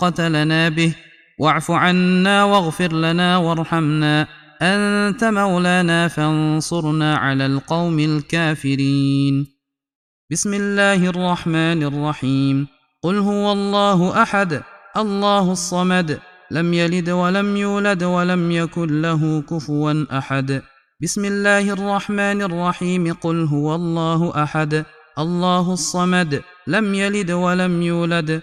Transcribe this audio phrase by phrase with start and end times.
[0.00, 0.94] قتلنا به.
[1.38, 4.26] واعف عنا واغفر لنا وارحمنا.
[4.62, 9.46] أنت مولانا فانصرنا على القوم الكافرين.
[10.32, 12.66] بسم الله الرحمن الرحيم.
[13.02, 14.62] قل هو الله أحد
[14.96, 16.18] الله الصمد.
[16.50, 20.62] لم يلد ولم يولد ولم يكن له كفوا أحد.
[21.02, 23.12] بسم الله الرحمن الرحيم.
[23.12, 24.84] قل هو الله أحد
[25.18, 26.42] الله الصمد.
[26.66, 28.42] لم يلد ولم يولد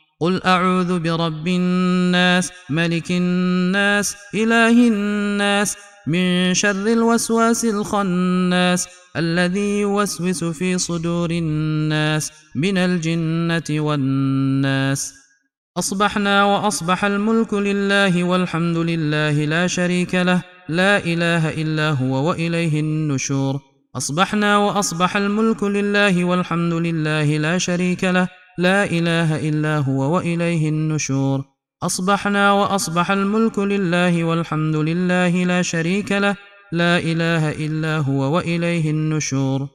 [0.21, 5.77] قل أعوذ برب الناس ملك الناس إله الناس
[6.07, 8.87] من شر الوسواس الخناس
[9.17, 15.13] الذي يوسوس في صدور الناس من الجنة والناس.
[15.77, 23.59] أصبحنا وأصبح الملك لله والحمد لله لا شريك له لا إله إلا هو وإليه النشور.
[23.95, 28.27] أصبحنا وأصبح الملك لله والحمد لله لا شريك له
[28.61, 31.43] لا إله إلا هو وإليه النشور.
[31.83, 36.35] أصبحنا وأصبح الملك لله والحمد لله لا شريك له.
[36.71, 39.67] لا إله إلا هو وإليه النشور.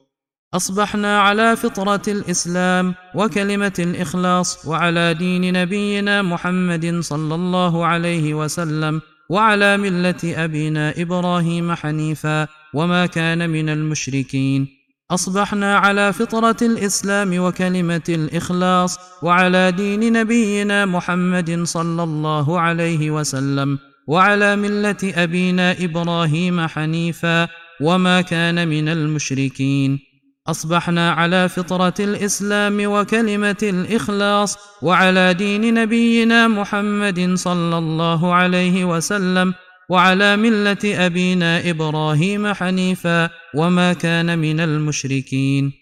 [0.53, 9.77] أصبحنا على فطرة الإسلام وكلمة الإخلاص وعلى دين نبينا محمد صلى الله عليه وسلم وعلى
[9.77, 14.76] ملة أبينا إبراهيم حنيفا وما كان من المشركين.
[15.11, 24.55] أصبحنا على فطرة الإسلام وكلمة الإخلاص وعلى دين نبينا محمد صلى الله عليه وسلم وعلى
[24.55, 27.47] ملة أبينا إبراهيم حنيفا
[27.81, 29.99] وما كان من المشركين.
[30.47, 39.53] أصبحنا على فطرة الإسلام وكلمة الإخلاص وعلى دين نبينا محمد صلى الله عليه وسلم
[39.89, 45.73] وعلى ملة أبينا إبراهيم حنيفا وما كان من المشركين.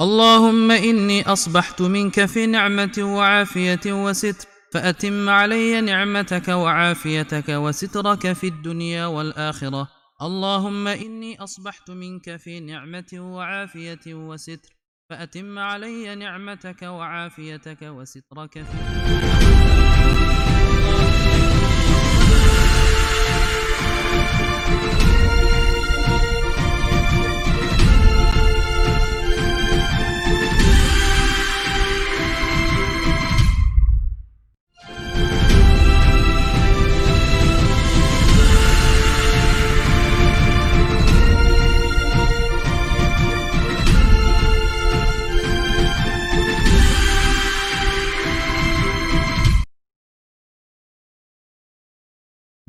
[0.00, 9.06] اللهم إني أصبحت منك في نعمة وعافية وستر فأتم علي نعمتك وعافيتك وسترك في الدنيا
[9.06, 9.88] والآخرة.
[10.22, 14.70] اللهم إني أصبحت منك في نعمة وعافية وستر
[15.10, 19.51] فأتم علي نعمتك وعافيتك وسترك في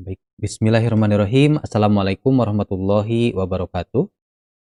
[0.03, 1.63] Baik, Bismillahirrahmanirrahim.
[1.63, 4.11] Assalamualaikum warahmatullahi wabarakatuh.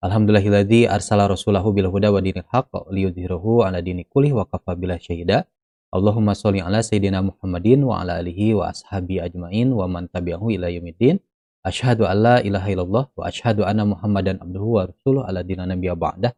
[0.04, 5.00] Alhamdulillahilladzi arsala rasulahu bil huda wa dinil haqq liyudhhirahu ala dini kulli wa kafa bila
[5.00, 5.48] syahida.
[5.88, 10.68] Allahumma sholli ala sayyidina Muhammadin wa ala alihi wa ashabi ajmain wa man tabi'ahu ila
[10.68, 11.24] yaumiddin.
[11.64, 15.96] Asyhadu an la ilaha illallah wa asyhadu anna Muhammadan abduhu wa rasuluh ala dina nabiyya
[15.96, 16.36] ba'dah.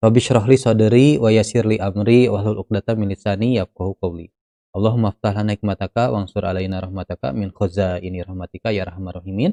[0.00, 4.32] Rabbi syrah li sadri wa yassir li amri wa hlul 'uqdatam min lisani yafqahu qawli.
[4.72, 7.52] Allahumma aftah lana hikmataka wansur alaina rahmataka min
[8.00, 9.52] ini rahmatika ya rahmar rahimin.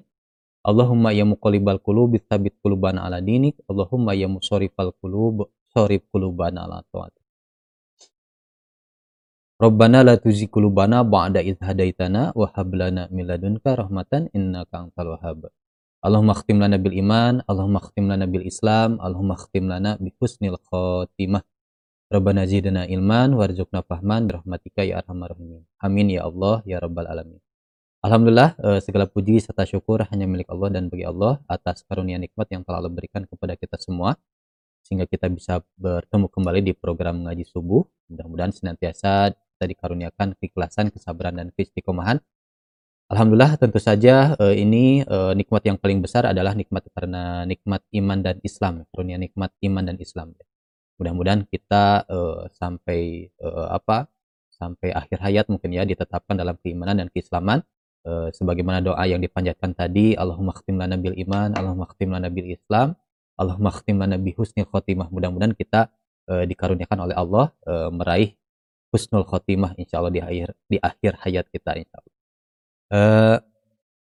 [0.63, 3.59] Allahumma ya muqallibal qulub tsabit qulubana ala dinik.
[3.67, 7.23] Allahumma ya musarrifal qulub sarif qulubana ala taatik.
[9.59, 15.19] Rabbana la tuzigh qulubana ba'da idh hadaitana wa hab lana min ladunka rahmatan innaka antal
[15.19, 15.51] wahhab.
[15.99, 20.55] Allahumma khtim lana bil iman, Allahumma khtim lana bil Islam, Allahumma khtim lana bi husnil
[20.71, 21.43] khotimah.
[22.09, 25.61] Rabbana zidna ilman warzuqna fahman rahmatika ya arhamar rahimin.
[25.77, 27.37] Amin ya Allah ya rabbal alamin.
[28.01, 32.49] Alhamdulillah eh, segala puji serta syukur hanya milik Allah dan bagi Allah atas karunia nikmat
[32.49, 34.17] yang telah Allah berikan kepada kita semua
[34.81, 37.85] sehingga kita bisa bertemu kembali di program ngaji subuh.
[38.09, 42.17] Mudah-mudahan senantiasa kita dikaruniakan keikhlasan, kesabaran dan keistiqomahan.
[43.13, 48.17] Alhamdulillah tentu saja uh, ini uh, nikmat yang paling besar adalah nikmat karena nikmat iman
[48.25, 50.33] dan Islam, karunia nikmat iman dan Islam.
[50.99, 54.11] Mudah-mudahan kita uh, sampai uh, apa?
[54.59, 57.63] sampai akhir hayat mungkin ya ditetapkan dalam keimanan dan keislaman
[58.03, 62.51] uh, sebagaimana doa yang dipanjatkan tadi Allahumma khtim lana bil iman Allahumma khtim lana bil
[62.51, 62.99] Islam
[63.39, 65.87] Allahumma khtim lana bi husnil khotimah mudah-mudahan kita
[66.27, 68.35] uh, dikaruniakan oleh Allah uh, meraih
[68.91, 72.15] husnul khotimah insya Allah di akhir di akhir hayat kita insya Allah.
[72.91, 73.37] Uh,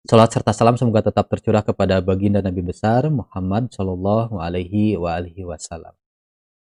[0.03, 5.95] Salat serta salam semoga tetap tercurah kepada baginda Nabi besar Muhammad Shallallahu Alaihi Wasallam.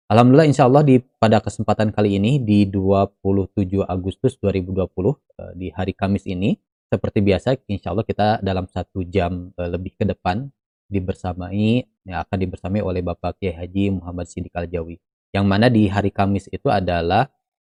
[0.05, 5.17] Alhamdulillah insya Allah di pada kesempatan kali ini di 27 Agustus 2020 uh,
[5.56, 6.61] di hari Kamis ini
[6.93, 10.53] seperti biasa insya Allah kita dalam satu jam uh, lebih ke depan
[10.93, 15.01] dibersamai yang akan dibersamai oleh Bapak Kiai Haji Muhammad Sidik Al Jawi
[15.35, 17.27] yang mana di hari Kamis itu adalah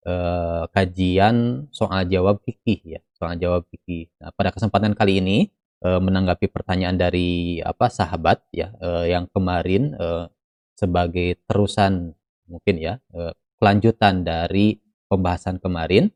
[0.05, 4.13] eh, kajian soal jawab fikih ya, soal jawab fikih.
[4.21, 5.39] Nah, pada kesempatan kali ini
[5.81, 10.29] eh, menanggapi pertanyaan dari apa sahabat ya eh, yang kemarin eh,
[10.77, 12.13] sebagai terusan
[12.51, 16.11] mungkin ya eh, kelanjutan dari pembahasan kemarin.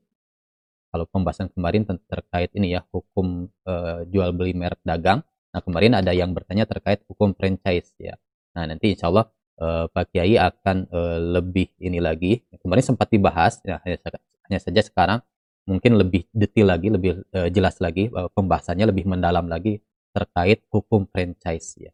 [0.90, 5.22] Kalau pembahasan kemarin terkait ini ya hukum eh, jual beli merek dagang.
[5.50, 8.14] Nah kemarin ada yang bertanya terkait hukum franchise ya.
[8.54, 9.26] Nah nanti insya Allah
[9.58, 10.86] uh, Pak Kiai akan
[11.34, 12.38] lebih ini lagi.
[12.62, 15.18] Kemarin sempat dibahas, ya, hanya, saja sekarang
[15.66, 19.82] mungkin lebih detail lagi, lebih jelas lagi, pembahasannya lebih mendalam lagi
[20.14, 21.78] terkait hukum franchise.
[21.78, 21.90] Ya.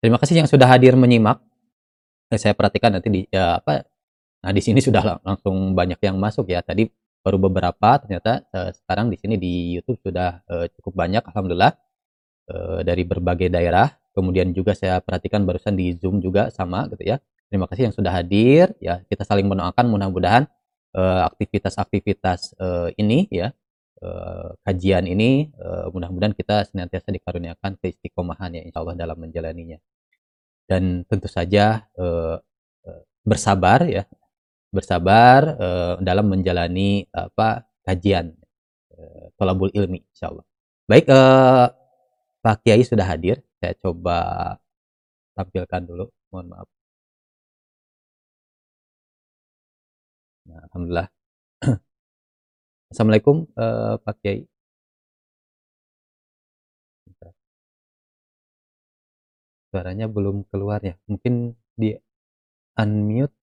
[0.00, 1.40] Terima kasih yang sudah hadir menyimak.
[2.38, 3.86] Saya perhatikan nanti di ya, apa.
[4.44, 6.62] Nah di sini sudah lang langsung banyak yang masuk ya.
[6.62, 6.86] Tadi
[7.20, 11.72] baru beberapa, ternyata uh, sekarang di sini di YouTube sudah uh, cukup banyak, alhamdulillah
[12.52, 17.22] uh, dari berbagai daerah kemudian juga saya perhatikan barusan di Zoom juga sama gitu ya.
[17.50, 19.02] Terima kasih yang sudah hadir ya.
[19.10, 20.46] Kita saling mendoakan mudah-mudahan
[20.94, 23.50] uh, aktivitas-aktivitas uh, ini ya
[24.02, 29.78] uh, kajian ini uh, mudah-mudahan kita senantiasa dikaruniakan keistiqomahan ya insya Allah dalam menjalaninya.
[30.70, 32.38] Dan tentu saja uh,
[33.26, 34.06] bersabar ya.
[34.70, 38.30] Bersabar uh, dalam menjalani apa kajian
[38.94, 40.46] uh, tolabul ilmi insya Allah.
[40.86, 41.74] Baik uh,
[42.38, 43.42] Pak Kiai sudah hadir.
[43.58, 44.18] Saya coba
[45.34, 46.06] tampilkan dulu.
[46.30, 46.68] Mohon maaf.
[50.46, 51.08] Nah, Alhamdulillah.
[52.90, 54.49] Assalamualaikum uh, Pak Kiai
[59.70, 60.94] suaranya belum keluar ya.
[61.10, 61.34] Mungkin
[61.80, 61.88] di
[62.82, 63.34] unmute.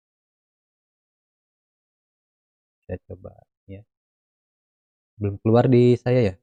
[2.85, 3.31] Saya coba
[3.74, 3.81] ya.
[5.19, 6.33] Belum keluar di saya ya?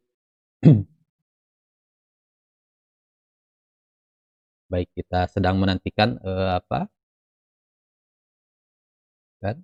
[4.73, 6.79] Baik kita sedang menantikan uh, apa?
[9.43, 9.57] Kan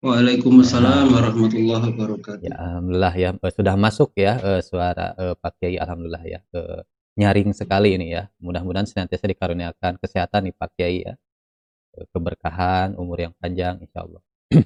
[0.00, 2.48] Waalaikumsalam warahmatullahi wabarakatuh.
[2.48, 6.40] Ya, alhamdulillah ya eh, sudah masuk ya uh, suara uh, Pak Kiai alhamdulillah ya.
[7.20, 8.32] Nyaring sekali ini ya.
[8.40, 11.20] Mudah-mudahan senantiasa dikaruniakan kesehatan nih Pak Kiai ya.
[12.16, 14.24] Keberkahan, umur yang panjang insya Allah.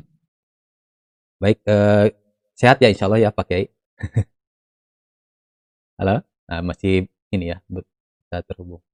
[1.43, 2.15] Baik, uh,
[2.55, 3.67] sehat ya insya Allah ya Pak Kiai.
[5.99, 6.23] Halo?
[6.47, 8.87] Nah, masih ini ya, bisa terhubung.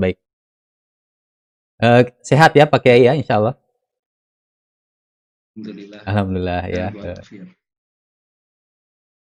[0.00, 0.16] Baik.
[1.76, 3.60] Uh, sehat ya Pak Kiai ya, insya Allah.
[5.54, 6.00] Alhamdulillah.
[6.02, 6.86] Alhamdulillah ya.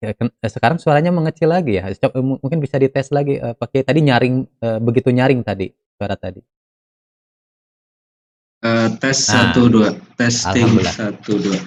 [0.01, 1.93] ya eh, sekarang suaranya mengecil lagi ya.
[1.93, 3.85] Coba, mungkin bisa dites lagi uh, Pak Kiai.
[3.85, 5.69] Tadi nyaring uh, begitu nyaring tadi
[6.01, 6.41] suara tadi.
[8.63, 11.59] Uh, tes nah, satu dua, testing satu dua.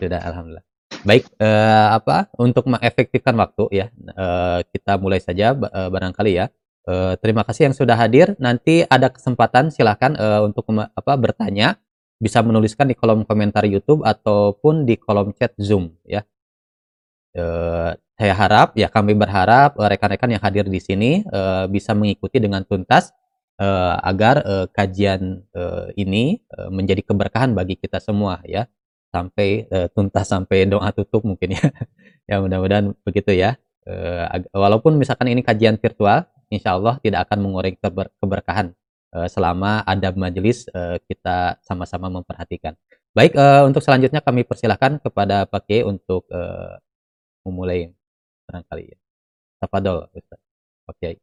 [0.00, 0.64] Sudah, alhamdulillah.
[1.04, 6.48] Baik, uh, apa untuk mengefektifkan waktu ya, uh, kita mulai saja uh, barangkali ya.
[6.88, 8.32] Uh, terima kasih yang sudah hadir.
[8.40, 11.76] Nanti ada kesempatan silahkan uh, untuk apa bertanya,
[12.18, 16.26] bisa menuliskan di kolom komentar YouTube ataupun di kolom chat Zoom ya.
[17.38, 22.66] Uh, saya harap ya kami berharap rekan-rekan yang hadir di sini uh, bisa mengikuti dengan
[22.66, 23.14] tuntas
[23.62, 28.66] uh, agar uh, kajian uh, ini uh, menjadi keberkahan bagi kita semua ya.
[29.14, 31.64] Sampai uh, tuntas sampai doa tutup mungkin ya.
[32.28, 33.56] Ya mudah-mudahan begitu ya.
[33.88, 38.76] Uh, walaupun misalkan ini kajian virtual insya Allah tidak akan mengurangi keber keberkahan
[39.28, 42.76] selama ada majelis uh, kita sama-sama memperhatikan
[43.16, 46.28] baik uh, untuk selanjutnya kami persilahkan kepada Pak Kiai untuk
[47.46, 47.88] memulai
[48.44, 48.98] barangkali ya
[49.60, 50.40] Tafadol Ustaz
[50.88, 51.14] Oke okay.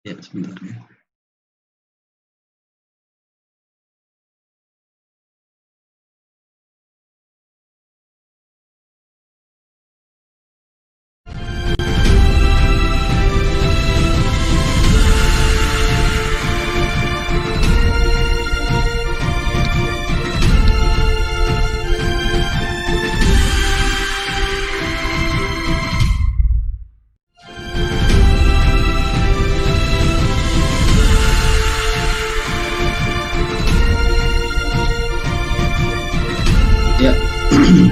[0.00, 0.99] Ya, sebentar ya.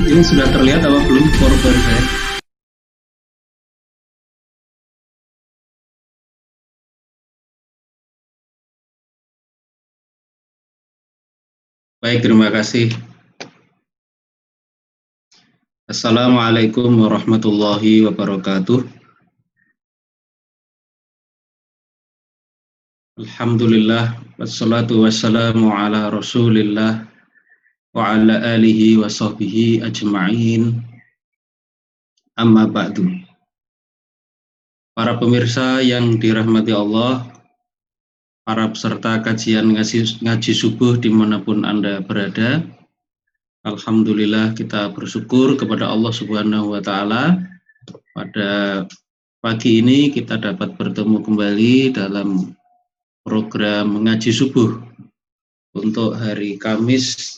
[0.09, 2.03] Ini sudah terlihat apa belum korban saya?
[12.01, 12.89] Baik, terima kasih.
[15.85, 18.89] Assalamualaikum warahmatullahi wabarakatuh.
[23.19, 27.18] Alhamdulillah, wassalatu wassalamu ala rasulillah
[27.99, 30.79] wa ala alihi wa sahbihi ajma'in
[32.39, 33.11] amma ba'du
[34.95, 37.27] para pemirsa yang dirahmati Allah
[38.47, 42.63] para peserta kajian ngaji, ngaji subuh di mana pun Anda berada
[43.67, 47.43] Alhamdulillah kita bersyukur kepada Allah Subhanahu wa Ta'ala.
[48.15, 48.87] Pada
[49.43, 52.55] pagi ini kita dapat bertemu kembali dalam
[53.27, 54.79] program mengaji subuh
[55.75, 57.38] untuk hari Kamis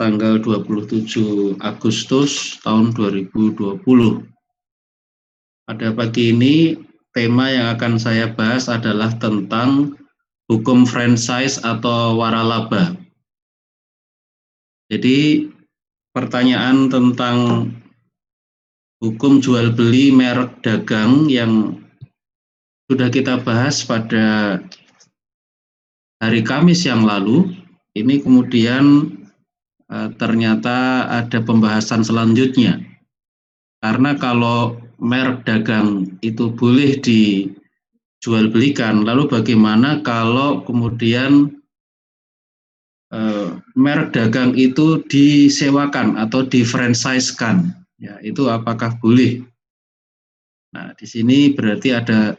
[0.00, 3.84] tanggal 27 Agustus tahun 2020.
[5.68, 6.80] Pada pagi ini
[7.12, 9.92] tema yang akan saya bahas adalah tentang
[10.48, 12.96] hukum franchise atau waralaba.
[14.88, 15.52] Jadi
[16.16, 17.68] pertanyaan tentang
[19.04, 21.76] hukum jual beli merek dagang yang
[22.88, 24.58] sudah kita bahas pada
[26.24, 27.52] hari Kamis yang lalu,
[27.94, 29.19] ini kemudian
[29.90, 32.78] ternyata ada pembahasan selanjutnya.
[33.82, 41.50] Karena kalau merek dagang itu boleh dijual belikan, lalu bagaimana kalau kemudian
[43.10, 47.72] eh, merek dagang itu disewakan atau difranchise-kan?
[48.00, 49.42] Ya, itu apakah boleh?
[50.70, 52.38] Nah, di sini berarti ada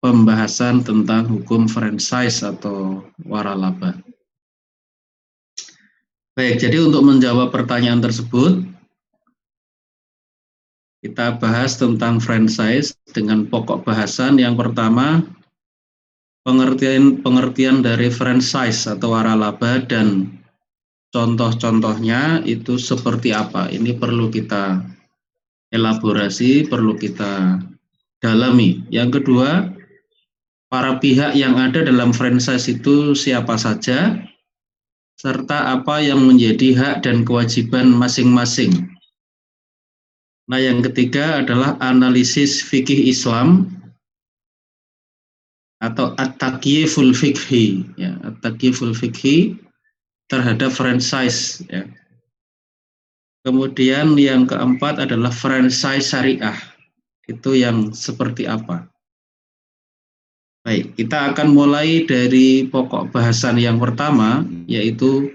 [0.00, 4.05] pembahasan tentang hukum franchise atau waralaba.
[6.36, 8.60] Baik, jadi untuk menjawab pertanyaan tersebut,
[11.00, 15.24] kita bahas tentang franchise dengan pokok bahasan yang pertama
[16.44, 20.28] pengertian pengertian dari franchise atau waralaba dan
[21.08, 23.72] contoh-contohnya itu seperti apa.
[23.72, 24.84] Ini perlu kita
[25.72, 27.64] elaborasi, perlu kita
[28.20, 28.84] dalami.
[28.92, 29.72] Yang kedua,
[30.68, 34.20] para pihak yang ada dalam franchise itu siapa saja,
[35.16, 38.92] serta apa yang menjadi hak dan kewajiban masing-masing.
[40.46, 43.72] Nah, yang ketiga adalah analisis fikih Islam
[45.82, 49.58] atau at-taqyiful fikhi, ya, at-taqyiful fikhi
[50.30, 51.88] terhadap franchise, ya.
[53.46, 56.58] Kemudian yang keempat adalah franchise syariah.
[57.30, 58.90] Itu yang seperti apa?
[60.66, 65.30] Baik, kita akan mulai dari pokok bahasan yang pertama, yaitu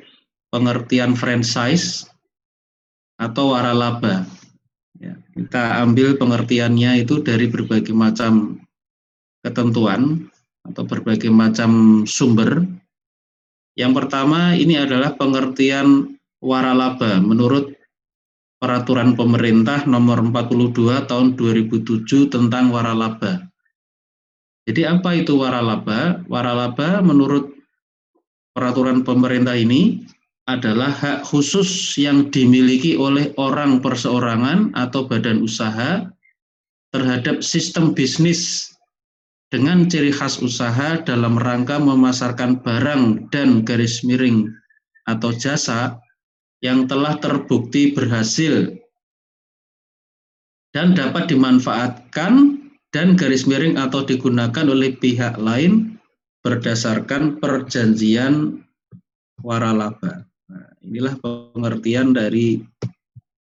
[0.52, 2.04] pengertian franchise
[3.16, 4.28] atau waralaba.
[5.00, 8.60] Ya, kita ambil pengertiannya itu dari berbagai macam
[9.40, 10.28] ketentuan
[10.68, 12.68] atau berbagai macam sumber.
[13.80, 16.12] Yang pertama ini adalah pengertian
[16.44, 17.72] waralaba menurut
[18.60, 23.51] peraturan pemerintah nomor 42 tahun 2007 tentang waralaba.
[24.72, 26.24] Jadi apa itu waralaba?
[26.32, 27.52] Waralaba menurut
[28.56, 30.08] peraturan pemerintah ini
[30.48, 36.08] adalah hak khusus yang dimiliki oleh orang perseorangan atau badan usaha
[36.96, 38.72] terhadap sistem bisnis
[39.52, 44.48] dengan ciri khas usaha dalam rangka memasarkan barang dan garis miring
[45.04, 46.00] atau jasa
[46.64, 48.72] yang telah terbukti berhasil
[50.72, 52.61] dan dapat dimanfaatkan
[52.92, 55.96] dan garis miring atau digunakan oleh pihak lain
[56.44, 58.60] berdasarkan perjanjian
[59.40, 60.28] waralaba.
[60.52, 62.60] Nah, inilah pengertian dari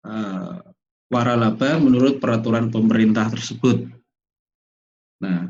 [0.05, 0.61] uh,
[1.09, 3.89] waralaba menurut peraturan pemerintah tersebut.
[5.25, 5.49] Nah,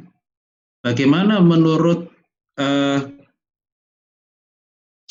[0.79, 2.07] bagaimana menurut
[2.55, 3.03] uh,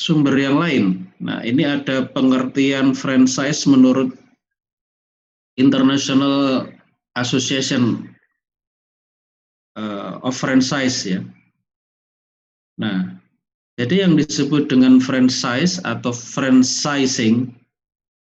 [0.00, 0.84] sumber yang lain?
[1.20, 4.16] Nah, ini ada pengertian franchise menurut
[5.60, 6.64] International
[7.12, 8.11] Association
[9.76, 11.20] uh, of Franchise ya.
[12.80, 13.22] Nah,
[13.80, 17.52] jadi yang disebut dengan franchise atau franchising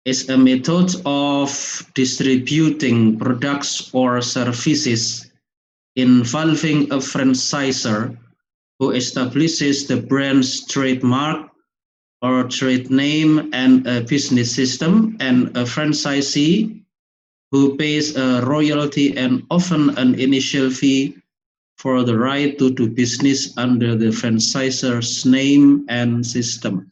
[0.05, 1.49] is a method of
[1.95, 5.31] distributing products or services
[5.95, 8.13] involving a franchisor
[8.77, 11.49] who establishes the brand's trademark
[12.21, 16.83] or trade name and a business system and a franchisee
[17.51, 21.15] who pays a royalty and often an initial fee
[21.77, 26.89] for the right to do business under the franchisor's name and system.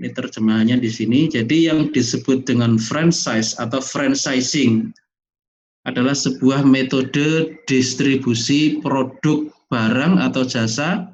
[0.00, 1.28] Ini terjemahannya di sini.
[1.28, 4.96] Jadi yang disebut dengan franchise atau franchising
[5.84, 11.08] adalah sebuah metode distribusi produk barang atau jasa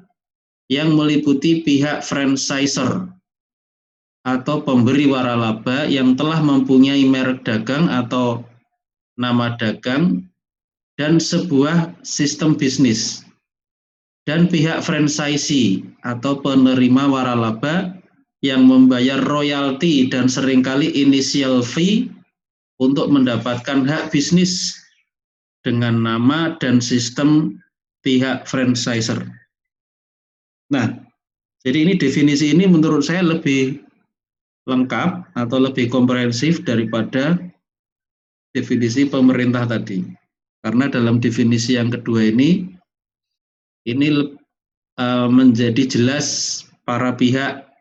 [0.67, 3.07] yang meliputi pihak franchisor
[4.27, 8.43] atau pemberi waralaba yang telah mempunyai merek dagang atau
[9.15, 10.26] nama dagang
[10.97, 13.21] dan sebuah sistem bisnis
[14.25, 17.95] dan pihak franchisee atau penerima waralaba
[18.43, 22.11] yang membayar royalti dan sering kali initial fee
[22.77, 24.77] untuk mendapatkan hak bisnis
[25.65, 27.57] dengan nama dan sistem
[28.05, 29.25] pihak franchisor.
[30.69, 30.91] Nah,
[31.63, 33.81] jadi ini definisi ini menurut saya lebih
[34.67, 37.39] lengkap atau lebih komprehensif daripada
[38.51, 40.03] definisi pemerintah tadi.
[40.67, 42.67] Karena dalam definisi yang kedua ini,
[43.87, 44.35] ini
[44.99, 47.71] uh, menjadi jelas para pihak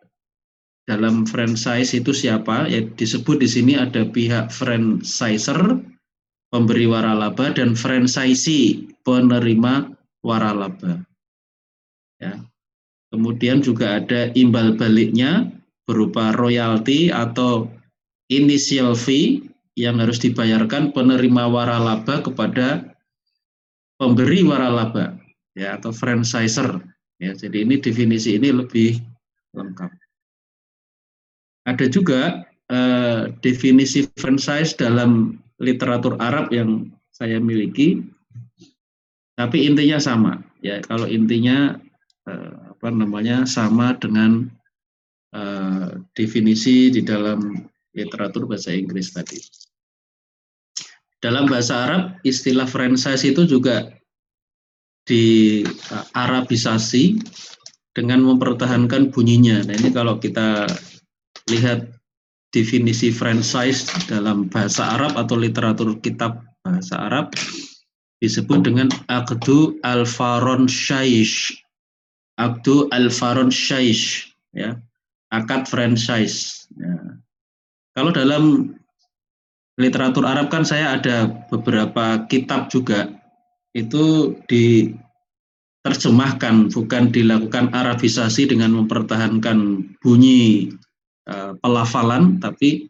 [0.87, 2.71] dalam franchise itu siapa?
[2.71, 5.83] Ya disebut di sini ada pihak franchisor,
[6.55, 9.91] pemberi waralaba dan franchisee, penerima
[10.23, 11.03] waralaba.
[12.23, 12.39] Ya.
[13.11, 15.51] Kemudian juga ada imbal baliknya
[15.91, 17.67] berupa royalti atau
[18.31, 19.43] initial fee
[19.77, 22.97] yang harus dibayarkan penerima waralaba kepada
[24.01, 25.21] pemberi waralaba
[25.53, 26.81] ya atau franchisor
[27.21, 29.01] ya jadi ini definisi ini lebih
[29.57, 29.93] lengkap.
[31.69, 38.05] Ada juga eh, definisi franchise dalam literatur Arab yang saya miliki
[39.37, 40.41] tapi intinya sama.
[40.65, 41.77] Ya kalau intinya
[42.25, 44.53] eh, apa namanya sama dengan
[45.33, 49.41] uh, definisi di dalam literatur bahasa Inggris tadi.
[51.27, 53.91] Dalam bahasa Arab, istilah franchise itu juga
[55.03, 55.67] di
[56.15, 57.19] Arabisasi
[57.91, 59.67] dengan mempertahankan bunyinya.
[59.67, 60.71] Nah ini kalau kita
[61.51, 61.91] lihat
[62.55, 67.35] definisi franchise dalam bahasa Arab atau literatur kitab bahasa Arab
[68.23, 71.51] disebut dengan akdu al-faron syaish.
[72.39, 74.31] Akdu al-faron syaish.
[74.55, 74.79] Ya
[75.37, 76.69] akad franchise.
[76.77, 77.19] Ya.
[77.97, 78.77] Kalau dalam
[79.77, 83.13] literatur Arab kan saya ada beberapa kitab juga
[83.77, 90.73] itu diterjemahkan bukan dilakukan Arabisasi dengan mempertahankan bunyi
[91.29, 92.89] uh, pelafalan tapi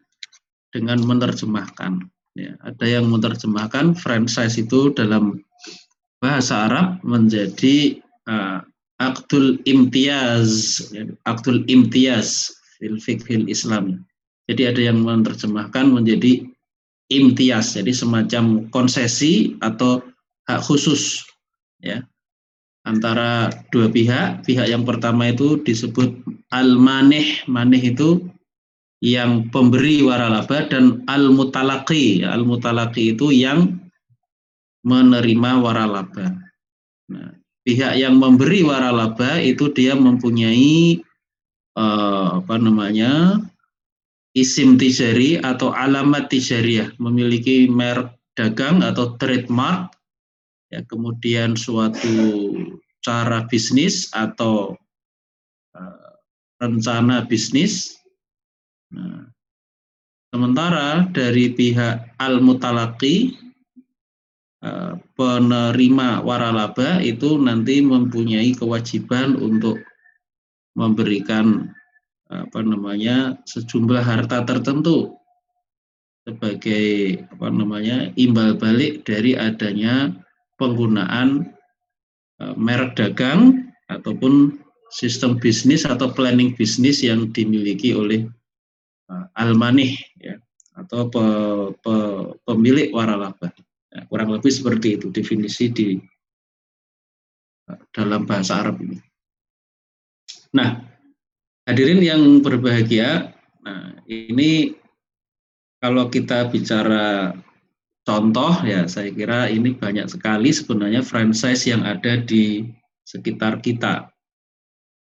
[0.70, 2.07] dengan menerjemahkan.
[2.37, 5.40] Ya, ada yang menerjemahkan franchise itu dalam
[6.20, 7.96] bahasa Arab menjadi
[8.29, 8.61] uh,
[9.01, 10.85] aktul imtiaz
[11.29, 14.05] aktul imtiaz fil fiqhil Islam
[14.49, 16.49] jadi ada yang menerjemahkan menjadi
[17.12, 20.03] imtiaz jadi semacam konsesi atau
[20.47, 21.23] hak khusus
[21.83, 22.03] ya
[22.87, 24.47] antara dua pihak.
[24.47, 26.23] Pihak yang pertama itu disebut
[26.55, 28.23] al maneh maneh itu
[29.05, 33.77] yang pemberi waralaba dan al mutalaki al mutalaki itu yang
[34.87, 36.33] menerima waralaba
[37.11, 37.35] nah
[37.66, 41.03] pihak yang memberi waralaba itu dia mempunyai
[41.75, 43.42] uh, apa namanya
[44.37, 49.88] isim tijari atau alamat tijariyah memiliki merek dagang atau trademark.
[50.68, 52.12] Ya kemudian suatu
[53.01, 54.77] cara bisnis atau
[55.72, 56.11] uh,
[56.61, 57.96] rencana bisnis.
[58.92, 59.31] Nah,
[60.35, 63.46] sementara dari pihak al mutalaki
[64.66, 69.79] Eh, penerima waralaba itu nanti mempunyai kewajiban untuk
[70.75, 71.70] memberikan
[72.26, 75.14] apa namanya sejumlah harta tertentu
[76.26, 80.10] sebagai apa namanya imbal balik dari adanya
[80.58, 81.54] penggunaan
[82.42, 84.58] uh, merek dagang ataupun
[84.90, 88.26] sistem bisnis atau planning bisnis yang dimiliki oleh
[89.06, 90.34] uh, Almanih ya
[90.76, 91.24] atau pe,
[91.80, 91.94] pe,
[92.44, 93.48] pemilik waralaba.
[93.88, 95.96] Ya, kurang lebih seperti itu definisi di
[97.70, 98.98] uh, dalam bahasa Arab ini.
[100.52, 100.95] Nah,
[101.66, 104.79] hadirin yang berbahagia, nah ini
[105.83, 107.35] kalau kita bicara
[108.07, 112.70] contoh ya saya kira ini banyak sekali sebenarnya franchise yang ada di
[113.02, 114.09] sekitar kita.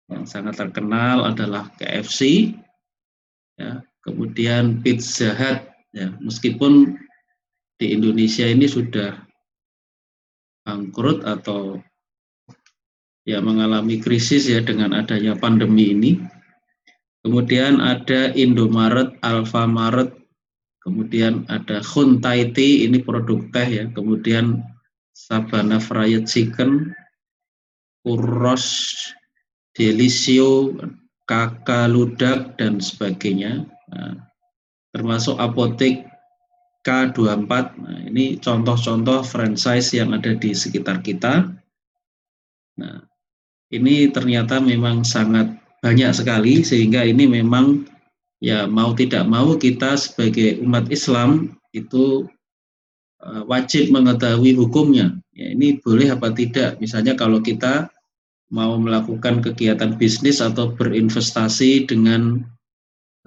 [0.07, 2.53] Yang sangat terkenal adalah KFC,
[3.59, 6.95] ya, kemudian Pizza Hut, ya, meskipun
[7.77, 9.19] di Indonesia ini sudah
[10.63, 11.83] bangkrut atau
[13.27, 16.11] ya mengalami krisis ya dengan adanya pandemi ini.
[17.27, 20.15] Kemudian ada Indomaret, Alfamaret,
[20.79, 24.63] kemudian ada Khuntaiti ini produk teh ya, kemudian
[25.11, 26.95] Sabana Fried Chicken,
[28.07, 28.95] Uros,
[29.75, 30.71] Delisio,
[31.27, 33.67] Kakak Ludak dan sebagainya.
[33.91, 34.23] Nah,
[34.95, 36.07] termasuk apotek
[36.87, 37.51] K24.
[37.75, 41.51] Nah, ini contoh-contoh franchise yang ada di sekitar kita.
[42.79, 43.03] Nah,
[43.75, 47.85] ini ternyata memang sangat banyak sekali sehingga ini memang
[48.41, 52.25] ya mau tidak mau kita sebagai umat Islam itu
[53.21, 55.13] uh, wajib mengetahui hukumnya.
[55.37, 56.81] Ya, ini boleh apa tidak?
[56.81, 57.89] Misalnya kalau kita
[58.49, 62.41] mau melakukan kegiatan bisnis atau berinvestasi dengan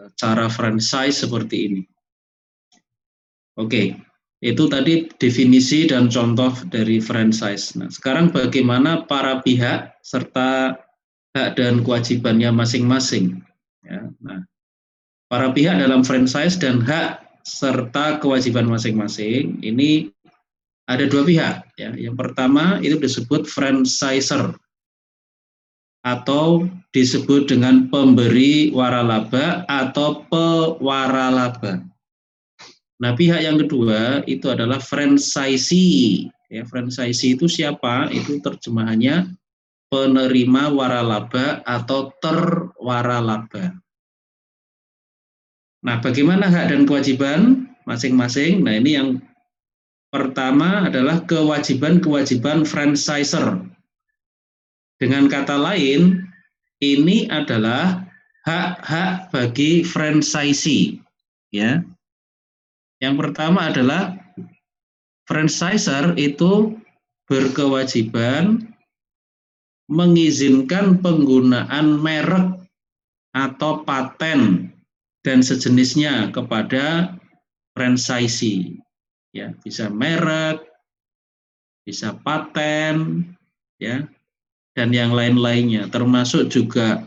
[0.00, 1.82] eh, cara franchise seperti ini.
[3.60, 4.00] Oke,
[4.40, 7.76] itu tadi definisi dan contoh dari franchise.
[7.76, 10.80] Nah, sekarang bagaimana para pihak serta
[11.34, 13.42] hak dan kewajibannya masing-masing.
[13.86, 14.42] Ya, nah,
[15.30, 20.12] para pihak dalam franchise dan hak serta kewajiban masing-masing ini
[20.90, 21.94] ada dua pihak ya.
[21.94, 24.58] Yang pertama itu disebut franchiser
[26.00, 31.84] atau disebut dengan pemberi waralaba atau pewaralaba.
[33.00, 36.28] Nah, pihak yang kedua itu adalah franchisee.
[36.52, 38.12] Ya, franchisee itu siapa?
[38.12, 39.39] Itu terjemahannya
[39.90, 43.74] penerima waralaba atau terwaralaba.
[45.82, 48.62] Nah, bagaimana hak dan kewajiban masing-masing?
[48.62, 49.18] Nah, ini yang
[50.14, 53.66] pertama adalah kewajiban-kewajiban franchiser.
[55.00, 56.28] Dengan kata lain,
[56.78, 58.04] ini adalah
[58.44, 61.00] hak-hak bagi franchisee,
[61.50, 61.82] ya.
[63.00, 64.20] Yang pertama adalah
[65.24, 66.76] franchiser itu
[67.24, 68.69] berkewajiban
[69.90, 72.62] mengizinkan penggunaan merek
[73.34, 74.70] atau paten
[75.26, 77.18] dan sejenisnya kepada
[77.74, 78.78] franchisee.
[79.30, 80.62] Ya, bisa merek,
[81.86, 83.26] bisa paten,
[83.78, 84.06] ya,
[84.74, 87.06] dan yang lain-lainnya, termasuk juga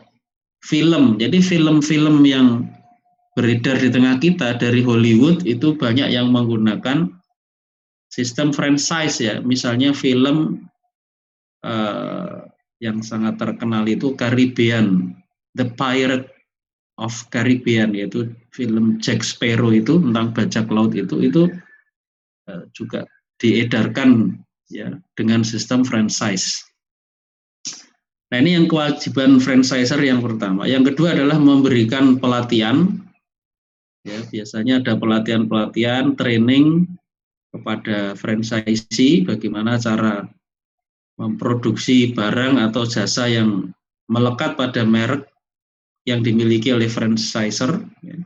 [0.64, 1.20] film.
[1.20, 2.68] Jadi film-film yang
[3.36, 7.12] beredar di tengah kita dari Hollywood itu banyak yang menggunakan
[8.08, 9.42] sistem franchise ya.
[9.44, 10.70] Misalnya film
[11.66, 12.53] uh,
[12.84, 15.16] yang sangat terkenal itu Caribbean,
[15.56, 16.28] The Pirate
[17.00, 21.48] of Caribbean yaitu film Jack Sparrow itu tentang bajak laut itu itu
[22.52, 23.08] uh, juga
[23.40, 24.36] diedarkan
[24.68, 26.60] ya dengan sistem franchise.
[28.30, 30.66] Nah ini yang kewajiban franchiser yang pertama.
[30.66, 32.90] Yang kedua adalah memberikan pelatihan.
[34.04, 36.90] Ya biasanya ada pelatihan-pelatihan, training
[37.54, 40.28] kepada franchisee bagaimana cara
[41.18, 43.70] memproduksi barang atau jasa yang
[44.10, 45.30] melekat pada merek
[46.04, 47.80] yang dimiliki oleh franchiser.
[48.04, 48.18] Ya.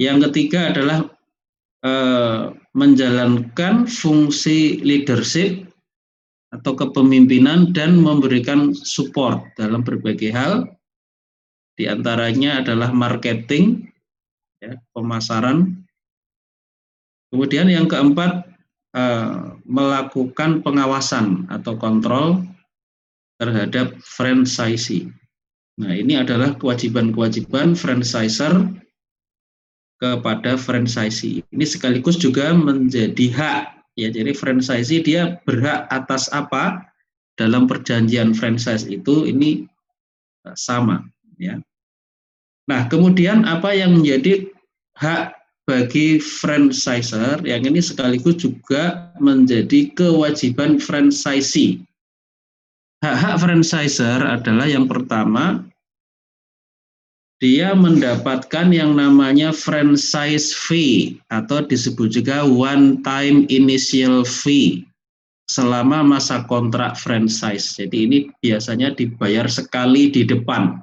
[0.00, 0.98] Yang ketiga adalah
[1.84, 2.40] eh,
[2.72, 5.68] menjalankan fungsi leadership
[6.50, 10.66] atau kepemimpinan dan memberikan support dalam berbagai hal.
[11.78, 13.88] Di antaranya adalah marketing,
[14.60, 15.86] ya, pemasaran.
[17.30, 18.49] Kemudian yang keempat
[18.94, 22.44] eh, melakukan pengawasan atau kontrol
[23.40, 25.08] terhadap franchisee.
[25.80, 28.68] Nah, ini adalah kewajiban-kewajiban franchiser
[29.96, 31.40] kepada franchisee.
[31.48, 33.62] Ini sekaligus juga menjadi hak
[33.96, 34.12] ya.
[34.12, 36.84] Jadi franchisee dia berhak atas apa
[37.40, 39.64] dalam perjanjian franchise itu ini
[40.44, 41.00] eh, sama
[41.40, 41.56] ya.
[42.68, 44.46] Nah, kemudian apa yang menjadi
[45.00, 45.39] hak
[45.70, 51.78] bagi franchiser yang ini sekaligus juga menjadi kewajiban franchisee.
[53.06, 55.62] Hak-hak franchiser adalah yang pertama
[57.38, 64.84] dia mendapatkan yang namanya franchise fee atau disebut juga one time initial fee
[65.48, 67.78] selama masa kontrak franchise.
[67.78, 70.82] Jadi ini biasanya dibayar sekali di depan.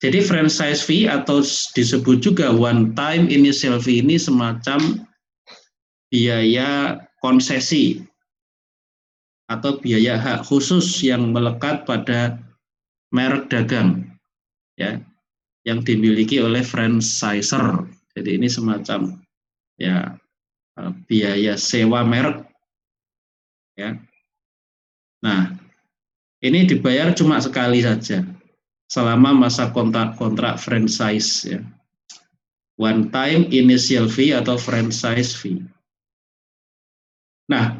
[0.00, 1.44] Jadi franchise fee atau
[1.76, 5.04] disebut juga one time initial fee ini semacam
[6.08, 8.00] biaya konsesi
[9.52, 12.40] atau biaya hak khusus yang melekat pada
[13.12, 14.08] merek dagang
[14.80, 15.04] ya
[15.68, 17.84] yang dimiliki oleh franchisor.
[18.16, 19.20] Jadi ini semacam
[19.76, 20.16] ya
[20.80, 22.48] eh, biaya sewa merek
[23.76, 24.00] ya.
[25.20, 25.52] Nah,
[26.40, 28.39] ini dibayar cuma sekali saja
[28.90, 31.62] selama masa kontrak kontrak franchise ya.
[32.74, 35.62] One time initial fee atau franchise fee.
[37.52, 37.76] Nah,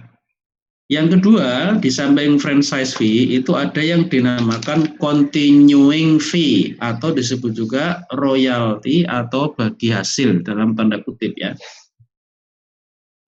[0.91, 8.03] yang kedua, di samping franchise fee itu ada yang dinamakan continuing fee atau disebut juga
[8.13, 11.55] royalty atau bagi hasil dalam tanda kutip ya.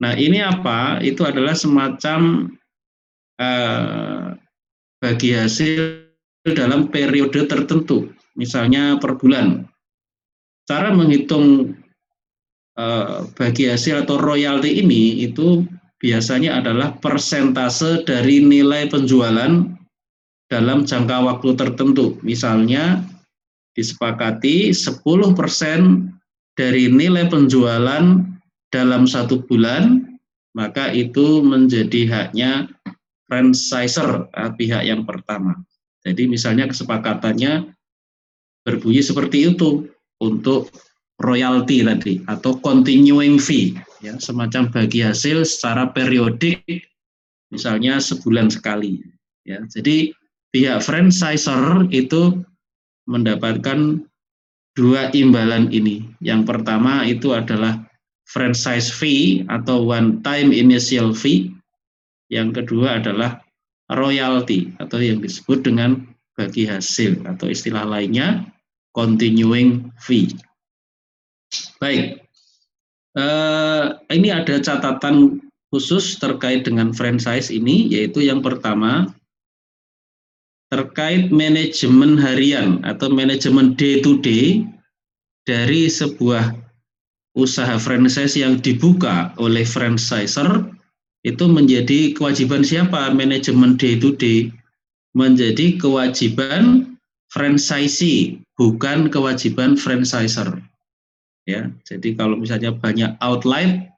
[0.03, 0.99] Nah, ini apa?
[1.01, 2.51] Itu adalah semacam
[3.39, 4.35] eh,
[4.99, 6.02] bagi hasil
[6.51, 9.63] dalam periode tertentu, misalnya per bulan.
[10.67, 11.79] Cara menghitung
[12.79, 15.63] eh, bagi hasil atau royalti ini itu
[16.03, 19.71] biasanya adalah persentase dari nilai penjualan
[20.51, 22.19] dalam jangka waktu tertentu.
[22.27, 23.07] Misalnya
[23.79, 25.07] disepakati 10%
[26.59, 28.05] dari nilai penjualan
[28.69, 30.05] dalam satu bulan,
[30.53, 32.67] maka itu menjadi haknya
[33.31, 35.57] franchisor eh, pihak yang pertama.
[36.03, 37.71] Jadi misalnya kesepakatannya
[38.67, 39.87] berbunyi seperti itu
[40.23, 40.71] untuk
[41.23, 46.63] royalti tadi atau continuing fee ya semacam bagi hasil secara periodik
[47.55, 48.99] misalnya sebulan sekali
[49.47, 49.63] ya.
[49.71, 50.11] Jadi
[50.51, 52.43] pihak franchisor itu
[53.07, 54.03] mendapatkan
[54.73, 56.07] dua imbalan ini.
[56.23, 57.83] Yang pertama itu adalah
[58.25, 61.53] franchise fee atau one time initial fee.
[62.33, 63.42] Yang kedua adalah
[63.95, 68.49] royalty atau yang disebut dengan bagi hasil atau istilah lainnya
[68.97, 70.33] continuing fee.
[71.81, 72.25] Baik.
[73.13, 79.13] Uh, ini ada catatan khusus terkait dengan franchise ini, yaitu yang pertama
[80.73, 84.65] terkait manajemen harian atau manajemen day to day
[85.45, 86.57] dari sebuah
[87.37, 90.72] usaha franchise yang dibuka oleh franchisor
[91.23, 94.51] itu menjadi kewajiban siapa manajemen day to day
[95.15, 96.95] menjadi kewajiban
[97.31, 100.59] franchisee bukan kewajiban franchisor
[101.47, 101.71] ya.
[101.87, 103.93] Jadi kalau misalnya banyak outlet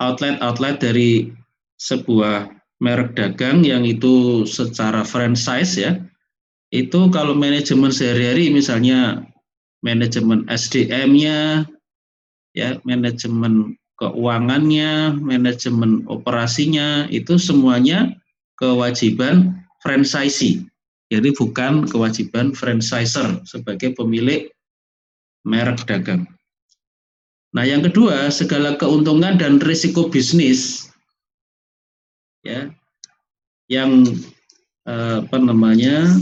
[0.00, 1.32] outlet outlet dari
[1.80, 5.96] sebuah merek dagang yang itu secara franchise ya,
[6.72, 9.24] itu kalau manajemen sehari-hari misalnya
[9.80, 11.64] manajemen SDM-nya,
[12.52, 18.12] ya manajemen keuangannya, manajemen operasinya itu semuanya
[18.60, 20.64] kewajiban franchisee.
[21.06, 24.50] Jadi bukan kewajiban franchisor sebagai pemilik
[25.46, 26.26] merek dagang.
[27.54, 30.90] Nah, yang kedua, segala keuntungan dan risiko bisnis
[32.44, 32.70] ya
[33.70, 34.06] yang
[34.86, 36.20] eh, apa namanya?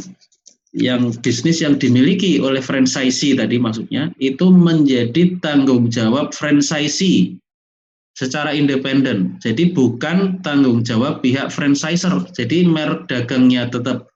[0.75, 7.39] yang bisnis yang dimiliki oleh franchisee tadi maksudnya itu menjadi tanggung jawab franchisee
[8.15, 9.37] secara independen.
[9.43, 12.31] Jadi bukan tanggung jawab pihak franchisor.
[12.35, 14.11] Jadi merek dagangnya tetap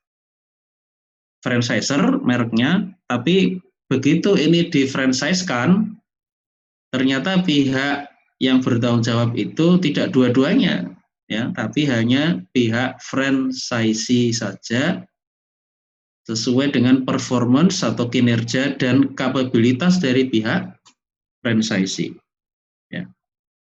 [1.42, 3.58] franchisor mereknya, tapi
[3.88, 5.96] begitu ini difranchise-kan
[6.92, 8.08] ternyata pihak
[8.38, 10.92] yang bertanggung jawab itu tidak dua-duanya
[11.28, 15.04] ya tapi hanya pihak franchisee saja
[16.28, 20.76] sesuai dengan performance atau kinerja dan kapabilitas dari pihak
[21.40, 22.12] franchisee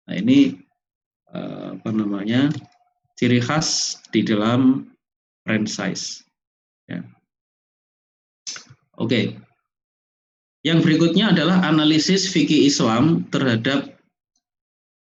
[0.08, 0.56] nah ini
[1.36, 2.50] eh, apa namanya
[3.20, 4.88] ciri khas di dalam
[5.44, 6.24] franchise
[6.88, 7.04] ya
[8.98, 9.36] oke
[10.68, 13.98] yang berikutnya adalah analisis fikih Islam terhadap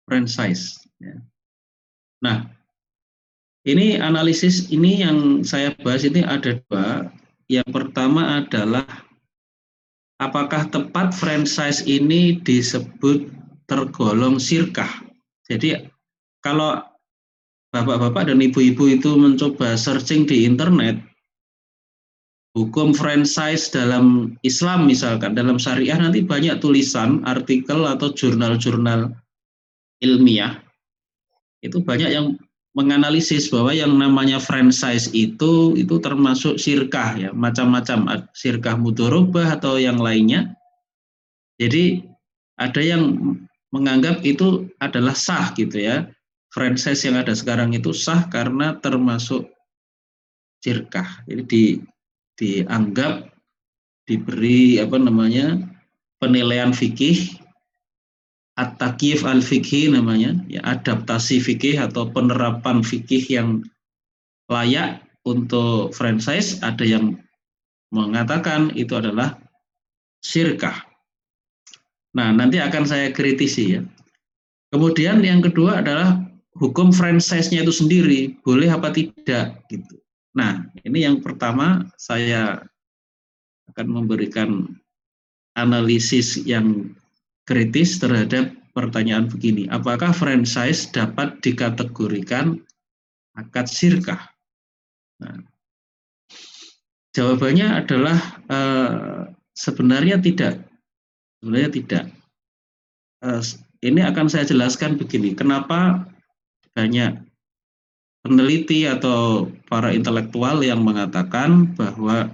[0.08, 0.80] franchise.
[1.00, 1.20] Ya.
[2.20, 2.52] Nah,
[3.68, 7.12] ini analisis ini yang saya bahas ini ada dua.
[7.52, 8.88] Yang pertama adalah
[10.24, 13.28] apakah tepat franchise ini disebut
[13.72, 14.92] tergolong sirkah.
[15.48, 15.80] Jadi
[16.44, 16.84] kalau
[17.72, 21.00] bapak-bapak dan ibu-ibu itu mencoba searching di internet,
[22.52, 29.16] hukum franchise dalam Islam misalkan dalam syariah nanti banyak tulisan artikel atau jurnal-jurnal
[30.04, 30.60] ilmiah
[31.64, 32.36] itu banyak yang
[32.76, 40.00] menganalisis bahwa yang namanya franchise itu itu termasuk sirkah ya macam-macam sirkah mudorobah atau yang
[40.00, 40.56] lainnya
[41.60, 42.04] jadi
[42.60, 43.04] ada yang
[43.72, 46.08] menganggap itu adalah sah gitu ya
[46.52, 49.48] franchise yang ada sekarang itu sah karena termasuk
[50.62, 51.64] sirkah jadi di,
[52.38, 53.32] dianggap
[54.06, 55.58] diberi apa namanya
[56.20, 57.42] penilaian fikih
[58.60, 63.64] at-takif al-fikhi namanya, ya adaptasi fikih atau penerapan fikih yang
[64.52, 67.18] layak untuk franchise, ada yang
[67.90, 69.40] mengatakan itu adalah
[70.22, 70.91] syirkah.
[72.12, 73.82] Nah, nanti akan saya kritisi ya.
[74.72, 76.20] Kemudian yang kedua adalah
[76.60, 80.00] hukum franchise-nya itu sendiri, boleh apa tidak gitu.
[80.36, 82.64] Nah, ini yang pertama saya
[83.72, 84.68] akan memberikan
[85.60, 86.96] analisis yang
[87.44, 92.64] kritis terhadap pertanyaan begini, apakah franchise dapat dikategorikan
[93.36, 94.32] akad sirkah?
[95.20, 95.44] Nah,
[97.12, 99.20] jawabannya adalah eh,
[99.52, 100.64] sebenarnya tidak,
[101.42, 102.06] sebenarnya tidak.
[103.26, 103.42] Eh,
[103.82, 106.06] ini akan saya jelaskan begini, kenapa
[106.78, 107.18] banyak
[108.22, 112.30] peneliti atau para intelektual yang mengatakan bahwa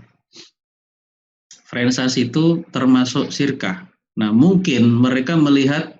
[1.67, 3.87] franchise itu termasuk sirkah.
[4.19, 5.95] Nah, mungkin mereka melihat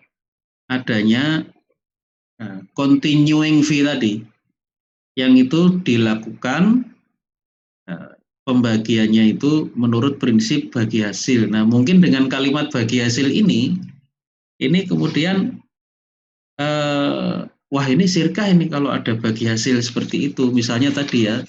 [0.68, 1.48] adanya
[2.44, 4.14] uh, continuing fee tadi,
[5.16, 6.87] yang itu dilakukan
[8.48, 11.52] pembagiannya itu menurut prinsip bagi hasil.
[11.52, 13.76] Nah, mungkin dengan kalimat bagi hasil ini,
[14.64, 15.60] ini kemudian
[16.56, 20.48] uh, wah ini sirkah ini kalau ada bagi hasil seperti itu.
[20.56, 21.44] Misalnya tadi ya,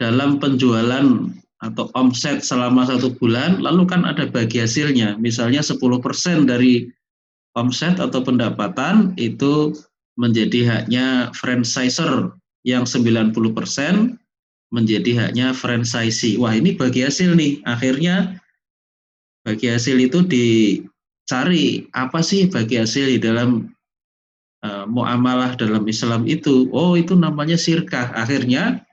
[0.00, 1.28] dalam penjualan
[1.60, 5.76] atau omset selama satu bulan, lalu kan ada bagi hasilnya, misalnya 10%
[6.48, 6.88] dari
[7.52, 9.76] omset atau pendapatan itu
[10.16, 12.32] menjadi haknya franchisor
[12.64, 13.36] yang 90%
[14.70, 16.38] menjadi haknya franchisee.
[16.38, 18.38] Wah ini bagi hasil nih, akhirnya
[19.42, 23.74] bagi hasil itu dicari apa sih bagi hasil di dalam
[24.62, 26.70] uh, muamalah dalam Islam itu?
[26.70, 28.14] Oh itu namanya sirkah.
[28.14, 28.86] Akhirnya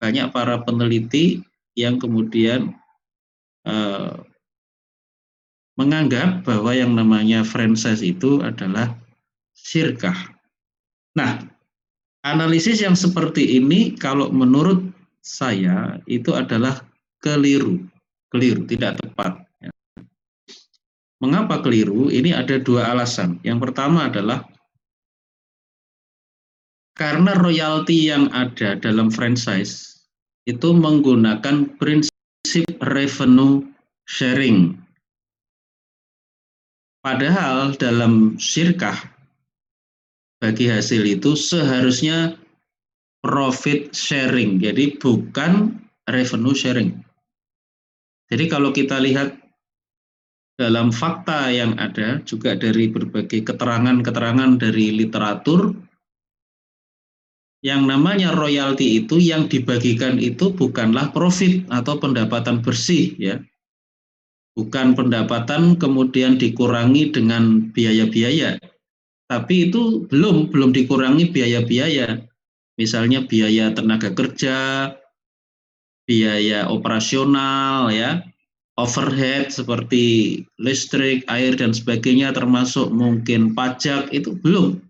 [0.00, 1.44] banyak para peneliti
[1.76, 2.74] yang kemudian
[3.68, 4.24] uh,
[5.78, 8.98] menganggap bahwa yang namanya franchise itu adalah
[9.54, 10.16] sirkah.
[11.14, 11.46] Nah,
[12.26, 14.82] analisis yang seperti ini kalau menurut
[15.22, 16.80] saya itu adalah
[17.20, 17.82] keliru,
[18.32, 19.44] keliru, tidak tepat.
[19.60, 19.70] Ya.
[21.18, 22.08] Mengapa keliru?
[22.08, 23.42] Ini ada dua alasan.
[23.42, 24.46] Yang pertama adalah
[26.98, 30.02] karena royalti yang ada dalam franchise
[30.48, 33.62] itu menggunakan prinsip revenue
[34.08, 34.74] sharing.
[36.98, 39.17] Padahal dalam syirkah
[40.38, 42.38] bagi hasil itu seharusnya
[43.22, 45.74] profit sharing, jadi bukan
[46.06, 46.94] revenue sharing.
[48.28, 49.34] Jadi kalau kita lihat
[50.58, 55.70] dalam fakta yang ada juga dari berbagai keterangan-keterangan dari literatur
[57.62, 63.42] yang namanya royalti itu yang dibagikan itu bukanlah profit atau pendapatan bersih ya.
[64.54, 68.58] Bukan pendapatan kemudian dikurangi dengan biaya-biaya.
[69.28, 72.24] Tapi itu belum belum dikurangi biaya-biaya.
[72.80, 74.90] Misalnya biaya tenaga kerja,
[76.08, 78.24] biaya operasional ya,
[78.80, 84.80] overhead seperti listrik, air dan sebagainya termasuk mungkin pajak itu belum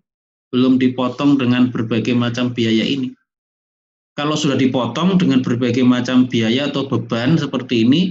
[0.53, 3.13] belum dipotong dengan berbagai macam biaya ini.
[4.17, 8.01] Kalau sudah dipotong dengan berbagai macam biaya atau beban seperti ini,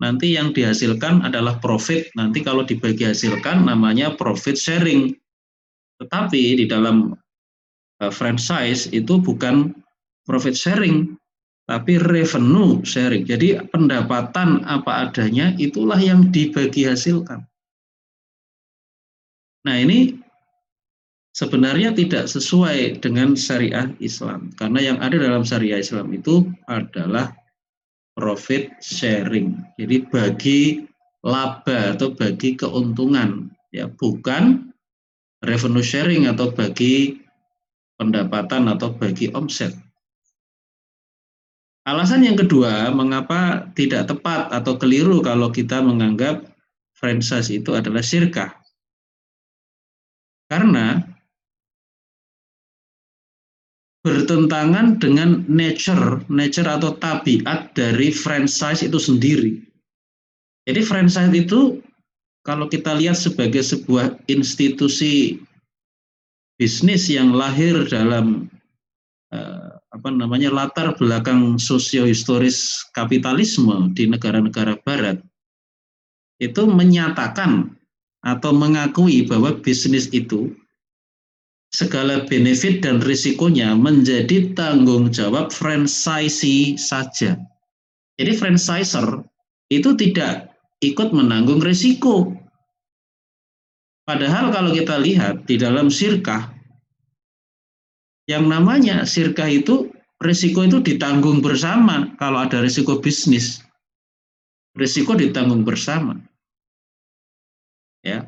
[0.00, 2.08] nanti yang dihasilkan adalah profit.
[2.16, 5.12] Nanti kalau dibagi hasilkan namanya profit sharing.
[6.02, 7.14] Tetapi di dalam
[8.02, 9.70] uh, franchise itu bukan
[10.26, 11.14] profit sharing,
[11.70, 13.22] tapi revenue sharing.
[13.22, 17.46] Jadi pendapatan apa adanya itulah yang dibagi hasilkan.
[19.62, 20.18] Nah ini
[21.32, 27.32] sebenarnya tidak sesuai dengan syariah Islam karena yang ada dalam syariah Islam itu adalah
[28.12, 30.84] profit sharing jadi bagi
[31.24, 34.71] laba atau bagi keuntungan ya bukan
[35.42, 37.22] revenue sharing atau bagi
[37.98, 39.74] pendapatan atau bagi omset
[41.82, 46.46] alasan yang kedua mengapa tidak tepat atau keliru kalau kita menganggap
[46.94, 48.54] franchise itu adalah syirkah
[50.46, 51.12] karena
[54.02, 59.62] bertentangan dengan nature, nature atau tabiat dari franchise itu sendiri.
[60.66, 61.78] Jadi franchise itu
[62.42, 65.38] kalau kita lihat sebagai sebuah institusi
[66.58, 68.50] bisnis yang lahir dalam
[69.30, 75.18] uh, apa namanya latar belakang sosiohistoris kapitalisme di negara-negara barat
[76.42, 77.70] itu menyatakan
[78.22, 80.54] atau mengakui bahwa bisnis itu
[81.72, 87.40] segala benefit dan risikonya menjadi tanggung jawab franchisee saja.
[88.20, 89.24] Jadi franchiser
[89.72, 90.51] itu tidak
[90.82, 92.34] ikut menanggung risiko.
[94.02, 96.50] Padahal kalau kita lihat di dalam sirkah
[98.26, 103.62] yang namanya sirkah itu risiko itu ditanggung bersama kalau ada risiko bisnis.
[104.74, 106.18] Risiko ditanggung bersama.
[108.02, 108.26] Ya.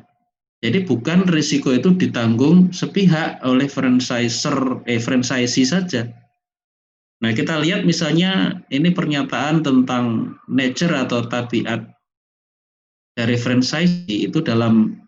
[0.63, 6.07] Jadi bukan risiko itu ditanggung sepihak oleh franchiser eh franchisee saja.
[7.21, 11.94] Nah, kita lihat misalnya ini pernyataan tentang nature atau tabiat
[13.15, 14.99] dari franchisee itu dalam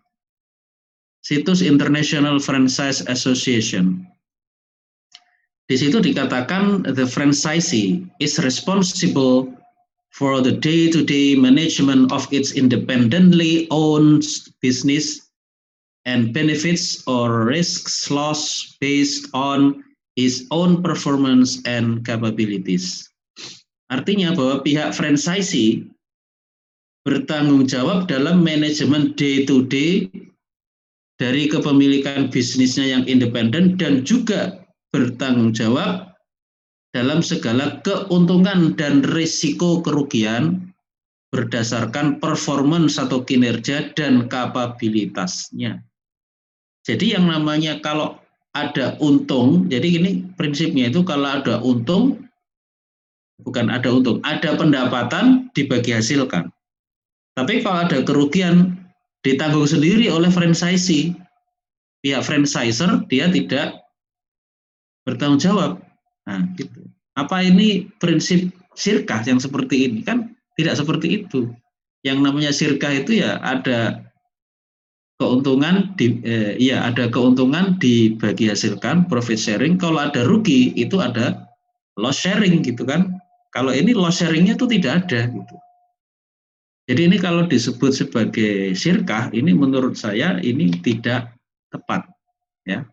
[1.24, 4.08] situs International Franchise Association
[5.68, 9.52] di situ dikatakan the franchisee is responsible
[10.16, 14.24] for the day-to-day management of its independently owned
[14.64, 15.28] business
[16.08, 19.84] and benefits or risks loss based on
[20.16, 23.04] his own performance and capabilities.
[23.92, 25.84] Artinya bahwa pihak franchisee
[27.08, 30.12] bertanggung jawab dalam manajemen day-to-day
[31.16, 34.60] dari kepemilikan bisnisnya yang independen dan juga
[34.92, 36.12] bertanggung jawab
[36.92, 40.68] dalam segala keuntungan dan risiko kerugian
[41.32, 45.80] berdasarkan performance atau kinerja dan kapabilitasnya.
[46.84, 48.20] Jadi yang namanya kalau
[48.52, 52.28] ada untung, jadi ini prinsipnya itu kalau ada untung,
[53.44, 56.48] bukan ada untung, ada pendapatan dibagi hasilkan.
[57.38, 58.74] Tapi kalau ada kerugian
[59.22, 61.14] ditanggung sendiri oleh franchisee,
[62.02, 63.78] pihak franchiser dia tidak
[65.06, 65.78] bertanggung jawab.
[66.26, 66.90] Nah, gitu.
[67.14, 70.02] Apa ini prinsip sirkah yang seperti ini?
[70.02, 71.54] Kan tidak seperti itu.
[72.02, 74.02] Yang namanya sirkah itu ya ada
[75.22, 79.78] keuntungan di eh, ya ada keuntungan dibagi hasilkan profit sharing.
[79.78, 81.46] Kalau ada rugi itu ada
[81.94, 83.14] loss sharing gitu kan.
[83.54, 85.54] Kalau ini loss sharingnya itu tidak ada gitu.
[86.88, 91.36] Jadi ini kalau disebut sebagai sirkah, ini menurut saya ini tidak
[91.68, 92.08] tepat,
[92.64, 92.88] ya.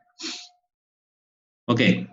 [1.71, 2.03] Oke.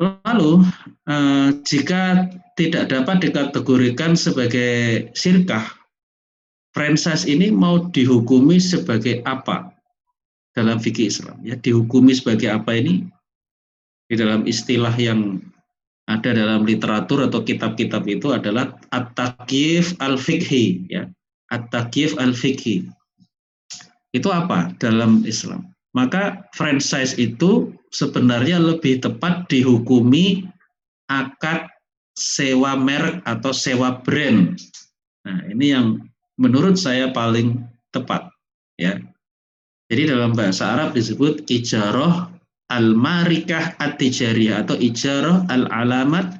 [0.00, 0.64] Lalu
[1.08, 5.68] eh, jika tidak dapat dikategorikan sebagai sirkah,
[6.72, 9.68] franchise ini mau dihukumi sebagai apa
[10.56, 11.36] dalam fikih Islam?
[11.44, 13.04] Ya, dihukumi sebagai apa ini?
[14.08, 15.44] Di dalam istilah yang
[16.06, 21.10] ada dalam literatur atau kitab-kitab itu adalah at-taqif al-fiqhi ya.
[21.50, 22.86] At-taqif al-fiqhi.
[24.14, 25.76] Itu apa dalam Islam?
[25.96, 30.44] maka franchise itu sebenarnya lebih tepat dihukumi
[31.08, 31.72] akad
[32.12, 34.60] sewa merek atau sewa brand.
[35.24, 36.04] Nah, ini yang
[36.36, 37.64] menurut saya paling
[37.96, 38.28] tepat
[38.76, 39.00] ya.
[39.88, 42.28] Jadi dalam bahasa Arab disebut ijaroh
[42.66, 46.34] al-marikah at-tijariyah atau ijaroh al-alamat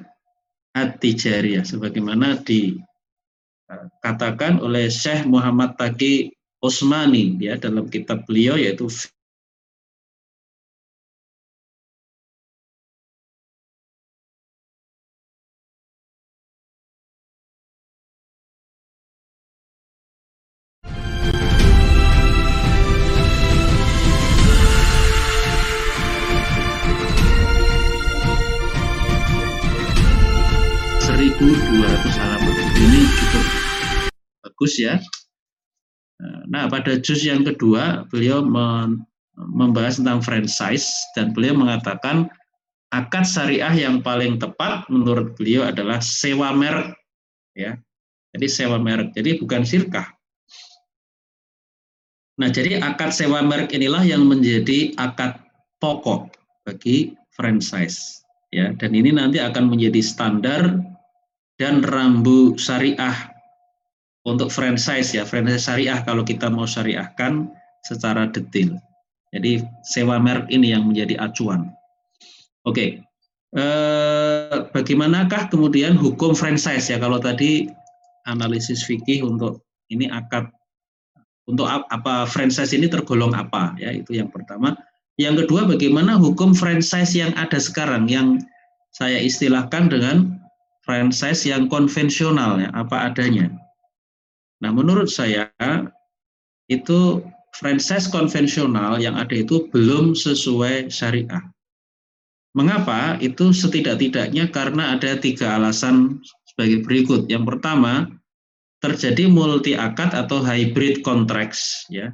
[0.75, 8.89] at-tijariyah sebagaimana dikatakan oleh Syekh Muhammad Taqi Osmani ya dalam kitab beliau yaitu
[34.57, 34.97] bagus ya.
[36.49, 38.41] Nah, pada juz yang kedua, beliau
[39.37, 42.25] membahas tentang franchise dan beliau mengatakan
[42.89, 46.97] akad syariah yang paling tepat menurut beliau adalah sewa merek
[47.53, 47.77] ya.
[48.33, 49.13] Jadi sewa merek.
[49.13, 50.09] Jadi bukan sirkah.
[52.41, 55.37] Nah, jadi akad sewa merek inilah yang menjadi akad
[55.77, 56.33] pokok
[56.65, 60.81] bagi franchise ya dan ini nanti akan menjadi standar
[61.61, 63.36] dan rambu syariah
[64.27, 67.47] untuk franchise ya, franchise syariah kalau kita mau syariahkan
[67.87, 68.75] secara detail.
[69.31, 71.71] Jadi sewa merek ini yang menjadi acuan.
[72.67, 72.99] Oke,
[73.55, 77.71] eh, bagaimanakah kemudian hukum franchise ya kalau tadi
[78.27, 80.51] analisis fikih untuk ini akad
[81.47, 84.75] untuk apa franchise ini tergolong apa ya itu yang pertama.
[85.17, 88.43] Yang kedua bagaimana hukum franchise yang ada sekarang yang
[88.91, 90.37] saya istilahkan dengan
[90.83, 93.47] franchise yang konvensional ya, apa adanya.
[94.63, 95.53] Nah, menurut saya
[96.67, 97.21] itu
[97.57, 101.41] franchise konvensional yang ada itu belum sesuai syariah.
[102.57, 103.21] Mengapa?
[103.21, 107.29] Itu setidak-tidaknya karena ada tiga alasan sebagai berikut.
[107.29, 108.09] Yang pertama,
[108.81, 112.13] terjadi multi akad atau hybrid contracts ya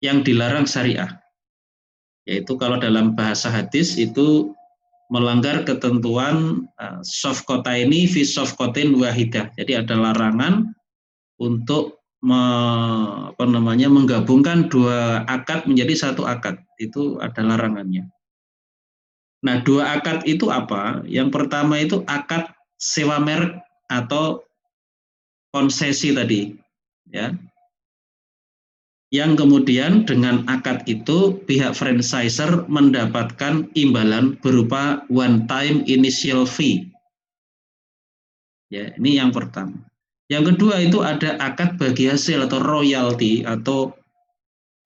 [0.00, 1.20] yang dilarang syariah.
[2.24, 4.56] Yaitu kalau dalam bahasa hadis itu
[5.12, 9.52] melanggar ketentuan uh, soft kota ini fi soft kotin wahidah.
[9.60, 10.72] Jadi ada larangan
[11.40, 12.40] untuk me,
[13.34, 16.58] apa namanya menggabungkan dua akad menjadi satu akad.
[16.80, 18.08] Itu ada larangannya.
[19.44, 21.04] Nah, dua akad itu apa?
[21.04, 22.48] Yang pertama itu akad
[22.80, 23.60] sewa merek
[23.92, 24.40] atau
[25.52, 26.56] konsesi tadi,
[27.12, 27.30] ya.
[29.12, 36.90] Yang kemudian dengan akad itu pihak franchiser mendapatkan imbalan berupa one time initial fee.
[38.74, 39.86] Ya, ini yang pertama.
[40.32, 43.92] Yang kedua itu ada akad bagi hasil atau royalty atau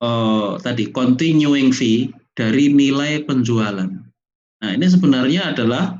[0.03, 3.87] uh, tadi continuing fee dari nilai penjualan.
[4.59, 5.95] Nah, ini sebenarnya adalah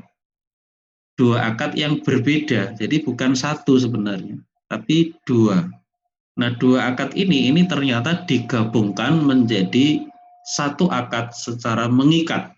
[1.16, 2.76] dua akad yang berbeda.
[2.76, 4.36] Jadi bukan satu sebenarnya,
[4.68, 5.68] tapi dua.
[6.36, 10.04] Nah, dua akad ini ini ternyata digabungkan menjadi
[10.48, 12.52] satu akad secara mengikat.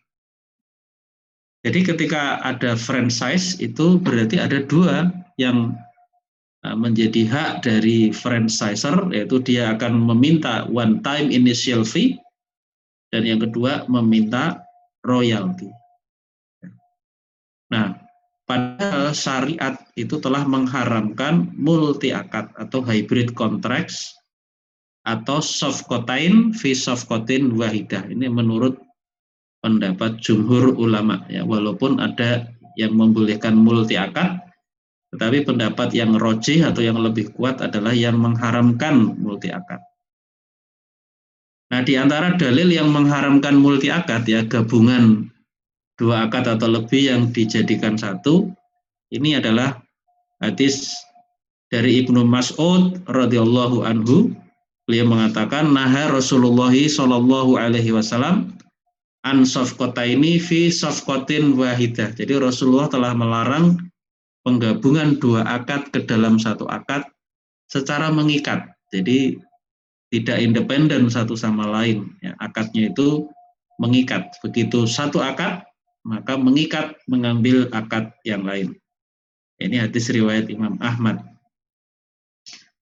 [1.63, 5.79] Jadi ketika ada franchise itu berarti ada dua yang
[6.63, 12.15] menjadi hak dari franchiser yaitu dia akan meminta one time initial fee
[13.11, 14.63] dan yang kedua meminta
[15.03, 15.67] royalty.
[17.75, 17.99] Nah,
[18.47, 24.13] padahal syariat itu telah mengharamkan multi akad atau hybrid contracts
[25.03, 28.07] atau soft kotain fi soft kotin wahidah.
[28.07, 28.79] Ini menurut
[29.65, 32.47] pendapat jumhur ulama ya, walaupun ada
[32.79, 34.42] yang membolehkan multi akad,
[35.13, 39.85] tetapi pendapat yang rojih atau yang lebih kuat adalah yang mengharamkan multi akad.
[41.69, 45.29] Nah, di antara dalil yang mengharamkan multi akad ya gabungan
[46.01, 48.49] dua akad atau lebih yang dijadikan satu
[49.13, 49.81] ini adalah
[50.41, 50.97] hadis
[51.69, 54.33] dari Ibnu Mas'ud radhiyallahu anhu
[54.89, 58.53] beliau mengatakan naha Rasulullah sallallahu alaihi wasallam
[59.29, 59.45] an
[60.09, 62.17] ini fi safqatin wahidah.
[62.17, 63.92] Jadi Rasulullah telah melarang
[64.43, 67.07] penggabungan dua akad ke dalam satu akad
[67.71, 68.69] secara mengikat.
[68.93, 69.39] Jadi
[70.13, 72.13] tidak independen satu sama lain.
[72.21, 73.27] Ya, akadnya itu
[73.81, 74.35] mengikat.
[74.45, 75.65] Begitu satu akad
[76.03, 78.75] maka mengikat mengambil akad yang lain.
[79.63, 81.23] Ini hadis riwayat Imam Ahmad.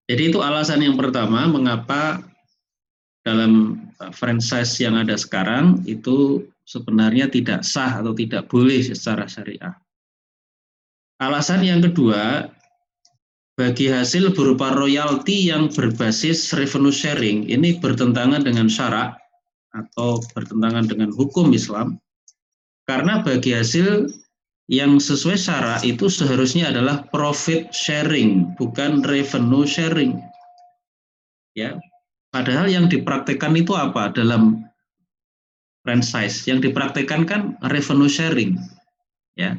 [0.08, 2.24] Jadi itu alasan yang pertama mengapa
[3.22, 9.76] dalam uh, franchise yang ada sekarang itu sebenarnya tidak sah atau tidak boleh secara syariah.
[11.20, 12.48] Alasan yang kedua,
[13.60, 19.20] bagi hasil berupa royalti yang berbasis revenue sharing ini bertentangan dengan syarak
[19.76, 22.00] atau bertentangan dengan hukum Islam
[22.90, 24.10] karena bagi hasil
[24.66, 30.18] yang sesuai syarat itu seharusnya adalah profit sharing, bukan revenue sharing.
[31.54, 31.78] Ya.
[32.34, 34.62] Padahal yang dipraktekkan itu apa dalam
[35.86, 36.46] franchise?
[36.46, 38.58] Yang dipraktekkan kan revenue sharing.
[39.38, 39.58] Ya.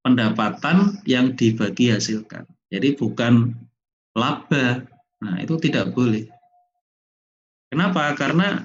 [0.00, 2.48] Pendapatan yang dibagi hasilkan.
[2.72, 3.52] Jadi bukan
[4.16, 4.82] laba.
[5.20, 6.24] Nah, itu tidak boleh.
[7.70, 8.16] Kenapa?
[8.18, 8.64] Karena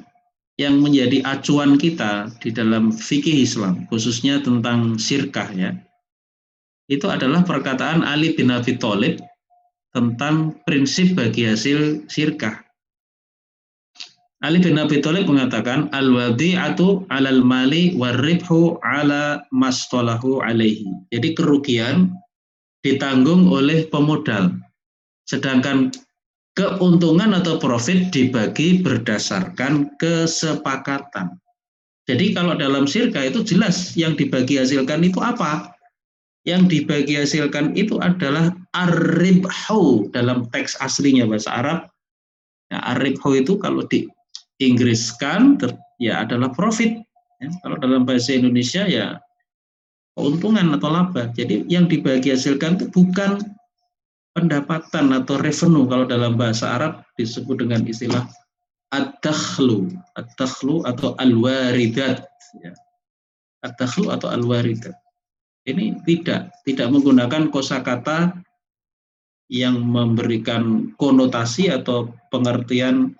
[0.55, 5.75] yang menjadi acuan kita di dalam fikih Islam, khususnya tentang sirkah ya,
[6.89, 9.21] itu adalah perkataan Ali bin Abi Thalib
[9.93, 12.64] tentang prinsip bagi hasil sirkah.
[14.45, 20.85] Ali bin Abi Thalib mengatakan al-wadi'atu 'alal mali waribhu 'ala mastolahu alaihi.
[21.09, 22.13] Jadi kerugian
[22.85, 24.53] ditanggung oleh pemodal.
[25.25, 25.89] Sedangkan
[26.53, 31.41] keuntungan atau profit dibagi berdasarkan kesepakatan.
[32.05, 35.73] Jadi kalau dalam sirka itu jelas yang dibagi hasilkan itu apa?
[36.45, 41.79] Yang dibagi hasilkan itu adalah arribhu dalam teks aslinya bahasa Arab.
[42.69, 44.05] Ya, arribhu itu kalau di
[44.61, 45.59] Inggriskan
[45.99, 47.03] ya adalah profit.
[47.43, 49.19] Ya, kalau dalam bahasa Indonesia ya
[50.15, 51.29] keuntungan atau laba.
[51.35, 53.43] Jadi yang dibagi hasilkan itu bukan
[54.31, 58.23] pendapatan atau revenue kalau dalam bahasa Arab disebut dengan istilah
[58.95, 62.23] ad-dakhlu, ad-dakhlu atau al-waridat
[62.63, 62.71] ya.
[63.67, 64.95] Ad-dakhlu atau al-waridat.
[65.65, 68.37] Ini tidak tidak menggunakan kosakata
[69.49, 73.17] yang memberikan konotasi atau pengertian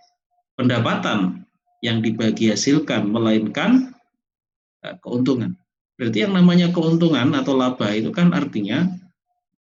[0.56, 1.46] pendapatan
[1.84, 3.94] yang dibagi hasilkan melainkan
[4.82, 5.54] eh, keuntungan.
[5.96, 8.90] Berarti yang namanya keuntungan atau laba itu kan artinya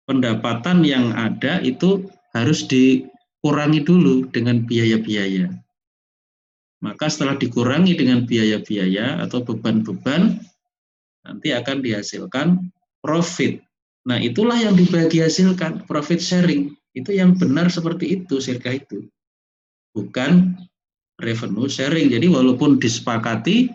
[0.05, 5.49] pendapatan yang ada itu harus dikurangi dulu dengan biaya-biaya.
[6.81, 10.41] maka setelah dikurangi dengan biaya-biaya atau beban-beban,
[11.21, 12.73] nanti akan dihasilkan
[13.05, 13.61] profit.
[14.09, 16.73] Nah, itulah yang dibagi hasilkan, profit sharing.
[16.97, 19.13] Itu yang benar seperti itu, sirka itu.
[19.93, 20.57] Bukan
[21.21, 22.11] revenue sharing.
[22.13, 23.71] Jadi walaupun disepakati,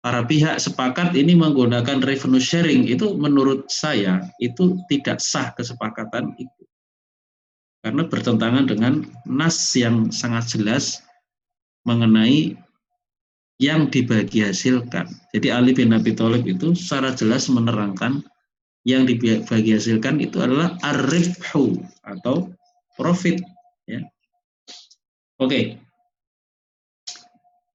[0.00, 6.64] para pihak sepakat ini menggunakan revenue sharing, itu menurut saya, itu tidak sah kesepakatan itu.
[7.80, 11.00] Karena bertentangan dengan nas yang sangat jelas
[11.88, 12.56] mengenai
[13.60, 15.08] yang dibagi hasilkan.
[15.36, 18.24] Jadi Ali bin Abi Thalib itu secara jelas menerangkan
[18.88, 22.48] yang dibagi hasilkan itu adalah arifhu atau
[22.96, 23.40] profit.
[23.84, 24.04] Ya.
[25.36, 25.76] Oke.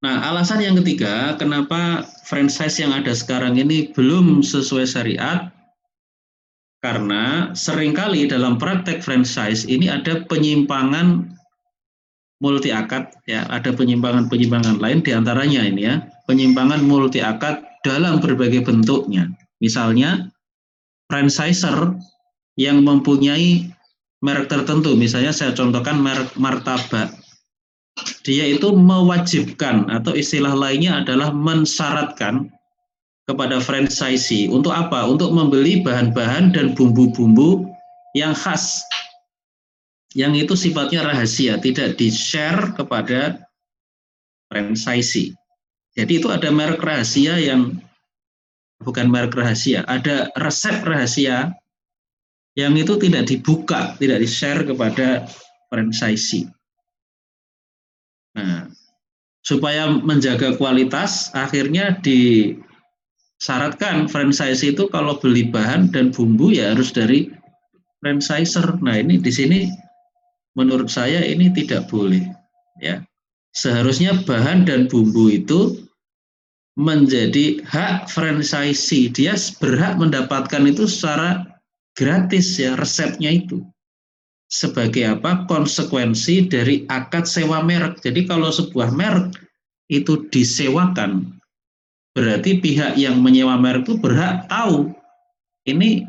[0.04, 5.56] Nah, alasan yang ketiga, kenapa franchise yang ada sekarang ini belum sesuai syariat,
[6.86, 11.34] karena sering kali dalam praktek franchise ini ada penyimpangan
[12.44, 15.96] multi akad ya ada penyimpangan-penyimpangan lain di antaranya ini ya
[16.30, 19.34] penyimpangan multi akad dalam berbagai bentuknya.
[19.58, 20.30] Misalnya
[21.10, 21.98] franchiser
[22.54, 23.66] yang mempunyai
[24.22, 24.94] merek tertentu.
[24.94, 27.14] Misalnya saya contohkan merek martabak
[28.26, 32.52] dia itu mewajibkan atau istilah lainnya adalah mensyaratkan
[33.26, 35.06] kepada franchisee untuk apa?
[35.06, 37.66] Untuk membeli bahan-bahan dan bumbu-bumbu
[38.14, 38.84] yang khas
[40.16, 43.44] yang itu sifatnya rahasia, tidak di-share kepada
[44.48, 45.36] franchisee.
[45.96, 47.76] Jadi itu ada merek rahasia yang
[48.80, 51.52] bukan merek rahasia, ada resep rahasia
[52.56, 55.28] yang itu tidak dibuka, tidak di-share kepada
[55.68, 56.48] franchisee.
[58.36, 58.68] Nah,
[59.48, 67.32] supaya menjaga kualitas, akhirnya disyaratkan franchisee itu kalau beli bahan dan bumbu ya harus dari
[68.04, 68.76] franchiser.
[68.84, 69.72] Nah, ini di sini
[70.60, 72.28] menurut saya ini tidak boleh
[72.84, 73.00] ya.
[73.56, 75.88] Seharusnya bahan dan bumbu itu
[76.76, 79.08] menjadi hak franchisee.
[79.16, 81.56] Dia berhak mendapatkan itu secara
[81.96, 83.64] gratis ya resepnya itu
[84.56, 89.36] sebagai apa konsekuensi dari akad sewa merek jadi kalau sebuah merek
[89.92, 91.36] itu disewakan
[92.16, 94.96] berarti pihak yang menyewa merek itu berhak tahu
[95.68, 96.08] ini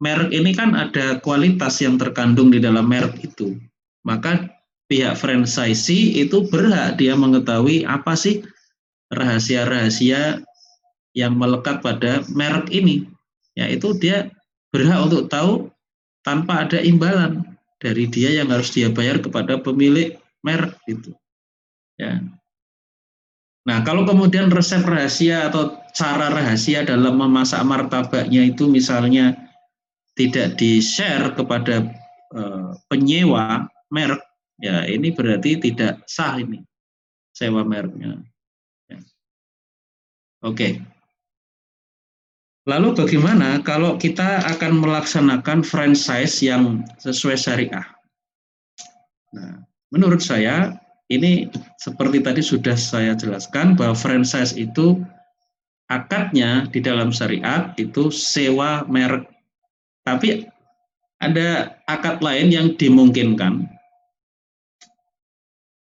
[0.00, 3.54] merek ini kan ada kualitas yang terkandung di dalam merek itu.
[4.02, 4.48] Maka
[4.88, 8.40] pihak franchisee itu berhak dia mengetahui apa sih
[9.12, 10.40] rahasia-rahasia
[11.12, 13.04] yang melekat pada merek ini.
[13.54, 14.32] Ya itu dia
[14.72, 15.68] berhak untuk tahu
[16.24, 17.44] tanpa ada imbalan
[17.80, 21.16] dari dia yang harus dia bayar kepada pemilik merek itu.
[21.96, 22.20] Ya.
[23.64, 29.36] Nah, kalau kemudian resep rahasia atau cara rahasia dalam memasak martabaknya itu misalnya
[30.16, 31.88] tidak di-share kepada
[32.36, 34.20] uh, penyewa merek,
[34.60, 36.60] ya ini berarti tidak sah ini
[37.32, 38.20] sewa mereknya.
[38.88, 38.98] Ya.
[40.44, 40.99] Oke.
[42.68, 47.86] Lalu bagaimana kalau kita akan melaksanakan franchise yang sesuai syariah?
[49.32, 50.76] Nah, menurut saya
[51.08, 51.48] ini
[51.80, 55.00] seperti tadi sudah saya jelaskan bahwa franchise itu
[55.88, 59.26] akadnya di dalam syariat itu sewa merek
[60.04, 60.48] tapi
[61.20, 63.68] ada akad lain yang dimungkinkan.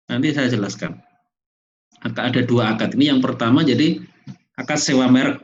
[0.07, 1.03] Nanti saya jelaskan.
[2.07, 3.11] Ada dua akad ini.
[3.11, 3.99] Yang pertama jadi
[4.55, 5.43] akad sewa merek.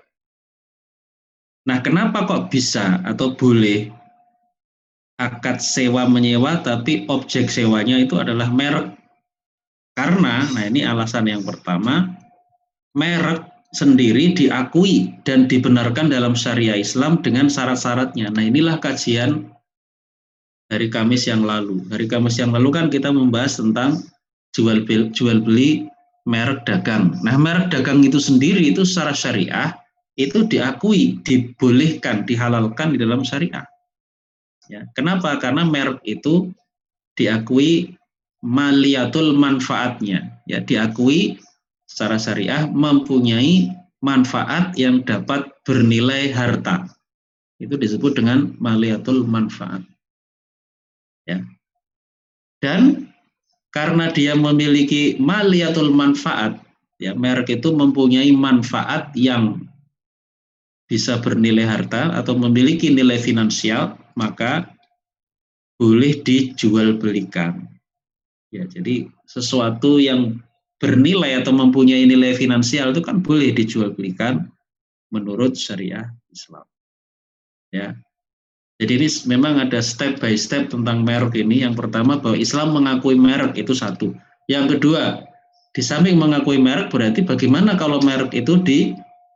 [1.62, 3.86] Nah, kenapa kok bisa atau boleh
[5.22, 8.90] akad sewa menyewa tapi objek sewanya itu adalah merek?
[9.92, 12.08] Karena, nah ini alasan yang pertama,
[12.96, 18.32] merek sendiri diakui dan dibenarkan dalam syariah Islam dengan syarat-syaratnya.
[18.32, 19.48] Nah inilah kajian
[20.68, 21.80] dari Kamis yang lalu.
[21.88, 24.04] Dari Kamis yang lalu kan kita membahas tentang
[24.52, 25.88] jual beli, jual beli
[26.28, 27.16] merek dagang.
[27.24, 29.72] Nah merek dagang itu sendiri itu secara syariah
[30.16, 33.64] itu diakui, dibolehkan, dihalalkan di dalam syariah.
[34.68, 35.40] Ya, kenapa?
[35.40, 36.52] Karena merek itu
[37.16, 37.96] diakui
[38.44, 41.38] maliatul manfaatnya, ya diakui
[41.86, 46.90] secara syariah mempunyai manfaat yang dapat bernilai harta.
[47.62, 49.86] Itu disebut dengan maliatul manfaat.
[51.22, 51.46] Ya.
[52.58, 53.12] Dan
[53.70, 56.58] karena dia memiliki maliatul manfaat,
[56.98, 59.61] ya merek itu mempunyai manfaat yang
[60.92, 64.68] bisa bernilai harta atau memiliki nilai finansial, maka
[65.80, 67.64] boleh dijual belikan.
[68.52, 70.44] Ya, jadi sesuatu yang
[70.76, 74.52] bernilai atau mempunyai nilai finansial itu kan boleh dijual belikan
[75.08, 76.68] menurut syariah Islam.
[77.72, 77.96] Ya.
[78.76, 81.64] Jadi ini memang ada step by step tentang merek ini.
[81.64, 84.12] Yang pertama bahwa Islam mengakui merek itu satu.
[84.52, 85.24] Yang kedua,
[85.72, 88.60] di samping mengakui merek berarti bagaimana kalau merek itu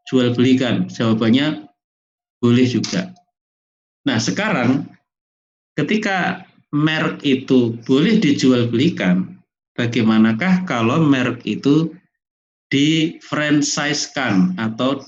[0.07, 0.87] dijual belikan?
[0.87, 1.67] Jawabannya
[2.39, 3.11] boleh juga.
[4.07, 4.87] Nah, sekarang
[5.75, 9.43] ketika merek itu boleh dijual belikan,
[9.75, 11.91] bagaimanakah kalau merek itu
[12.71, 15.03] di franchise-kan atau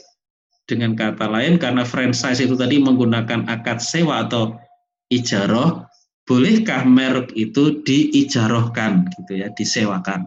[0.66, 4.58] dengan kata lain karena franchise itu tadi menggunakan akad sewa atau
[5.14, 5.86] ijaroh,
[6.26, 10.26] bolehkah merek itu diijarohkan gitu ya, disewakan?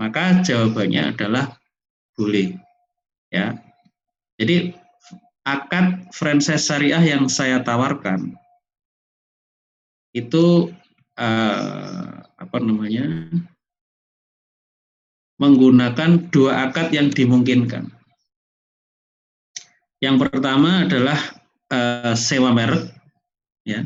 [0.00, 1.54] Maka jawabannya adalah
[2.16, 2.63] boleh.
[3.34, 3.58] Ya.
[4.38, 4.78] Jadi
[5.42, 8.38] akad franchise syariah yang saya tawarkan
[10.14, 10.70] itu
[11.18, 13.26] eh, apa namanya
[15.42, 17.90] menggunakan dua akad yang dimungkinkan.
[19.98, 21.18] Yang pertama adalah
[21.74, 22.94] eh, sewa merek,
[23.66, 23.82] ya.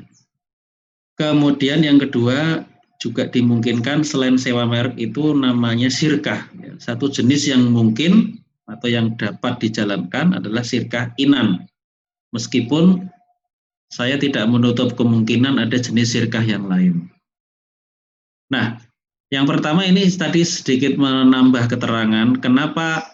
[1.19, 2.63] Kemudian yang kedua
[3.03, 6.47] juga dimungkinkan selain sewa merek itu namanya sirkah.
[6.61, 6.77] Ya.
[6.79, 8.39] Satu jenis yang mungkin
[8.69, 11.65] atau yang dapat dijalankan adalah sirkah inan.
[12.37, 13.09] Meskipun
[13.89, 17.09] saya tidak menutup kemungkinan ada jenis sirkah yang lain.
[18.53, 18.77] Nah,
[19.33, 23.09] yang pertama ini tadi sedikit menambah keterangan kenapa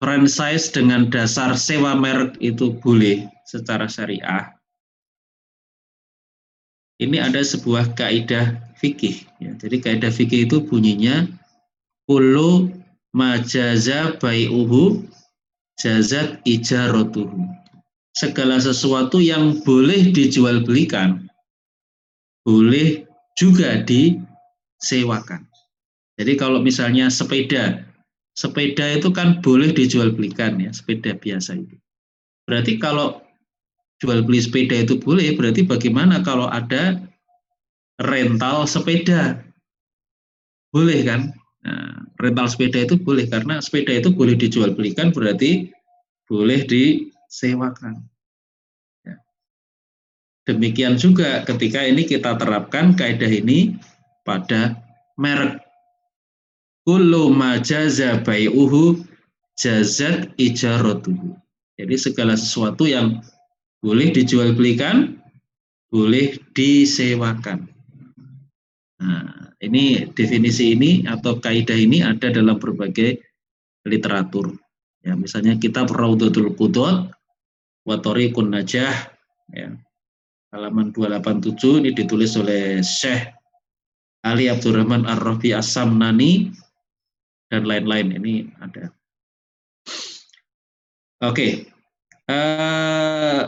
[0.00, 4.48] franchise dengan dasar sewa merek itu boleh secara syariah
[7.00, 9.24] ini ada sebuah kaidah fikih.
[9.40, 9.56] Ya.
[9.56, 11.26] Jadi kaidah fikih itu bunyinya
[12.04, 12.68] kullu
[13.16, 15.06] majaza bai'uhu
[15.80, 17.46] jazat ijaratuhu.
[18.10, 21.30] Segala sesuatu yang boleh dijual belikan
[22.44, 23.04] boleh
[23.38, 25.46] juga disewakan.
[26.20, 27.80] Jadi kalau misalnya sepeda,
[28.36, 31.76] sepeda itu kan boleh dijual belikan ya, sepeda biasa itu.
[32.44, 33.22] Berarti kalau
[34.02, 37.00] jual beli sepeda itu boleh, berarti bagaimana kalau ada
[38.00, 39.40] rental sepeda?
[40.74, 41.39] Boleh kan?
[41.60, 45.68] Nah, rental sepeda itu boleh karena sepeda itu boleh dijual belikan berarti
[46.24, 48.00] boleh disewakan.
[49.04, 49.20] Ya.
[50.48, 53.76] Demikian juga ketika ini kita terapkan kaidah ini
[54.24, 54.80] pada
[55.20, 55.60] merek.
[56.88, 59.04] Kullu majaza bai'uhu
[59.60, 61.36] jazat ijaratuhu.
[61.76, 63.20] Jadi segala sesuatu yang
[63.84, 65.20] boleh dijual belikan,
[65.92, 67.68] boleh disewakan.
[69.00, 73.20] Nah, ini definisi ini atau kaidah ini ada dalam berbagai
[73.84, 74.56] literatur.
[75.00, 77.08] Ya, misalnya kitab Raudatul Qudot,
[77.88, 78.92] Watoriqun Najah,
[79.52, 79.68] ya,
[80.52, 83.32] halaman 287 ini ditulis oleh Syekh
[84.20, 86.52] Ali Abdurrahman Ar-Rafi As-Samnani
[87.48, 88.92] dan lain-lain ini ada.
[91.20, 91.52] Oke, okay.
[92.28, 93.42] uh, eh,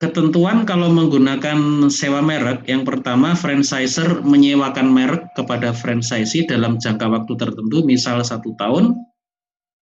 [0.00, 7.36] Ketentuan kalau menggunakan sewa merek, yang pertama franchiser menyewakan merek kepada franchisee dalam jangka waktu
[7.36, 8.96] tertentu, misal satu tahun,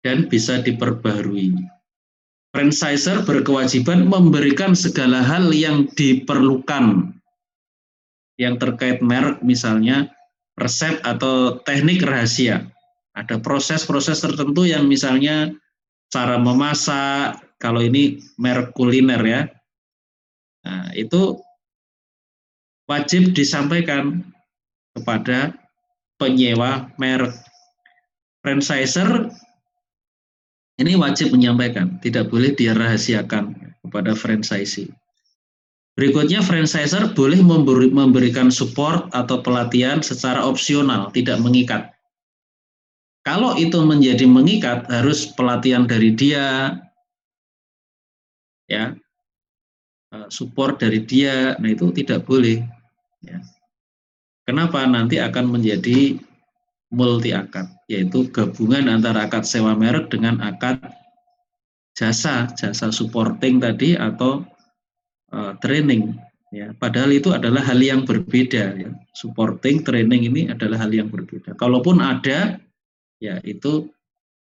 [0.01, 1.53] dan bisa diperbarui.
[2.49, 7.13] Franchiser berkewajiban memberikan segala hal yang diperlukan,
[8.41, 10.09] yang terkait merek misalnya
[10.57, 12.65] resep atau teknik rahasia.
[13.13, 15.53] Ada proses-proses tertentu yang misalnya
[16.09, 19.41] cara memasak, kalau ini merek kuliner ya,
[20.61, 21.41] Nah, itu
[22.85, 24.21] wajib disampaikan
[24.93, 25.55] kepada
[26.21, 27.33] penyewa merek.
[28.41, 29.29] Franchiser
[30.81, 33.53] ini wajib menyampaikan, tidak boleh dirahasiakan
[33.85, 34.89] kepada franchisee.
[35.93, 41.93] Berikutnya, franchiser boleh memberi, memberikan support atau pelatihan secara opsional, tidak mengikat.
[43.21, 46.73] Kalau itu menjadi mengikat, harus pelatihan dari dia,
[48.65, 48.97] ya
[50.27, 52.59] support dari dia, nah itu tidak boleh.
[53.23, 53.39] Ya.
[54.43, 54.83] Kenapa?
[54.83, 56.19] Nanti akan menjadi
[56.91, 60.83] multi akad, yaitu gabungan antara akad sewa merek dengan akad
[61.95, 64.43] jasa, jasa supporting tadi atau
[65.31, 66.19] uh, training.
[66.51, 68.75] Ya, padahal itu adalah hal yang berbeda.
[68.75, 68.91] Ya.
[69.15, 71.55] Supporting, training ini adalah hal yang berbeda.
[71.55, 72.59] Kalaupun ada,
[73.23, 73.87] ya itu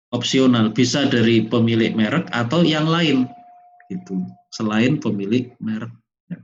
[0.10, 3.30] opsional, bisa dari pemilik merek atau yang lain.
[3.94, 4.18] Gitu
[4.54, 5.90] selain pemilik merek.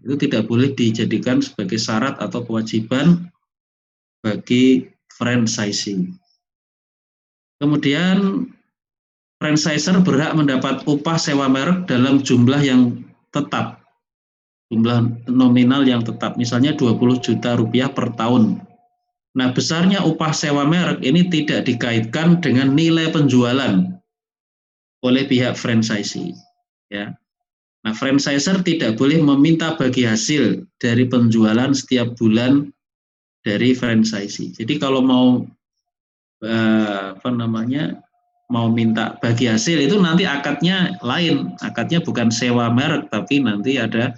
[0.01, 3.29] Itu tidak boleh dijadikan sebagai syarat atau kewajiban
[4.25, 6.17] bagi franchising.
[7.61, 8.49] Kemudian
[9.37, 13.81] franchiser berhak mendapat upah sewa merek dalam jumlah yang tetap,
[14.73, 18.61] jumlah nominal yang tetap, misalnya 20 juta rupiah per tahun.
[19.37, 23.85] Nah, besarnya upah sewa merek ini tidak dikaitkan dengan nilai penjualan
[24.99, 26.35] oleh pihak franchisee.
[26.89, 27.13] Ya,
[27.79, 32.67] Nah, franchiser tidak boleh meminta bagi hasil dari penjualan setiap bulan
[33.39, 34.51] dari franchisee.
[34.51, 35.47] Jadi kalau mau
[36.43, 38.03] eh, apa namanya
[38.51, 44.11] mau minta bagi hasil itu nanti akadnya lain, akadnya bukan sewa merek tapi nanti ada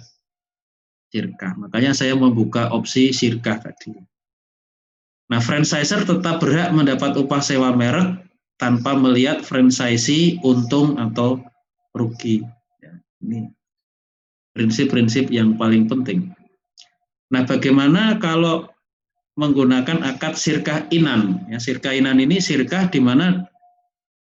[1.14, 1.54] sirkah.
[1.54, 3.94] Makanya saya membuka opsi sirkah tadi.
[5.30, 8.20] Nah, franchiser tetap berhak mendapat upah sewa merek
[8.58, 11.40] tanpa melihat franchisee untung atau
[11.94, 12.42] rugi.
[13.22, 13.48] Ini
[14.52, 16.34] prinsip-prinsip yang paling penting.
[17.32, 18.68] Nah, bagaimana kalau
[19.40, 21.48] menggunakan akad sirkah inan?
[21.48, 23.48] Ya, sirkah inan ini sirkah di mana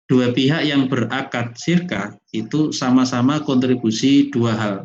[0.08, 4.76] dua pihak yang berakad sirkah itu sama-sama kontribusi dua hal.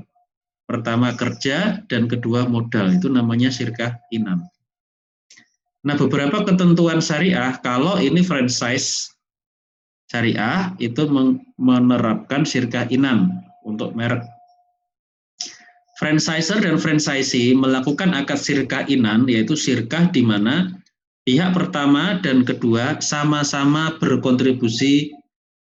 [0.64, 4.47] Pertama kerja dan kedua modal, itu namanya sirkah inam.
[5.84, 9.11] Nah beberapa ketentuan syariah, kalau ini franchise
[10.07, 11.03] syariah itu
[11.59, 14.24] menerapkan sirkah inam untuk merek.
[15.97, 20.84] Franchiser dan franchisee melakukan akad sirkah inan, yaitu sirkah di mana
[21.24, 25.16] Pihak pertama dan kedua sama-sama berkontribusi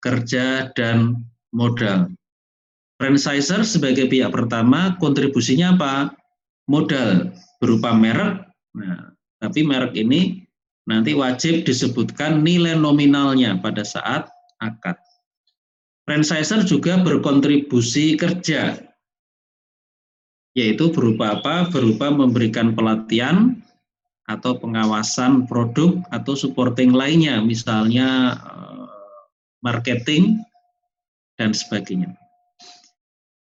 [0.03, 1.23] kerja dan
[1.55, 2.11] modal.
[2.99, 5.95] Franchiser sebagai pihak pertama kontribusinya apa?
[6.67, 7.31] Modal
[7.63, 8.51] berupa merek.
[8.75, 10.43] Nah, tapi merek ini
[10.91, 14.27] nanti wajib disebutkan nilai nominalnya pada saat
[14.59, 14.99] akad.
[16.05, 18.77] Franchiser juga berkontribusi kerja,
[20.53, 21.73] yaitu berupa apa?
[21.73, 23.65] Berupa memberikan pelatihan,
[24.25, 28.85] atau pengawasan produk atau supporting lainnya, misalnya eh,
[29.61, 30.41] marketing
[31.37, 32.17] dan sebagainya.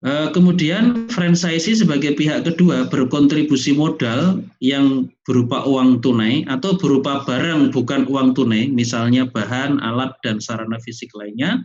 [0.04, 7.72] Eh, kemudian franchisee sebagai pihak kedua berkontribusi modal yang berupa uang tunai atau berupa barang
[7.72, 11.64] bukan uang tunai, misalnya bahan, alat, dan sarana fisik lainnya,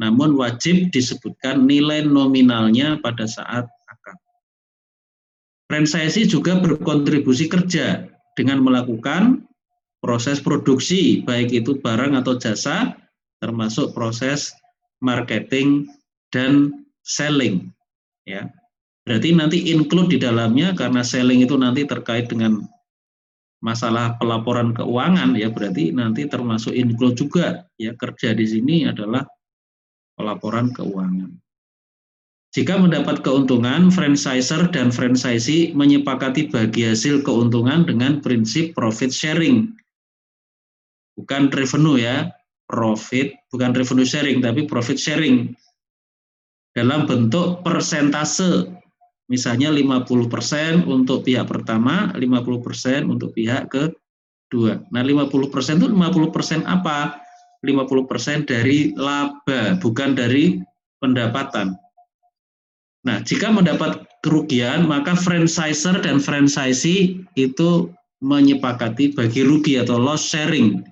[0.00, 4.16] namun wajib disebutkan nilai nominalnya pada saat akad.
[5.68, 9.44] Franchisee juga berkontribusi kerja dengan melakukan
[10.00, 12.96] proses produksi baik itu barang atau jasa
[13.44, 14.56] termasuk proses
[15.04, 15.92] marketing
[16.32, 16.72] dan
[17.04, 17.68] selling
[18.24, 18.48] ya
[19.04, 22.64] berarti nanti include di dalamnya karena selling itu nanti terkait dengan
[23.60, 29.20] masalah pelaporan keuangan ya berarti nanti termasuk include juga ya kerja di sini adalah
[30.20, 31.40] pelaporan keuangan
[32.50, 39.70] jika mendapat keuntungan, franchiser dan franchisee menyepakati bagi hasil keuntungan dengan prinsip profit sharing.
[41.14, 42.26] Bukan revenue ya,
[42.66, 45.54] profit, bukan revenue sharing, tapi profit sharing.
[46.74, 48.66] Dalam bentuk persentase,
[49.30, 54.82] misalnya 50% untuk pihak pertama, 50% untuk pihak kedua.
[54.90, 57.14] Nah 50% itu 50% apa?
[57.60, 60.60] 50% dari laba, bukan dari
[61.00, 61.76] pendapatan.
[63.04, 67.88] Nah, jika mendapat kerugian, maka franchiser dan franchisee itu
[68.20, 70.84] menyepakati bagi rugi atau loss sharing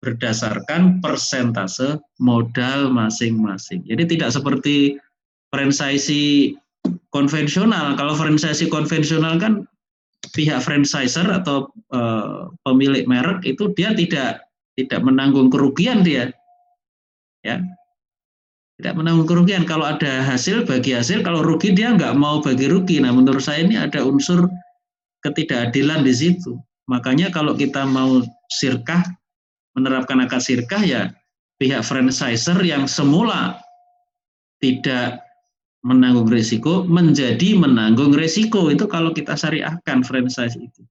[0.00, 3.84] berdasarkan persentase modal masing-masing.
[3.84, 4.96] Jadi tidak seperti
[5.52, 6.56] franchisee
[7.12, 7.92] konvensional.
[8.00, 9.68] Kalau franchisee konvensional kan
[10.32, 12.00] pihak franchiser atau e,
[12.64, 14.40] pemilik merek itu dia tidak
[14.80, 16.32] tidak menanggung kerugian dia.
[17.40, 17.64] Ya,
[18.80, 19.68] tidak menanggung kerugian.
[19.68, 22.96] Kalau ada hasil bagi hasil, kalau rugi dia nggak mau bagi rugi.
[23.04, 24.48] Nah menurut saya ini ada unsur
[25.20, 26.56] ketidakadilan di situ.
[26.88, 29.04] Makanya kalau kita mau sirkah,
[29.76, 31.12] menerapkan akad sirkah ya
[31.60, 33.60] pihak franchiser yang semula
[34.64, 35.20] tidak
[35.84, 40.82] menanggung risiko menjadi menanggung risiko itu kalau kita syariahkan franchise itu.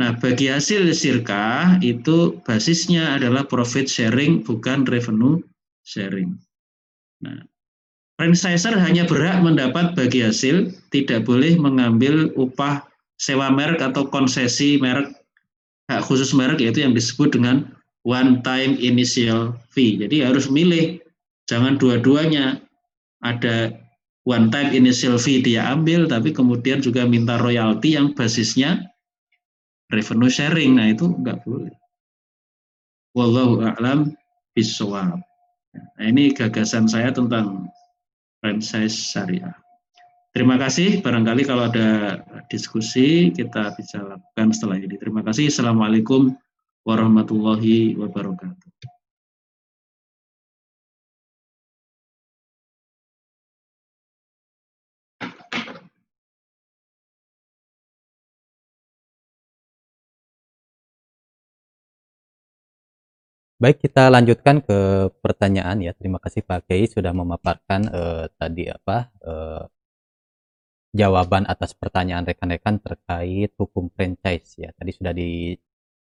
[0.00, 5.44] Nah, bagi hasil sirkah itu basisnya adalah profit sharing bukan revenue
[5.84, 6.40] sharing.
[7.20, 7.44] Nah,
[8.16, 12.80] franchiser hanya berhak mendapat bagi hasil, tidak boleh mengambil upah
[13.20, 15.12] sewa merek atau konsesi merek
[15.92, 17.68] hak khusus merek yaitu yang disebut dengan
[18.08, 20.00] one time initial fee.
[20.00, 20.96] Jadi harus milih,
[21.44, 22.56] jangan dua-duanya
[23.20, 23.76] ada
[24.24, 28.88] one time initial fee dia ambil, tapi kemudian juga minta royalti yang basisnya
[29.90, 30.78] revenue sharing.
[30.78, 31.74] Nah itu enggak boleh.
[33.12, 34.14] Wallahu a'lam
[34.54, 35.18] bisawab.
[35.70, 37.70] Nah, ini gagasan saya tentang
[38.42, 39.54] franchise syariah.
[40.30, 41.02] Terima kasih.
[41.02, 44.94] Barangkali kalau ada diskusi kita bisa lakukan setelah ini.
[44.94, 45.50] Terima kasih.
[45.50, 46.38] Assalamualaikum
[46.86, 48.69] warahmatullahi wabarakatuh.
[63.60, 64.78] Baik, kita lanjutkan ke
[65.20, 65.92] pertanyaan ya.
[65.92, 69.68] Terima kasih Pak Kiai sudah memaparkan uh, tadi apa uh,
[70.96, 74.72] jawaban atas pertanyaan rekan-rekan terkait hukum franchise ya.
[74.72, 75.52] Tadi sudah di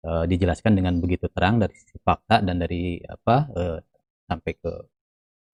[0.06, 3.78] uh, dijelaskan dengan begitu terang dari sisi fakta dan dari apa uh,
[4.30, 4.72] sampai ke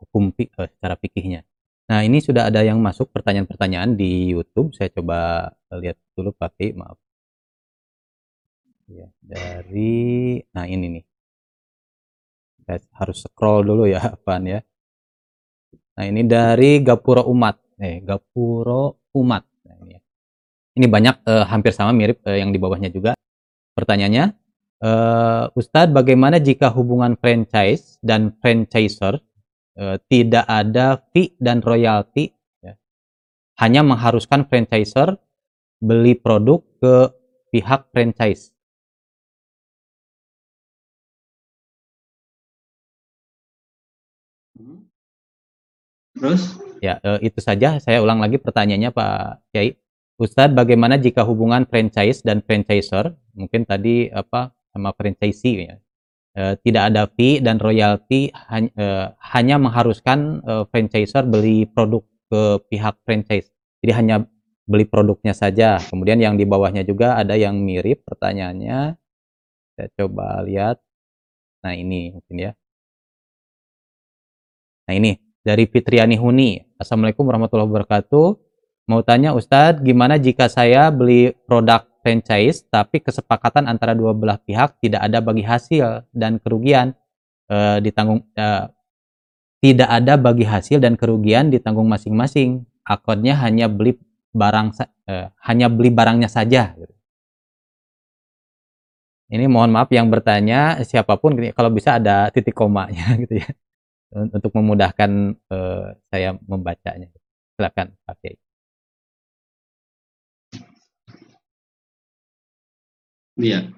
[0.05, 1.49] hukum uh, secara fikihnya.
[1.88, 4.76] Nah, ini sudah ada yang masuk pertanyaan-pertanyaan di YouTube.
[4.76, 7.01] Saya coba lihat dulu pakai maaf.
[8.84, 11.15] Ya, dari nah ini nih.
[12.66, 14.60] Harus scroll dulu ya, Pan ya.
[15.96, 17.78] Nah, ini dari Gapuro Umat.
[17.80, 19.44] Eh, Gapuro Umat.
[19.64, 20.00] Nah, ini, ya.
[20.76, 23.16] ini banyak eh, hampir sama mirip eh, yang di bawahnya juga.
[23.76, 24.32] Pertanyaannya,
[24.80, 29.20] uh, Ustadz, bagaimana jika hubungan franchise dan franchisor
[29.76, 32.32] uh, tidak ada fee dan royalti,
[32.64, 32.72] ya,
[33.60, 35.20] hanya mengharuskan franchisor
[35.76, 37.12] beli produk ke
[37.52, 38.55] pihak franchise?
[46.16, 46.56] Terus?
[46.80, 47.76] Ya, uh, itu saja.
[47.80, 49.76] Saya ulang lagi pertanyaannya Pak Kiai.
[50.16, 55.76] Ustadz, bagaimana jika hubungan franchise dan franchisor, mungkin tadi apa sama franchisee ya,
[56.32, 60.40] e, tidak ada fee dan royalti hany, e, hanya mengharuskan
[60.72, 62.00] franchisor beli produk
[62.32, 63.52] ke pihak franchise.
[63.84, 64.24] Jadi hanya
[64.64, 65.76] beli produknya saja.
[65.84, 68.96] Kemudian yang di bawahnya juga ada yang mirip pertanyaannya.
[69.76, 70.80] Saya coba lihat.
[71.60, 72.52] Nah ini mungkin ya.
[74.88, 76.59] Nah ini dari Fitriani Huni.
[76.74, 78.26] Assalamualaikum warahmatullahi wabarakatuh.
[78.90, 84.82] Mau tanya Ustadz, gimana jika saya beli produk franchise tapi kesepakatan antara dua belah pihak
[84.82, 86.94] tidak ada bagi hasil dan kerugian
[87.47, 88.47] e, ditanggung e,
[89.62, 92.66] tidak ada bagi hasil dan kerugian ditanggung masing-masing.
[92.82, 93.99] Akornya hanya beli
[94.34, 94.74] barang
[95.07, 95.14] e,
[95.47, 96.74] hanya beli barangnya saja.
[99.26, 103.51] Ini mohon maaf yang bertanya siapa pun kalau bisa ada titik komanya gitu ya
[104.14, 105.59] untuk memudahkan e,
[106.12, 107.11] saya membacanya.
[107.57, 108.36] Silakan Pak Kiai.
[113.36, 113.68] Iya.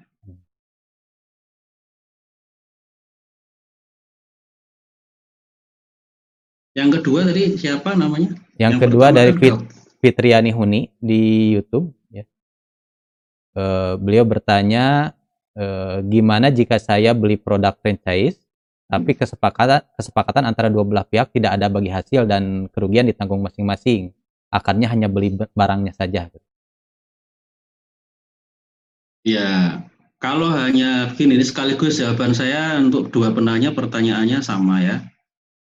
[6.79, 8.39] Yang kedua tadi siapa namanya?
[8.55, 9.59] Yang, yang kedua dari Fit,
[9.99, 11.91] Fitriani Huni di YouTube.
[12.15, 12.23] Ya.
[13.59, 13.65] E,
[13.99, 15.11] beliau bertanya,
[15.59, 15.65] e,
[16.07, 18.39] gimana jika saya beli produk franchise,
[18.89, 19.21] tapi hmm.
[19.21, 24.17] kesepakatan kesepakatan antara dua belah pihak tidak ada bagi hasil dan kerugian ditanggung masing-masing.
[24.49, 26.33] Akarnya hanya beli barangnya saja.
[29.29, 29.85] Ya,
[30.17, 35.05] kalau hanya gini, ini sekaligus jawaban saya untuk dua penanya pertanyaannya sama ya.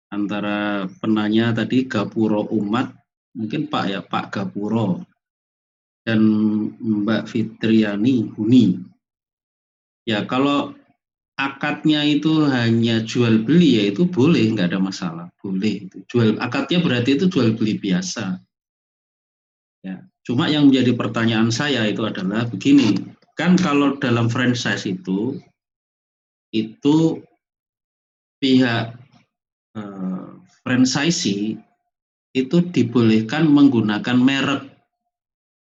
[0.09, 2.89] Antara penanya tadi Gapuro Umat,
[3.37, 5.05] mungkin Pak ya, Pak Gapuro,
[6.01, 6.19] dan
[6.81, 8.81] Mbak Fitriani Huni.
[10.09, 10.73] Ya, kalau
[11.41, 15.89] akadnya itu hanya jual beli ya itu boleh, nggak ada masalah, boleh.
[15.89, 18.37] Itu jual akadnya berarti itu jual beli biasa.
[19.81, 22.93] Ya, cuma yang menjadi pertanyaan saya itu adalah begini,
[23.33, 25.41] kan kalau dalam franchise itu
[26.53, 27.17] itu
[28.37, 28.93] pihak
[29.73, 30.29] eh,
[30.61, 31.57] franchisee
[32.31, 34.63] itu dibolehkan menggunakan merek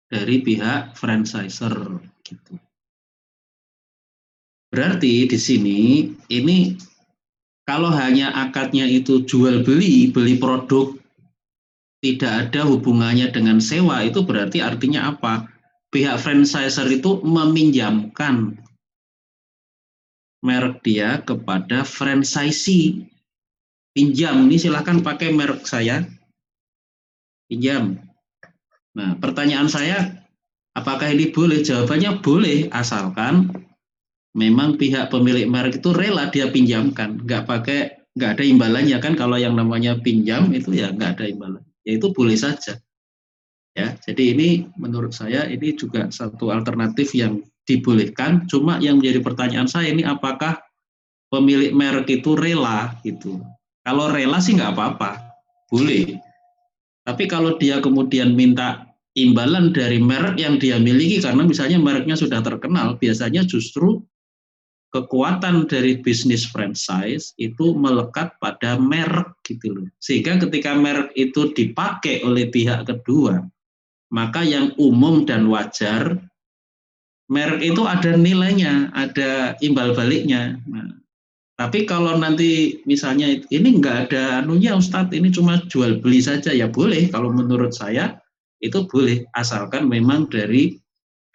[0.09, 2.57] dari pihak franchisor gitu.
[4.79, 6.79] Berarti di sini ini
[7.67, 10.95] kalau hanya akadnya itu jual beli, beli produk
[11.99, 15.51] tidak ada hubungannya dengan sewa itu berarti artinya apa?
[15.91, 18.55] pihak franchisor itu meminjamkan
[20.47, 23.03] merek dia kepada franchisee.
[23.91, 26.07] Pinjam, ini silahkan pakai merek saya.
[27.51, 27.99] Pinjam.
[28.95, 30.23] Nah, pertanyaan saya,
[30.79, 31.67] apakah ini boleh?
[31.67, 33.51] Jawabannya boleh, asalkan
[34.39, 37.19] memang pihak pemilik merek itu rela dia pinjamkan.
[37.27, 37.81] Nggak pakai,
[38.15, 41.63] nggak ada imbalannya kan kalau yang namanya pinjam itu ya nggak ada imbalan.
[41.83, 42.79] Ya itu boleh saja.
[43.75, 48.47] Ya, jadi ini menurut saya ini juga satu alternatif yang dibolehkan.
[48.51, 50.59] Cuma yang menjadi pertanyaan saya ini apakah
[51.31, 53.39] pemilik merek itu rela gitu.
[53.87, 55.23] Kalau rela sih nggak apa-apa,
[55.71, 56.19] boleh.
[57.07, 62.43] Tapi kalau dia kemudian minta imbalan dari merek yang dia miliki karena misalnya mereknya sudah
[62.43, 64.03] terkenal, biasanya justru
[64.89, 69.89] kekuatan dari bisnis franchise itu melekat pada merek gitu loh.
[70.01, 73.45] Sehingga ketika merek itu dipakai oleh pihak kedua,
[74.09, 76.17] maka yang umum dan wajar
[77.29, 80.57] merek itu ada nilainya, ada imbal baliknya.
[80.65, 80.97] Nah,
[81.61, 86.71] tapi kalau nanti misalnya ini enggak ada anunya Ustadz, ini cuma jual beli saja ya
[86.71, 87.13] boleh.
[87.13, 88.17] Kalau menurut saya
[88.65, 90.81] itu boleh asalkan memang dari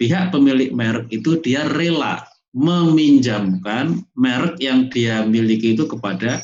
[0.02, 6.42] pihak pemilik merek itu dia rela meminjamkan merek yang dia miliki itu kepada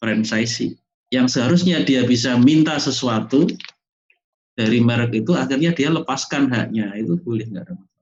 [0.00, 0.74] franchisee.
[1.12, 3.44] Yang seharusnya dia bisa minta sesuatu
[4.56, 6.96] dari merek itu akhirnya dia lepaskan haknya.
[6.96, 7.92] Itu boleh nggak ada masalah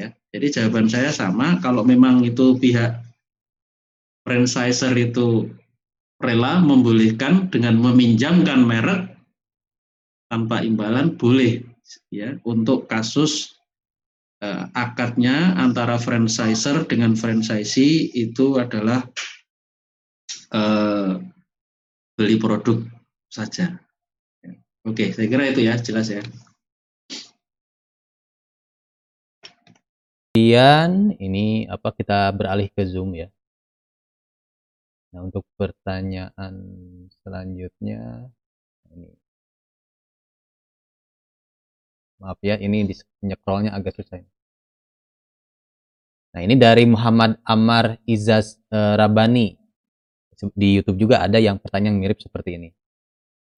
[0.00, 1.60] ya jadi jawaban saya sama.
[1.60, 3.00] Kalau memang itu pihak
[4.24, 5.50] franchiser itu
[6.22, 9.10] rela membolehkan dengan meminjamkan merek
[10.30, 11.60] tanpa imbalan boleh
[12.08, 13.51] ya untuk kasus
[14.42, 19.06] uh, akadnya antara franchiser dengan franchisee itu adalah
[20.50, 21.22] uh,
[22.18, 22.82] beli produk
[23.30, 23.78] saja.
[24.82, 26.20] Oke, saya kira itu ya jelas ya.
[30.32, 33.28] Kemudian ini apa kita beralih ke Zoom ya.
[35.12, 36.56] Nah, untuk pertanyaan
[37.20, 38.32] selanjutnya
[38.96, 39.12] ini
[42.22, 42.86] Maaf ya, ini
[43.18, 44.22] nyekrolnya agak susah.
[46.32, 49.58] Nah, ini dari Muhammad Amar Izaz uh, Rabani.
[50.54, 52.68] Di YouTube juga ada yang pertanyaan mirip seperti ini.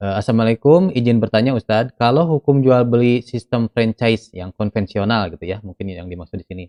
[0.01, 5.61] Uh, Assalamualaikum, izin bertanya Ustadz, kalau hukum jual beli sistem franchise yang konvensional gitu ya,
[5.61, 6.65] mungkin yang dimaksud di sini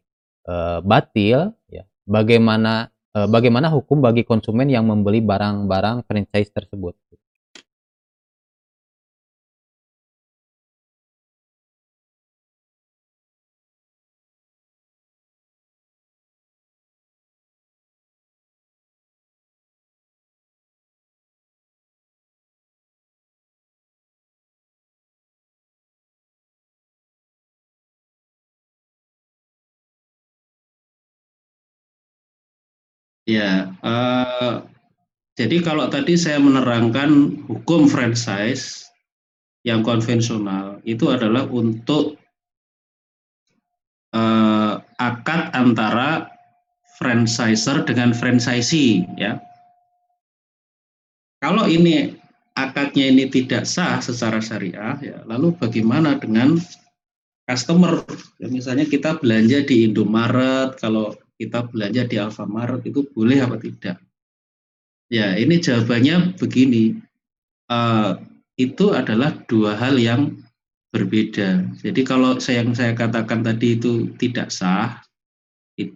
[0.51, 6.99] uh, batil, ya, bagaimana bagaimana hukum bagi konsumen yang membeli barang-barang franchise tersebut?
[33.25, 34.61] Ya, uh,
[35.33, 38.85] jadi kalau tadi saya menerangkan hukum franchise
[39.65, 42.21] yang konvensional itu adalah untuk
[44.13, 46.29] uh, akad antara
[47.01, 49.41] franchiser dengan franchisee ya.
[51.41, 52.13] Kalau ini
[52.53, 56.61] akadnya ini tidak sah secara syariah ya, lalu bagaimana dengan
[57.49, 58.05] customer?
[58.37, 63.99] Ya, misalnya kita belanja di Indomaret, kalau kita belanja di Alfamart itu boleh apa tidak?
[65.11, 66.99] Ya, ini jawabannya begini.
[67.65, 68.21] Uh,
[68.55, 70.39] itu adalah dua hal yang
[70.95, 71.75] berbeda.
[71.83, 75.03] Jadi kalau yang saya katakan tadi itu tidak sah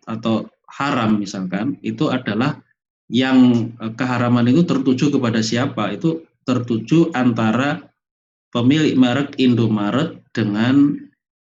[0.04, 2.60] atau haram misalkan, itu adalah
[3.08, 5.96] yang eh, keharaman itu tertuju kepada siapa?
[5.96, 7.80] Itu tertuju antara
[8.52, 10.98] pemilik merek Indomaret dengan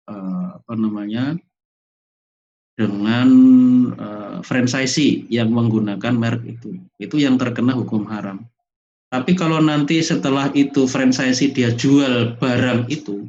[0.05, 1.33] uh, apa namanya
[2.75, 3.29] dengan
[3.95, 6.79] uh, franchisee yang menggunakan merek itu.
[6.97, 8.47] Itu yang terkena hukum haram.
[9.11, 13.27] Tapi kalau nanti setelah itu franchisee dia jual barang itu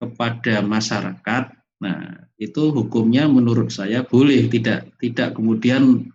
[0.00, 1.44] kepada masyarakat,
[1.84, 2.00] nah
[2.40, 6.08] itu hukumnya menurut saya boleh tidak tidak kemudian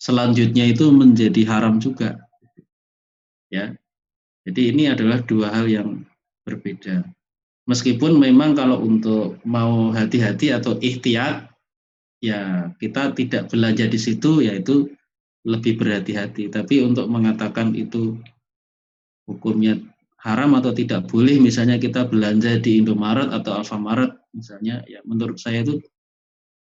[0.00, 2.24] selanjutnya itu menjadi haram juga.
[3.52, 3.76] Ya.
[4.44, 6.04] Jadi ini adalah dua hal yang
[6.44, 7.04] berbeda.
[7.64, 11.48] Meskipun memang kalau untuk mau hati-hati atau ikhtiar,
[12.20, 14.92] ya kita tidak belanja di situ, yaitu
[15.48, 16.52] lebih berhati-hati.
[16.52, 18.20] Tapi untuk mengatakan itu
[19.24, 19.80] hukumnya
[20.20, 25.64] haram atau tidak boleh, misalnya kita belanja di Indomaret atau Alfamaret, misalnya, ya menurut saya
[25.64, 25.80] itu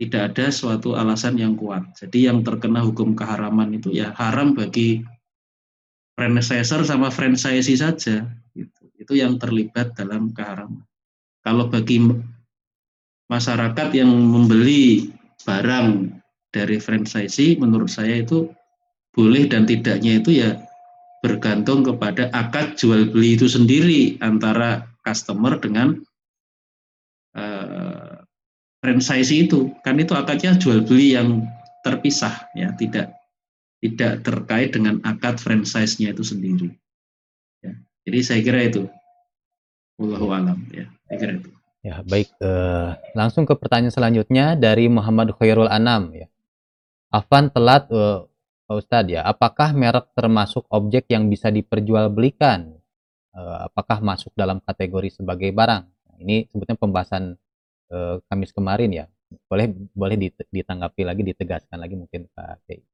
[0.01, 1.87] tidak ada suatu alasan yang kuat.
[1.99, 5.05] Jadi yang terkena hukum keharaman itu ya haram bagi
[6.19, 8.25] franchiser sama franchisee saja.
[8.57, 10.85] Gitu itu yang terlibat dalam keharaman.
[11.41, 12.05] Kalau bagi
[13.33, 15.09] masyarakat yang membeli
[15.41, 16.13] barang
[16.53, 18.53] dari franchisee, menurut saya itu
[19.17, 20.61] boleh dan tidaknya itu ya
[21.25, 25.97] bergantung kepada akad jual beli itu sendiri antara customer dengan
[27.37, 28.21] uh,
[28.85, 29.73] franchisee itu.
[29.81, 31.49] Kan itu akadnya jual beli yang
[31.81, 33.17] terpisah ya, tidak
[33.81, 36.69] tidak terkait dengan akad franchise-nya itu sendiri.
[38.05, 38.89] Jadi saya kira itu.
[40.01, 40.89] Wallahu alam ya.
[41.09, 41.51] Saya kira itu.
[41.81, 42.29] Ya, baik.
[42.41, 46.29] Uh, langsung ke pertanyaan selanjutnya dari Muhammad Khairul Anam ya.
[47.09, 48.29] Afan telat uh,
[48.69, 52.71] Pak Ustadz ya, apakah merek termasuk objek yang bisa diperjualbelikan?
[53.33, 55.89] Uh, apakah masuk dalam kategori sebagai barang?
[56.21, 57.35] Ini sebetulnya pembahasan
[57.91, 59.05] uh, Kamis kemarin ya.
[59.49, 60.17] Boleh boleh
[60.53, 62.90] ditanggapi lagi, ditegaskan lagi mungkin Pak Kiai.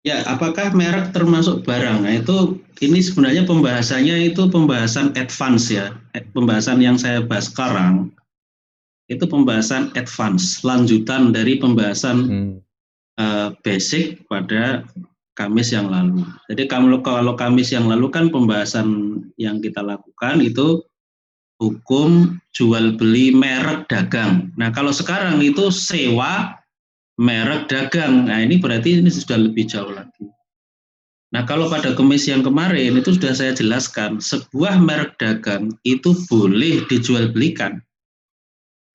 [0.00, 2.08] Ya, apakah merek termasuk barang?
[2.08, 5.92] Nah, itu ini sebenarnya pembahasannya itu pembahasan advance ya.
[6.16, 8.08] Eh, pembahasan yang saya bahas sekarang
[9.10, 12.54] itu pembahasan advance, lanjutan dari pembahasan hmm.
[13.18, 14.86] uh, basic pada
[15.34, 16.22] Kamis yang lalu.
[16.46, 20.80] Jadi kalau kalau Kamis yang lalu kan pembahasan yang kita lakukan itu
[21.58, 24.54] hukum jual beli merek dagang.
[24.56, 26.59] Nah, kalau sekarang itu sewa
[27.20, 28.24] merek dagang.
[28.26, 30.24] Nah, ini berarti ini sudah lebih jauh lagi.
[31.30, 36.82] Nah, kalau pada kemis yang kemarin itu sudah saya jelaskan, sebuah merek dagang itu boleh
[36.90, 37.78] dijual belikan.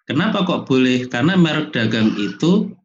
[0.09, 1.07] Kenapa kok boleh?
[1.07, 2.75] Karena merek dagang itu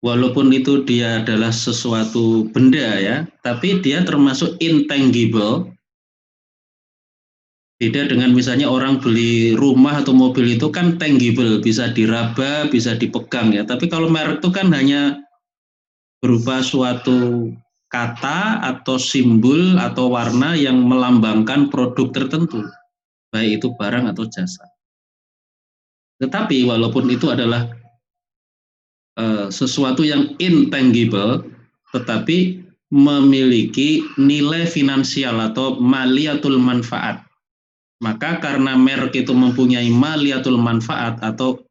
[0.00, 5.68] walaupun itu dia adalah sesuatu benda ya, tapi dia termasuk intangible.
[7.78, 13.54] Beda dengan misalnya orang beli rumah atau mobil itu kan tangible, bisa diraba, bisa dipegang
[13.54, 13.62] ya.
[13.62, 15.22] Tapi kalau merek itu kan hanya
[16.18, 17.54] berupa suatu
[17.86, 22.66] kata atau simbol atau warna yang melambangkan produk tertentu,
[23.30, 24.66] baik itu barang atau jasa.
[26.18, 27.70] Tetapi walaupun itu adalah
[29.22, 31.46] uh, sesuatu yang intangible,
[31.94, 32.58] tetapi
[32.90, 37.27] memiliki nilai finansial atau maliatul manfaat.
[37.98, 41.66] Maka karena merek itu mempunyai maliatul manfaat atau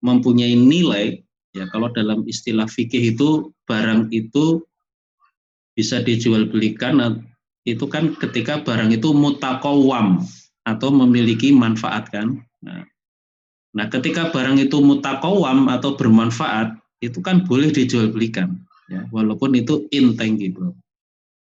[0.00, 1.20] mempunyai nilai,
[1.52, 4.64] ya kalau dalam istilah fikih itu barang itu
[5.76, 7.24] bisa dijual belikan
[7.68, 10.24] itu kan ketika barang itu mutakawam
[10.64, 12.40] atau memiliki manfaat kan.
[12.64, 12.88] Nah,
[13.76, 19.84] nah ketika barang itu mutakawam atau bermanfaat itu kan boleh dijual belikan ya walaupun itu
[19.92, 20.72] intangible.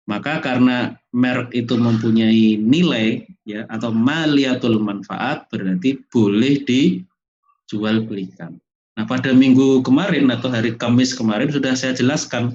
[0.05, 8.53] Maka karena merek itu mempunyai nilai ya atau maliatul manfaat berarti boleh dijual belikan.
[8.95, 12.53] Nah pada minggu kemarin atau hari Kamis kemarin sudah saya jelaskan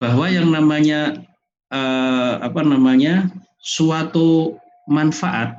[0.00, 1.22] bahwa yang namanya
[1.72, 3.28] uh, apa namanya
[3.60, 4.56] suatu
[4.88, 5.56] manfaat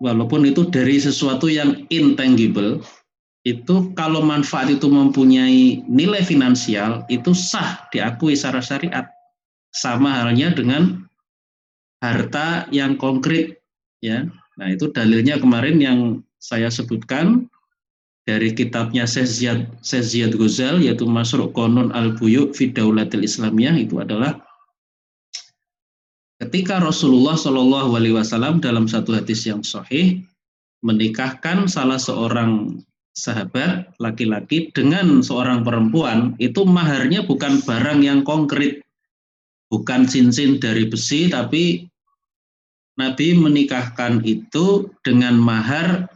[0.00, 2.84] walaupun itu dari sesuatu yang intangible
[3.46, 9.06] itu kalau manfaat itu mempunyai nilai finansial itu sah diakui secara syariat
[9.76, 11.04] sama halnya dengan
[12.00, 13.60] harta yang konkret
[14.00, 14.24] ya.
[14.56, 15.98] Nah itu dalilnya kemarin yang
[16.40, 17.44] saya sebutkan
[18.26, 24.40] dari kitabnya Syekh Ziyad Ghazal yaitu Masruk Konon Al-Buyu Fidaulatil Islamiyah itu adalah
[26.42, 30.26] ketika Rasulullah Shallallahu alaihi wasallam dalam satu hadis yang sahih
[30.82, 32.82] menikahkan salah seorang
[33.16, 38.85] sahabat laki-laki dengan seorang perempuan itu maharnya bukan barang yang konkret
[39.70, 41.86] bukan cincin dari besi tapi
[42.96, 46.08] Nabi menikahkan itu dengan mahar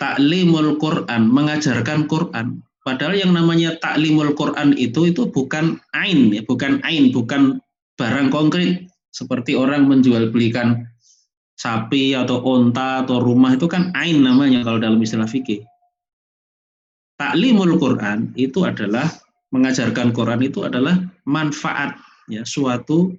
[0.00, 2.64] taklimul Quran, mengajarkan Quran.
[2.80, 7.60] Padahal yang namanya taklimul Quran itu itu bukan ain ya, bukan ain, bukan
[8.00, 10.88] barang konkret seperti orang menjual belikan
[11.56, 15.64] sapi atau onta atau rumah itu kan ain namanya kalau dalam istilah fikih.
[17.16, 19.08] Taklimul Quran itu adalah
[19.52, 21.96] mengajarkan Quran itu adalah manfaat
[22.30, 23.14] ya suatu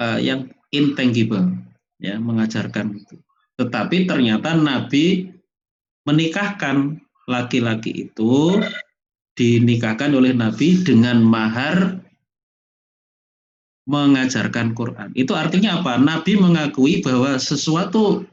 [0.00, 1.56] uh, yang intangible
[2.00, 3.16] ya mengajarkan itu.
[3.60, 5.28] Tetapi ternyata Nabi
[6.08, 6.96] menikahkan
[7.28, 8.58] laki-laki itu
[9.36, 12.00] dinikahkan oleh Nabi dengan mahar
[13.90, 15.10] mengajarkan Quran.
[15.18, 15.98] Itu artinya apa?
[15.98, 18.24] Nabi mengakui bahwa sesuatu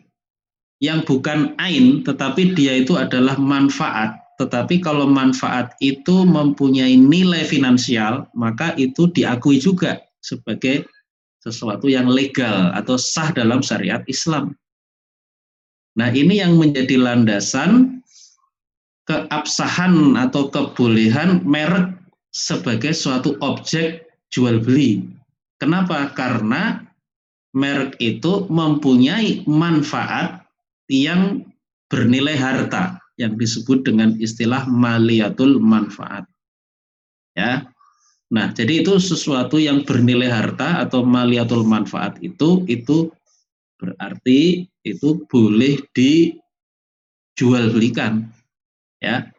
[0.77, 4.21] yang bukan ain tetapi dia itu adalah manfaat.
[4.37, 10.85] Tetapi kalau manfaat itu mempunyai nilai finansial, maka itu diakui juga sebagai
[11.41, 14.53] sesuatu yang legal atau sah dalam syariat Islam.
[15.97, 18.05] Nah, ini yang menjadi landasan
[19.09, 21.97] keabsahan atau kebolehan merek
[22.29, 25.01] sebagai suatu objek jual beli.
[25.57, 26.13] Kenapa?
[26.13, 26.85] Karena
[27.57, 30.45] merek itu mempunyai manfaat
[30.85, 31.41] yang
[31.89, 36.29] bernilai harta yang disebut dengan istilah maliatul manfaat.
[37.33, 37.69] Ya.
[38.27, 43.09] Nah, jadi itu sesuatu yang bernilai harta atau maliatul manfaat itu itu
[43.77, 48.25] berarti itu boleh dijual belikan
[48.97, 49.29] ya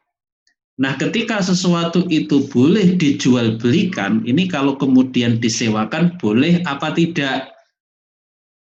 [0.79, 7.51] nah ketika sesuatu itu boleh dijual belikan ini kalau kemudian disewakan boleh apa tidak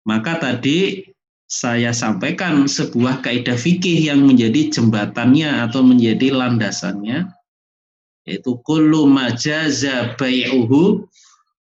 [0.01, 1.05] maka tadi
[1.47, 7.31] saya sampaikan sebuah kaidah fikih yang menjadi jembatannya atau menjadi landasannya
[8.27, 11.07] yaitu kullu majaza bai'uhu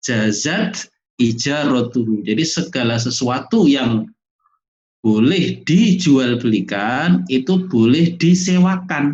[0.01, 0.89] jazat
[1.21, 2.25] ijaratuhu.
[2.25, 4.09] Jadi segala sesuatu yang
[5.05, 9.13] boleh dijual belikan itu boleh disewakan.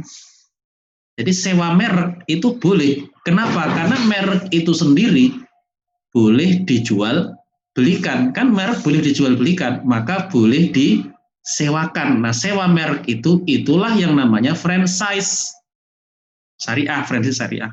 [1.20, 3.04] Jadi sewa merek itu boleh.
[3.28, 3.68] Kenapa?
[3.76, 5.36] Karena merek itu sendiri
[6.16, 7.36] boleh dijual
[7.76, 8.36] belikan.
[8.36, 12.24] Kan merek boleh dijual belikan, maka boleh disewakan.
[12.24, 15.52] Nah, sewa merek itu itulah yang namanya franchise.
[16.62, 17.72] Syariah, franchise syariah.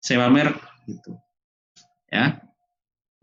[0.00, 0.56] Sewa merek
[0.88, 1.12] itu.
[2.10, 2.40] Ya.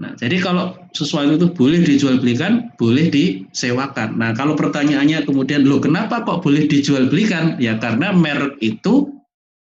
[0.02, 4.18] Nah, jadi kalau sesuatu itu boleh dijual belikan, boleh disewakan.
[4.18, 7.56] Nah, kalau pertanyaannya kemudian, loh kenapa kok boleh dijual belikan?
[7.62, 9.14] Ya karena merek itu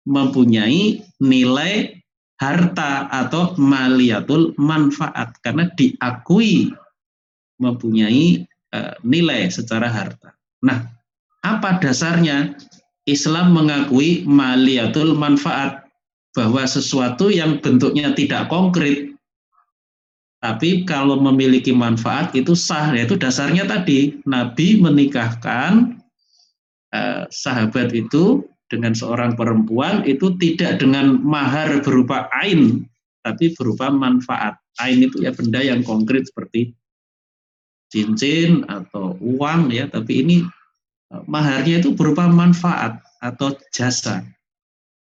[0.05, 2.04] mempunyai nilai
[2.35, 6.71] harta atau maliatul manfaat karena diakui
[7.61, 8.43] mempunyai
[8.75, 10.35] uh, nilai secara harta.
[10.63, 10.83] Nah,
[11.45, 12.57] apa dasarnya?
[13.05, 15.85] Islam mengakui maliatul manfaat
[16.33, 19.15] bahwa sesuatu yang bentuknya tidak konkret
[20.45, 25.97] tapi kalau memiliki manfaat itu sah yaitu dasarnya tadi Nabi menikahkan
[26.93, 32.85] eh, sahabat itu dengan seorang perempuan itu tidak dengan mahar berupa ain
[33.21, 36.73] tapi berupa manfaat ain itu ya benda yang konkret seperti
[37.93, 40.45] cincin atau uang ya tapi ini
[41.13, 44.25] Eh, maharnya itu berupa manfaat atau jasa.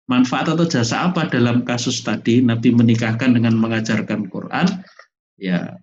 [0.09, 4.67] Manfaat atau jasa apa dalam kasus tadi Nabi menikahkan dengan mengajarkan Quran?
[5.37, 5.77] Ya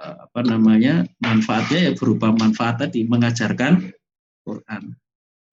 [0.00, 1.04] eh, apa namanya?
[1.20, 3.92] manfaatnya ya berupa manfaat tadi mengajarkan
[4.42, 4.96] Quran.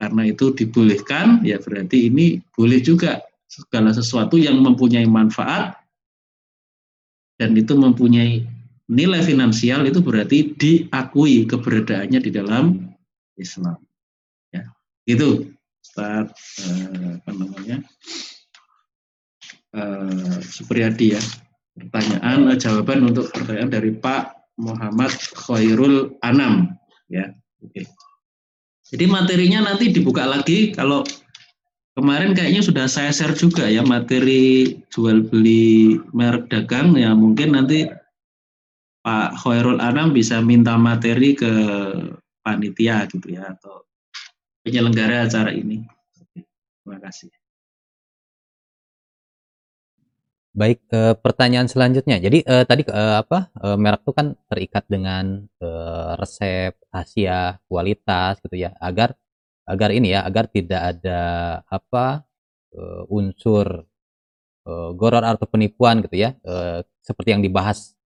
[0.03, 5.79] Karena itu dibolehkan ya berarti ini boleh juga segala sesuatu yang mempunyai manfaat
[7.39, 8.43] dan itu mempunyai
[8.91, 12.83] nilai finansial itu berarti diakui keberadaannya di dalam
[13.39, 13.79] Islam.
[14.51, 14.67] Ya,
[15.07, 16.35] itu Ustaz
[16.67, 17.77] eh, apa namanya
[19.71, 21.23] eh, Supriyadi ya.
[21.79, 26.75] Pertanyaan eh, jawaban untuk pertanyaan dari Pak Muhammad Khairul Anam
[27.07, 27.31] ya.
[27.63, 27.87] Oke.
[28.93, 31.01] Jadi materinya nanti dibuka lagi kalau
[31.97, 37.89] kemarin kayaknya sudah saya share juga ya materi jual beli merek dagang ya mungkin nanti
[39.01, 41.51] Pak Khairul Anam bisa minta materi ke
[42.45, 43.83] panitia gitu ya atau
[44.63, 45.83] penyelenggara acara ini.
[46.85, 47.42] Terima kasih.
[50.53, 52.21] Baik, eh, pertanyaan selanjutnya.
[52.21, 58.37] Jadi eh, tadi eh, apa eh, merek itu kan terikat dengan eh, resep, rahasia, kualitas
[58.45, 59.17] gitu ya, agar
[59.65, 61.21] agar ini ya, agar tidak ada
[61.65, 62.29] apa
[62.77, 63.89] eh, unsur
[64.69, 67.97] eh, goror atau penipuan gitu ya, eh, seperti yang dibahas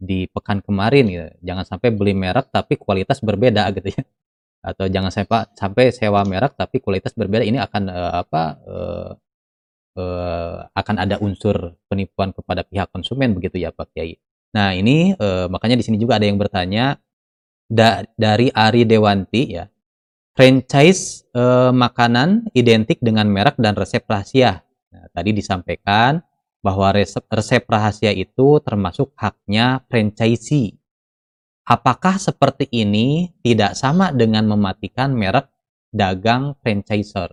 [0.00, 4.02] di pekan kemarin ya jangan sampai beli merek tapi kualitas berbeda gitu ya.
[4.64, 7.44] Atau jangan sampai sampai sewa merek tapi kualitas berbeda.
[7.46, 9.10] Ini akan uh, apa uh,
[9.96, 14.18] uh, akan ada unsur penipuan kepada pihak konsumen begitu ya Pak Kiai.
[14.54, 16.98] Nah ini uh, makanya di sini juga ada yang bertanya
[17.66, 19.64] da dari Ari Dewanti ya
[20.34, 24.66] franchise uh, makanan identik dengan merek dan resep rahasia.
[24.90, 26.20] Nah, tadi disampaikan
[26.58, 30.74] bahwa resep, resep rahasia itu termasuk haknya franchisee.
[31.64, 35.48] Apakah seperti ini tidak sama dengan mematikan merek
[35.88, 37.32] dagang franchiser?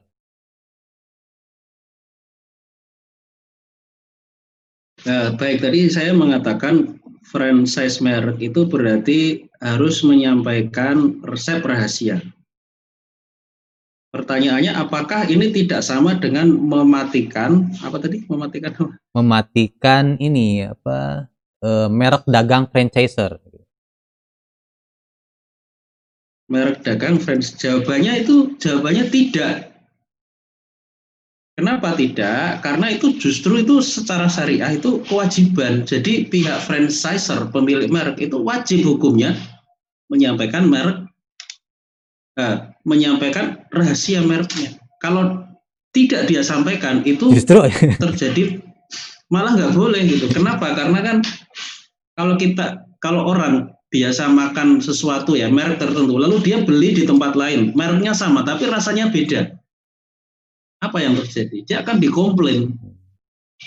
[5.01, 12.21] Nah, baik tadi saya mengatakan franchise merek itu berarti harus menyampaikan resep rahasia.
[14.11, 18.27] Pertanyaannya apakah ini tidak sama dengan mematikan apa tadi?
[18.27, 18.93] Mematikan apa?
[19.15, 21.31] Mematikan ini apa
[21.63, 23.39] e, merek dagang franchiser.
[26.51, 29.70] Merek dagang franchise jawabannya itu jawabannya tidak.
[31.61, 32.65] Kenapa tidak?
[32.65, 35.85] Karena itu justru itu secara syariah itu kewajiban.
[35.85, 39.38] Jadi pihak franchiser pemilik merek itu wajib hukumnya
[40.09, 41.05] menyampaikan merek
[42.41, 44.73] eh, menyampaikan rahasia mereknya.
[45.05, 45.45] Kalau
[45.93, 47.61] tidak dia sampaikan itu Justru
[48.01, 48.57] terjadi
[49.29, 50.33] malah nggak boleh gitu.
[50.33, 50.73] Kenapa?
[50.73, 51.17] Karena kan
[52.17, 57.38] kalau kita kalau orang biasa makan sesuatu ya merek tertentu, lalu dia beli di tempat
[57.38, 59.60] lain, mereknya sama tapi rasanya beda.
[60.81, 61.57] Apa yang terjadi?
[61.63, 62.73] Dia akan dikomplain.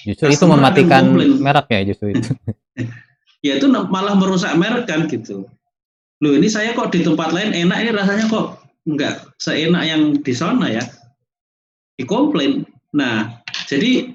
[0.03, 2.35] Justru itu mematikan merek ya justru itu.
[3.47, 5.47] ya itu malah merusak merek kan gitu.
[6.19, 8.47] Loh ini saya kok di tempat lain enak ini rasanya kok
[8.85, 10.82] enggak seenak yang di sana ya
[11.95, 12.66] dikomplain.
[12.95, 14.15] Nah, jadi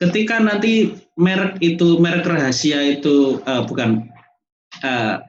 [0.00, 4.08] ketika nanti merek itu merek rahasia itu uh, bukan
[4.84, 5.20] uh,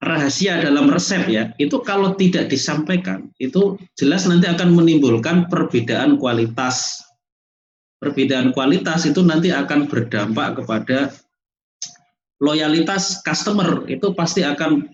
[0.00, 7.04] rahasia dalam resep ya, itu kalau tidak disampaikan itu jelas nanti akan menimbulkan perbedaan kualitas.
[8.00, 11.12] Perbedaan kualitas itu nanti akan berdampak kepada
[12.40, 14.88] loyalitas customer itu pasti akan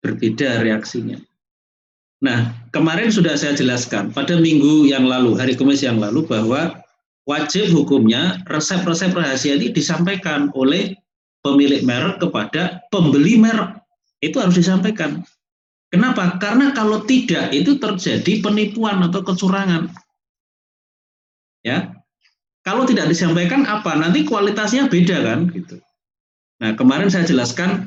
[0.00, 1.20] berbeda reaksinya.
[2.24, 6.80] Nah, kemarin sudah saya jelaskan pada minggu yang lalu, hari Kamis yang lalu bahwa
[7.28, 10.96] wajib hukumnya resep-resep rahasia ini disampaikan oleh
[11.44, 13.75] pemilik merek kepada pembeli merek.
[14.20, 15.22] Itu harus disampaikan.
[15.92, 16.36] Kenapa?
[16.42, 19.92] Karena kalau tidak itu terjadi penipuan atau kecurangan.
[21.62, 21.94] Ya.
[22.66, 23.94] Kalau tidak disampaikan apa?
[23.94, 25.78] Nanti kualitasnya beda kan gitu.
[26.58, 27.86] Nah, kemarin saya jelaskan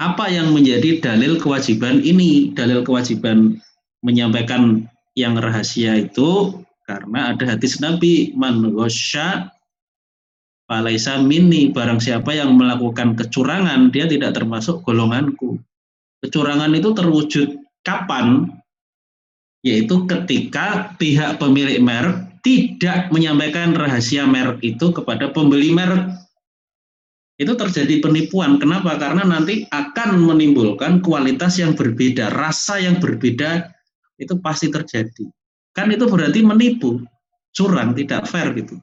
[0.00, 2.56] apa yang menjadi dalil kewajiban ini?
[2.56, 3.60] Dalil kewajiban
[4.00, 8.64] menyampaikan yang rahasia itu karena ada hadis Nabi man
[10.70, 15.58] Falaisa mini barang siapa yang melakukan kecurangan dia tidak termasuk golonganku.
[16.22, 17.48] Kecurangan itu terwujud
[17.82, 18.46] kapan?
[19.66, 26.06] Yaitu ketika pihak pemilik merek tidak menyampaikan rahasia merek itu kepada pembeli merek.
[27.34, 28.62] Itu terjadi penipuan.
[28.62, 28.94] Kenapa?
[28.94, 33.74] Karena nanti akan menimbulkan kualitas yang berbeda, rasa yang berbeda
[34.22, 35.26] itu pasti terjadi.
[35.74, 37.02] Kan itu berarti menipu,
[37.50, 38.78] curang, tidak fair gitu.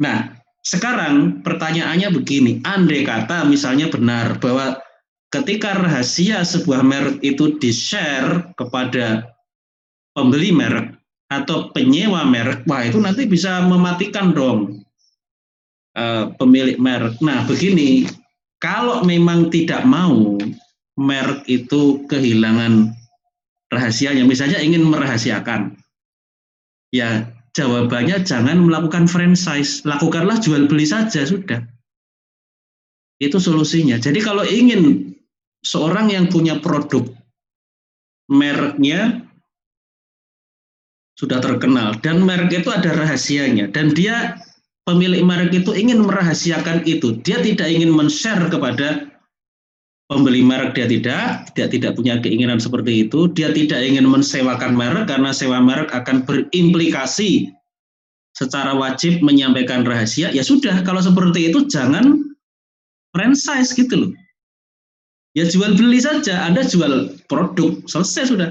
[0.00, 0.35] Nah,
[0.66, 4.74] sekarang pertanyaannya begini, andai kata misalnya benar bahwa
[5.30, 9.30] ketika rahasia sebuah merek itu di-share kepada
[10.10, 10.98] pembeli merek
[11.30, 14.82] atau penyewa merek, wah itu nanti bisa mematikan dong
[15.94, 17.14] uh, pemilik merek.
[17.22, 18.10] Nah begini,
[18.58, 20.34] kalau memang tidak mau
[20.98, 22.90] merek itu kehilangan
[23.70, 25.78] rahasianya, misalnya ingin merahasiakan,
[26.90, 31.64] ya Jawabannya jangan melakukan franchise, lakukanlah jual beli saja sudah.
[33.16, 33.96] Itu solusinya.
[33.96, 35.16] Jadi kalau ingin
[35.64, 37.08] seorang yang punya produk
[38.28, 39.24] mereknya
[41.16, 44.36] sudah terkenal dan merek itu ada rahasianya dan dia
[44.84, 47.16] pemilik merek itu ingin merahasiakan itu.
[47.24, 49.15] Dia tidak ingin men-share kepada
[50.06, 55.10] pembeli merek dia tidak, dia tidak punya keinginan seperti itu, dia tidak ingin mensewakan merek
[55.10, 57.50] karena sewa merek akan berimplikasi
[58.38, 62.22] secara wajib menyampaikan rahasia, ya sudah kalau seperti itu jangan
[63.10, 64.12] franchise gitu loh.
[65.36, 68.50] Ya jual beli saja, Anda jual produk, selesai sudah.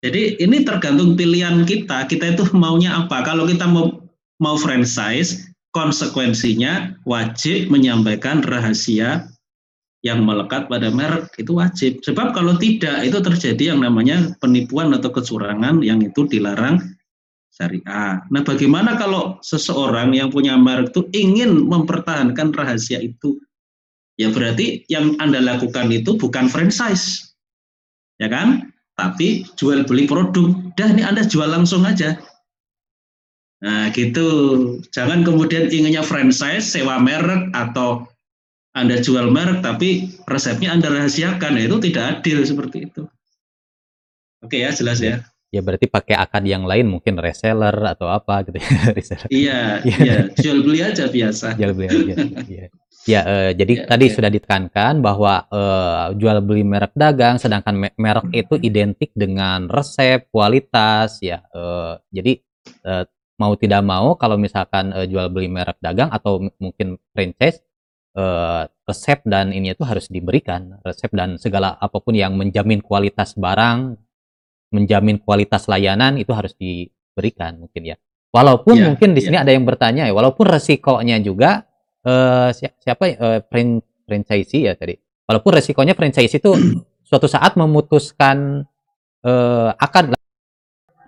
[0.00, 3.20] Jadi ini tergantung pilihan kita, kita itu maunya apa.
[3.26, 4.00] Kalau kita mau
[4.38, 9.28] mau franchise, konsekuensinya wajib menyampaikan rahasia
[10.06, 11.98] yang melekat pada merek itu wajib.
[12.06, 16.78] Sebab kalau tidak itu terjadi yang namanya penipuan atau kecurangan yang itu dilarang
[17.50, 18.22] syariah.
[18.30, 23.42] Nah, bagaimana kalau seseorang yang punya merek itu ingin mempertahankan rahasia itu?
[24.18, 27.34] Ya berarti yang Anda lakukan itu bukan franchise.
[28.22, 28.70] Ya kan?
[28.94, 30.54] Tapi jual beli produk.
[30.74, 32.18] Dah ini Anda jual langsung aja.
[33.62, 34.26] Nah, gitu.
[34.94, 38.06] Jangan kemudian inginnya franchise, sewa merek atau
[38.76, 41.56] Anda jual merek tapi resepnya Anda rahasiakan.
[41.56, 43.02] Nah, itu tidak adil seperti itu.
[44.44, 48.60] Oke ya, jelas ya ya berarti pakai akad yang lain mungkin reseller atau apa gitu
[48.60, 49.28] ya reseller.
[49.32, 51.56] Iya, iya, jual beli aja biasa.
[51.56, 52.14] Jual beli aja.
[52.44, 52.66] Iya.
[53.08, 54.12] Ya, uh, jadi ya, tadi ya.
[54.12, 61.16] sudah ditekankan bahwa uh, jual beli merek dagang, sedangkan merek itu identik dengan resep, kualitas,
[61.24, 61.40] ya.
[61.56, 62.36] Uh, jadi
[62.84, 63.08] uh,
[63.40, 67.64] mau tidak mau, kalau misalkan uh, jual beli merek dagang atau mungkin franchise,
[68.18, 73.38] uh, resep dan ini itu harus diberikan, resep dan segala apa pun yang menjamin kualitas
[73.38, 73.94] barang,
[74.74, 77.96] menjamin kualitas layanan itu harus diberikan mungkin ya.
[78.28, 79.44] Walaupun yeah, mungkin di sini yeah.
[79.46, 81.64] ada yang bertanya ya, walaupun resikonya juga
[82.04, 83.40] uh, siapa uh,
[84.04, 84.98] franchisee ya tadi.
[85.28, 86.52] Walaupun resikonya franchise itu
[87.08, 88.68] suatu saat memutuskan
[89.24, 90.12] uh, akan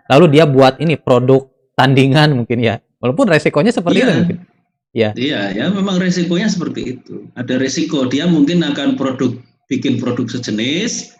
[0.09, 1.45] lalu dia buat ini produk
[1.77, 2.81] tandingan mungkin ya.
[3.01, 4.09] Walaupun resikonya seperti yeah.
[4.09, 4.39] itu mungkin.
[4.91, 5.15] Ya.
[5.15, 7.31] Iya, ya memang resikonya seperti itu.
[7.39, 9.39] Ada resiko dia mungkin akan produk
[9.71, 11.15] bikin produk sejenis,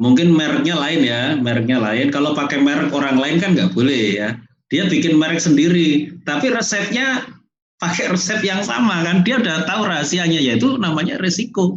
[0.00, 2.08] mungkin mereknya lain ya, mereknya lain.
[2.08, 4.28] Kalau pakai merek orang lain kan nggak boleh ya.
[4.72, 7.28] Dia bikin merek sendiri, tapi resepnya
[7.76, 9.20] pakai resep yang sama kan.
[9.28, 11.76] Dia udah tahu rahasianya, yaitu namanya resiko.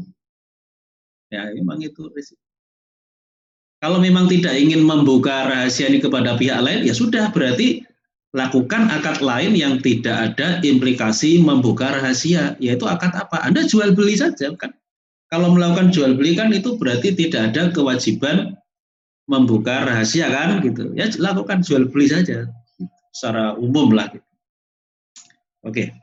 [1.28, 2.40] Ya, memang itu resiko.
[3.84, 7.84] Kalau memang tidak ingin membuka rahasia ini kepada pihak lain, ya sudah berarti
[8.34, 13.46] lakukan akad lain yang tidak ada implikasi membuka rahasia, yaitu akad apa?
[13.46, 14.74] Anda jual beli saja kan?
[15.30, 18.58] Kalau melakukan jual beli kan itu berarti tidak ada kewajiban
[19.30, 20.66] membuka rahasia kan?
[20.66, 20.98] Gitu.
[20.98, 22.50] Ya lakukan jual beli saja
[23.14, 24.30] secara umum lah gitu.
[25.62, 25.94] oke.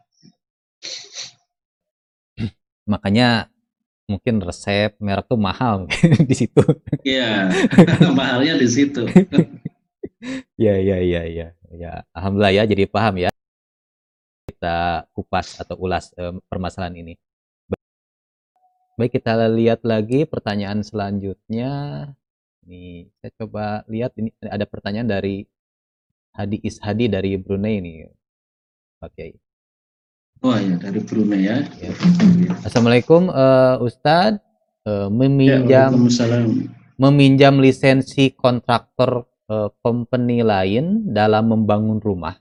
[2.87, 3.51] Makanya
[4.07, 5.91] mungkin resep merek tuh mahal
[6.31, 6.63] di situ.
[7.03, 7.51] Iya
[8.19, 9.03] mahalnya di situ.
[10.61, 13.31] Ya ya ya ya ya alhamdulillah ya jadi paham ya
[14.51, 17.15] kita kupas atau ulas eh, permasalahan ini
[19.01, 21.73] Baik, kita lihat lagi pertanyaan selanjutnya.
[22.69, 25.49] Nih, saya coba lihat ini ada pertanyaan dari
[26.37, 28.05] Hadi Ishadi dari Brunei ini.
[29.01, 29.41] Oke.
[30.45, 31.65] Oh ya, dari Brunei ya.
[31.81, 31.97] ya.
[32.61, 34.45] Assalamualaikum uh, Ustadz.
[34.85, 35.89] Uh, meminjam ya,
[37.01, 39.30] meminjam lisensi kontraktor
[39.83, 42.39] company lain dalam membangun rumah.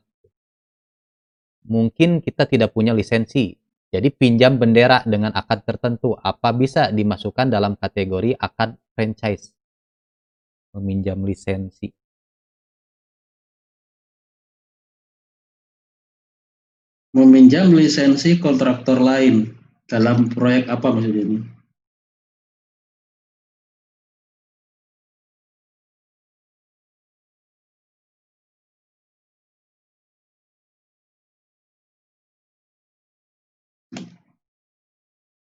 [1.65, 3.59] Mungkin kita tidak punya lisensi
[3.89, 9.49] jadi pinjam bendera dengan akad tertentu, apa bisa dimasukkan dalam kategori akad franchise?
[10.77, 11.89] Meminjam lisensi.
[17.09, 19.49] meminjam lisensi kontraktor lain
[19.89, 21.37] dalam proyek apa maksudnya ini?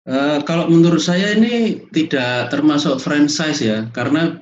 [0.04, 4.36] Uh, kalau menurut saya ini tidak termasuk franchise ya, karena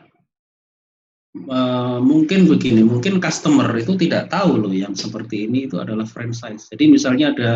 [1.47, 6.67] uh, mungkin begini, mungkin customer itu tidak tahu loh yang seperti ini itu adalah franchise.
[6.67, 7.51] Jadi misalnya ada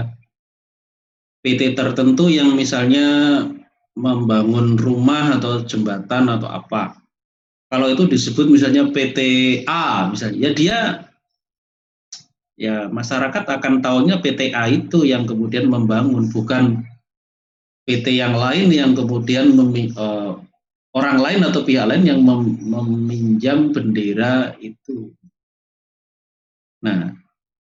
[1.42, 3.42] PT tertentu yang misalnya
[3.98, 7.02] membangun rumah atau jembatan atau apa.
[7.66, 9.18] Kalau itu disebut misalnya PT
[9.66, 10.78] A misalnya, ya dia
[12.54, 16.86] ya masyarakat akan tahunya PT A itu yang kemudian membangun, bukan
[17.86, 19.54] PT yang lain yang kemudian
[19.94, 20.42] uh,
[20.90, 25.14] orang lain atau pihak lain yang mem, meminjam bendera itu.
[26.82, 27.14] Nah,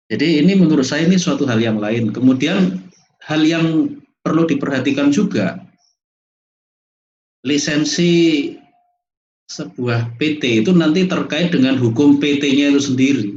[0.08, 2.16] jadi ini menurut saya ini suatu hal yang lain.
[2.16, 2.80] Kemudian
[3.28, 5.60] hal yang perlu diperhatikan juga
[7.46, 8.50] lisensi
[9.46, 13.30] sebuah PT itu nanti terkait dengan hukum PT-nya itu sendiri.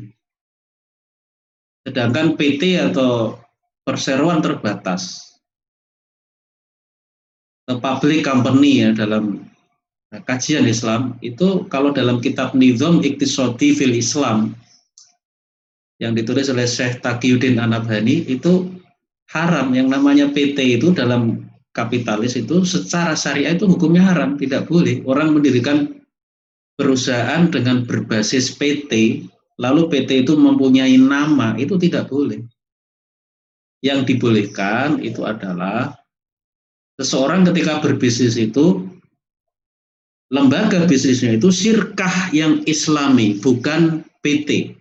[1.86, 3.38] Sedangkan PT atau
[3.86, 5.29] perseroan terbatas
[7.78, 9.46] public company ya dalam
[10.26, 14.58] kajian Islam itu kalau dalam kitab Nizam Iktisodi fil Islam
[16.02, 18.72] yang ditulis oleh Syekh Taqiyuddin Anabhani itu
[19.30, 19.70] haram.
[19.76, 25.04] Yang namanya PT itu dalam kapitalis itu secara syariah itu hukumnya haram tidak boleh.
[25.06, 26.02] Orang mendirikan
[26.80, 29.24] perusahaan dengan berbasis PT
[29.60, 32.40] lalu PT itu mempunyai nama itu tidak boleh.
[33.84, 35.99] Yang dibolehkan itu adalah
[37.00, 38.86] seseorang ketika berbisnis itu
[40.30, 44.80] lembaga bisnisnya itu sirkah yang islami bukan PT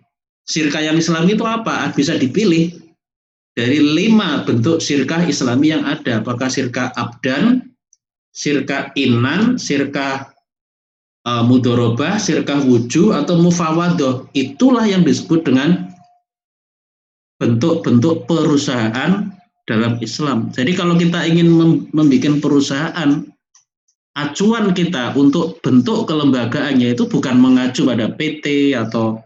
[0.49, 1.93] sirkah yang islami itu apa?
[1.93, 2.73] Bisa dipilih
[3.53, 6.25] dari lima bentuk sirkah islami yang ada.
[6.25, 7.69] Apakah sirkah abdan
[8.33, 10.33] sirkah inan sirkah
[11.29, 14.25] uh, mudorobah sirkah wuju atau mufawadoh.
[14.33, 15.93] Itulah yang disebut dengan
[17.39, 19.31] bentuk-bentuk perusahaan
[19.69, 20.49] dalam Islam.
[20.49, 21.53] Jadi kalau kita ingin
[21.93, 23.21] membuat perusahaan,
[24.17, 29.21] acuan kita untuk bentuk kelembagaannya itu bukan mengacu pada PT atau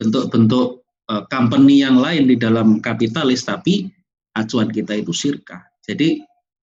[0.00, 0.80] bentuk-bentuk
[1.12, 3.92] uh, company yang lain di dalam kapitalis, tapi
[4.32, 5.60] acuan kita itu sirkah.
[5.84, 6.24] Jadi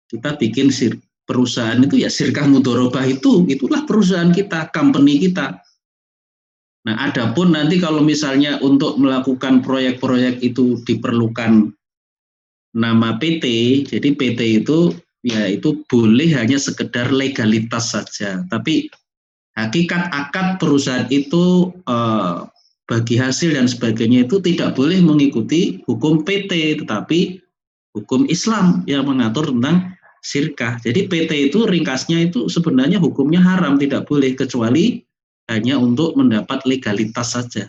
[0.08, 5.60] kita bikin sir perusahaan itu ya sirkah mudorobah itu, itulah perusahaan kita, company kita.
[6.84, 11.72] Nah, adapun nanti kalau misalnya untuk melakukan proyek-proyek itu diperlukan
[12.74, 13.44] nama PT,
[13.88, 14.92] jadi PT itu
[15.24, 18.90] ya itu boleh hanya sekedar legalitas saja, tapi
[19.54, 22.44] hakikat akad perusahaan itu eh,
[22.84, 27.40] bagi hasil dan sebagainya itu tidak boleh mengikuti hukum PT, tetapi
[27.96, 30.76] hukum Islam yang mengatur tentang sirkah.
[30.82, 35.00] Jadi PT itu ringkasnya itu sebenarnya hukumnya haram, tidak boleh kecuali
[35.48, 37.68] hanya untuk mendapat legalitas saja.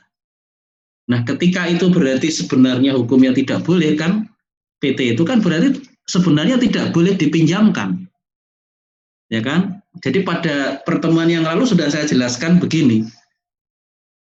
[1.05, 4.25] Nah, ketika itu berarti sebenarnya hukumnya tidak boleh kan
[4.85, 8.05] PT itu kan berarti sebenarnya tidak boleh dipinjamkan.
[9.33, 9.81] Ya kan?
[10.05, 13.09] Jadi pada pertemuan yang lalu sudah saya jelaskan begini.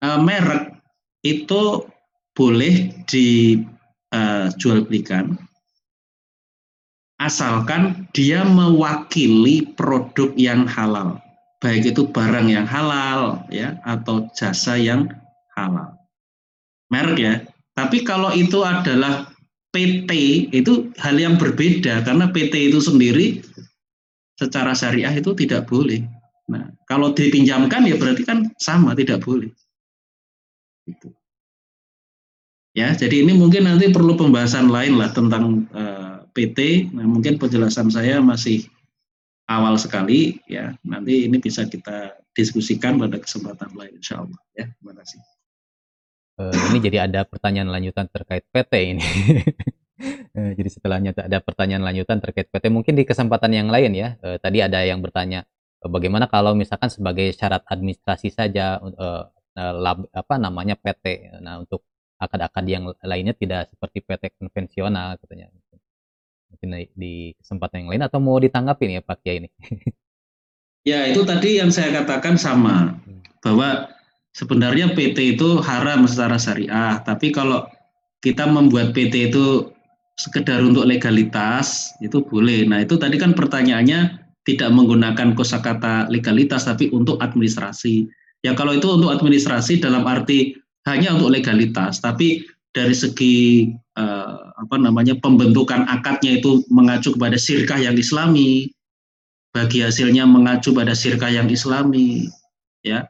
[0.02, 0.74] Uh, merek
[1.22, 1.86] itu
[2.34, 5.36] boleh dijual uh, belikan
[7.20, 11.20] asalkan dia mewakili produk yang halal
[11.60, 15.12] baik itu barang yang halal ya atau jasa yang
[15.60, 16.00] halal
[16.88, 17.34] merek ya
[17.76, 19.28] tapi kalau itu adalah
[19.70, 20.12] PT
[20.50, 23.46] itu hal yang berbeda karena PT itu sendiri
[24.34, 26.02] secara syariah itu tidak boleh.
[26.50, 29.54] Nah, kalau dipinjamkan ya berarti kan sama tidak boleh.
[30.90, 31.14] Itu.
[32.74, 36.90] Ya, jadi ini mungkin nanti perlu pembahasan lain lah tentang uh, eh, PT.
[36.96, 38.66] Nah, mungkin penjelasan saya masih
[39.52, 40.74] awal sekali ya.
[40.82, 44.66] Nanti ini bisa kita diskusikan pada kesempatan lain insya Allah ya.
[44.66, 45.39] Terima kasih.
[46.40, 49.03] Uh, ini jadi ada pertanyaan lanjutan terkait PT ini.
[50.40, 54.16] uh, jadi setelahnya ada pertanyaan lanjutan terkait PT mungkin di kesempatan yang lain ya.
[54.24, 55.44] Uh, tadi ada yang bertanya
[55.84, 59.28] uh, bagaimana kalau misalkan sebagai syarat administrasi saja uh,
[59.60, 61.36] lab, apa namanya PT.
[61.44, 61.84] Nah, untuk
[62.16, 65.52] akad-akad yang lainnya tidak seperti PT konvensional katanya.
[66.56, 69.49] Mungkin di kesempatan yang lain atau mau ditanggapi nih ya Pak Kiai ini?
[70.90, 73.44] ya, itu tadi yang saya katakan sama hmm.
[73.44, 73.99] bahwa
[74.34, 77.66] sebenarnya PT itu haram secara syariah, tapi kalau
[78.20, 79.72] kita membuat PT itu
[80.20, 82.68] sekedar untuk legalitas itu boleh.
[82.68, 88.04] Nah itu tadi kan pertanyaannya tidak menggunakan kosakata legalitas tapi untuk administrasi.
[88.44, 90.56] Ya kalau itu untuk administrasi dalam arti
[90.88, 93.68] hanya untuk legalitas, tapi dari segi
[94.00, 98.72] uh, apa namanya pembentukan akadnya itu mengacu kepada sirkah yang islami,
[99.52, 102.32] bagi hasilnya mengacu pada sirkah yang islami,
[102.84, 103.08] ya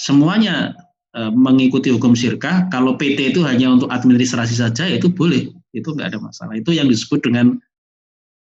[0.00, 0.72] semuanya
[1.12, 2.72] uh, mengikuti hukum sirkah.
[2.72, 6.56] Kalau PT itu hanya untuk administrasi saja, itu boleh, itu nggak ada masalah.
[6.56, 7.60] Itu yang disebut dengan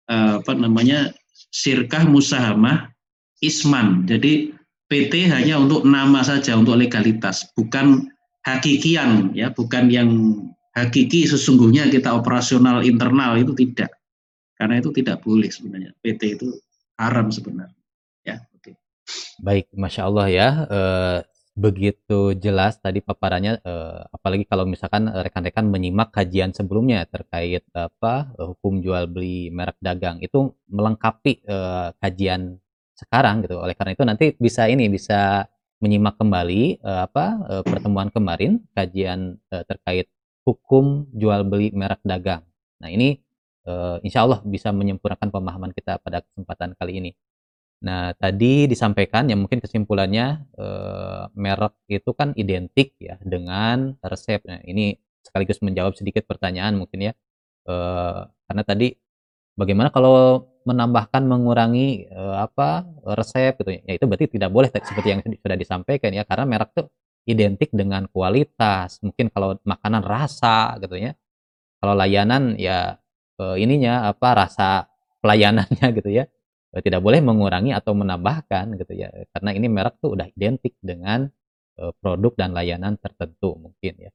[0.08, 1.12] uh, apa namanya
[1.52, 2.88] sirkah musahamah
[3.44, 4.08] isman.
[4.08, 4.56] Jadi
[4.88, 8.08] PT hanya untuk nama saja, untuk legalitas, bukan
[8.48, 10.08] hakikian ya, bukan yang
[10.72, 13.92] hakiki sesungguhnya kita operasional internal itu tidak.
[14.56, 15.90] Karena itu tidak boleh sebenarnya.
[16.00, 16.54] PT itu
[16.94, 17.82] haram sebenarnya.
[18.22, 18.78] Ya, oke.
[19.42, 20.48] Baik, masya Allah ya.
[20.70, 20.80] E,
[21.52, 23.60] begitu jelas tadi paparannya.
[23.60, 23.74] E,
[24.12, 30.52] apalagi kalau misalkan rekan-rekan menyimak kajian sebelumnya terkait apa hukum jual beli merek dagang itu
[30.72, 31.56] melengkapi e,
[32.00, 32.56] kajian
[32.96, 33.58] sekarang gitu.
[33.60, 35.46] Oleh karena itu nanti bisa ini bisa
[35.82, 40.06] menyimak kembali uh, apa uh, pertemuan kemarin kajian uh, terkait
[40.46, 42.46] hukum jual beli merek dagang.
[42.78, 43.18] Nah ini
[43.66, 47.10] uh, insya Allah bisa menyempurnakan pemahaman kita pada kesempatan kali ini.
[47.82, 54.38] Nah tadi disampaikan ya mungkin kesimpulannya uh, merek itu kan identik ya dengan resep.
[54.46, 54.94] Nah ini
[55.26, 57.12] sekaligus menjawab sedikit pertanyaan mungkin ya.
[57.66, 58.94] Uh, karena tadi
[59.58, 62.86] bagaimana kalau menambahkan mengurangi uh, apa
[63.18, 63.98] resep gitu ya?
[63.98, 66.82] Itu berarti tidak boleh seperti yang sudah disampaikan ya karena merek itu
[67.26, 69.02] identik dengan kualitas.
[69.02, 71.18] Mungkin kalau makanan rasa gitu ya.
[71.82, 72.94] Kalau layanan ya
[73.42, 74.86] uh, ininya apa rasa
[75.18, 76.30] pelayanannya gitu ya
[76.80, 81.28] tidak boleh mengurangi atau menambahkan gitu ya karena ini merek tuh udah identik dengan
[81.76, 84.12] uh, produk dan layanan tertentu mungkin ya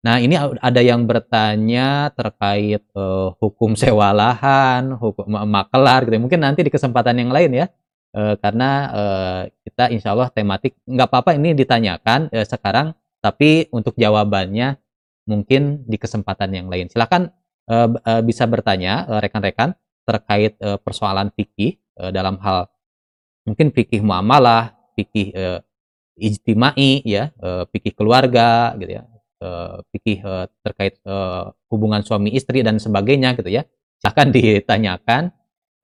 [0.00, 6.16] Nah, ini ada yang bertanya terkait uh, hukum sewa lahan, hukum makelar gitu.
[6.16, 7.66] Mungkin nanti di kesempatan yang lain ya.
[8.10, 13.94] Uh, karena uh, kita insya Allah tematik nggak apa-apa ini ditanyakan uh, sekarang, tapi untuk
[13.94, 14.80] jawabannya
[15.28, 16.88] mungkin di kesempatan yang lain.
[16.88, 17.28] Silakan
[17.68, 22.68] uh, uh, bisa bertanya rekan-rekan uh, terkait uh, persoalan fikih uh, dalam hal
[23.44, 25.60] mungkin fikih muamalah, fikih uh,
[26.20, 29.04] ijtimai ya, uh, fikih keluarga gitu ya
[29.40, 33.64] uh, fikih uh, terkait uh, hubungan suami istri dan sebagainya gitu ya.
[33.98, 35.22] Silahkan ditanyakan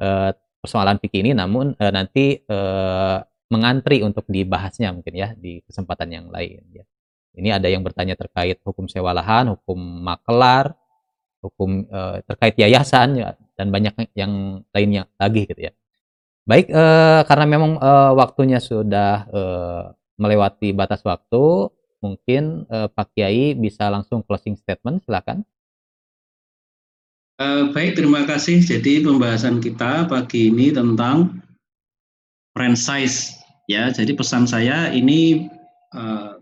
[0.00, 0.30] uh,
[0.60, 3.20] persoalan fikih ini namun uh, nanti uh,
[3.50, 6.84] mengantri untuk dibahasnya mungkin ya di kesempatan yang lain ya.
[7.36, 10.72] Ini ada yang bertanya terkait hukum sewa lahan hukum makelar
[11.44, 15.72] hukum uh, terkait yayasan ya, dan banyak yang lainnya lagi gitu ya
[16.46, 19.82] baik uh, karena memang uh, waktunya sudah uh,
[20.16, 21.68] melewati batas waktu
[22.00, 25.42] mungkin uh, Pak Kiai bisa langsung closing statement, silakan.
[27.36, 28.64] Uh, baik, terima kasih.
[28.64, 31.42] Jadi pembahasan kita pagi ini tentang
[32.56, 33.36] franchise,
[33.68, 33.92] ya.
[33.92, 35.50] Jadi pesan saya ini
[35.92, 36.35] uh,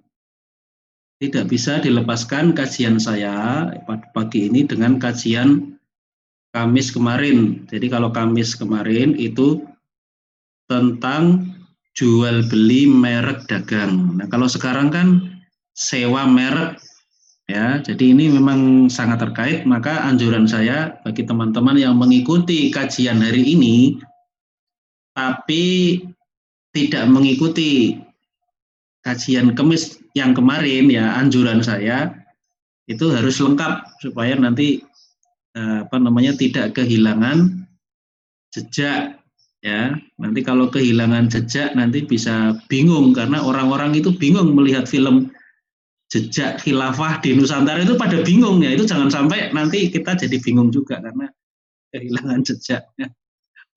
[1.24, 3.72] tidak bisa dilepaskan kajian saya
[4.12, 5.72] pagi ini dengan kajian
[6.54, 7.66] Kamis kemarin.
[7.66, 9.64] Jadi kalau Kamis kemarin itu
[10.70, 11.50] tentang
[11.98, 14.14] jual beli merek dagang.
[14.14, 15.06] Nah kalau sekarang kan
[15.74, 16.78] sewa merek
[17.50, 17.82] ya.
[17.82, 23.98] Jadi ini memang sangat terkait, maka anjuran saya bagi teman-teman yang mengikuti kajian hari ini
[25.14, 25.98] tapi
[26.74, 28.02] tidak mengikuti
[29.06, 32.14] kajian kemis yang kemarin ya anjuran saya
[32.86, 34.82] itu harus lengkap supaya nanti
[35.58, 37.66] eh, apa namanya tidak kehilangan
[38.54, 39.18] jejak
[39.64, 45.32] ya nanti kalau kehilangan jejak nanti bisa bingung karena orang-orang itu bingung melihat film
[46.12, 50.70] jejak khilafah di Nusantara itu pada bingung ya itu jangan sampai nanti kita jadi bingung
[50.70, 51.26] juga karena
[51.94, 53.06] kehilangan jejaknya.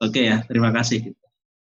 [0.01, 1.13] Oke ya, terima kasih.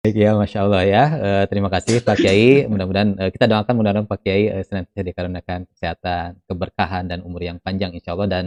[0.05, 1.05] Baik ya, masya Allah ya.
[1.16, 2.68] E, terima kasih Pak Kiai.
[2.68, 7.56] Mudah-mudahan e, kita doakan mudah-mudahan Pak Kiai e, senantiasa dikarenakan kesehatan, keberkahan dan umur yang
[7.56, 8.47] panjang insya Allah dan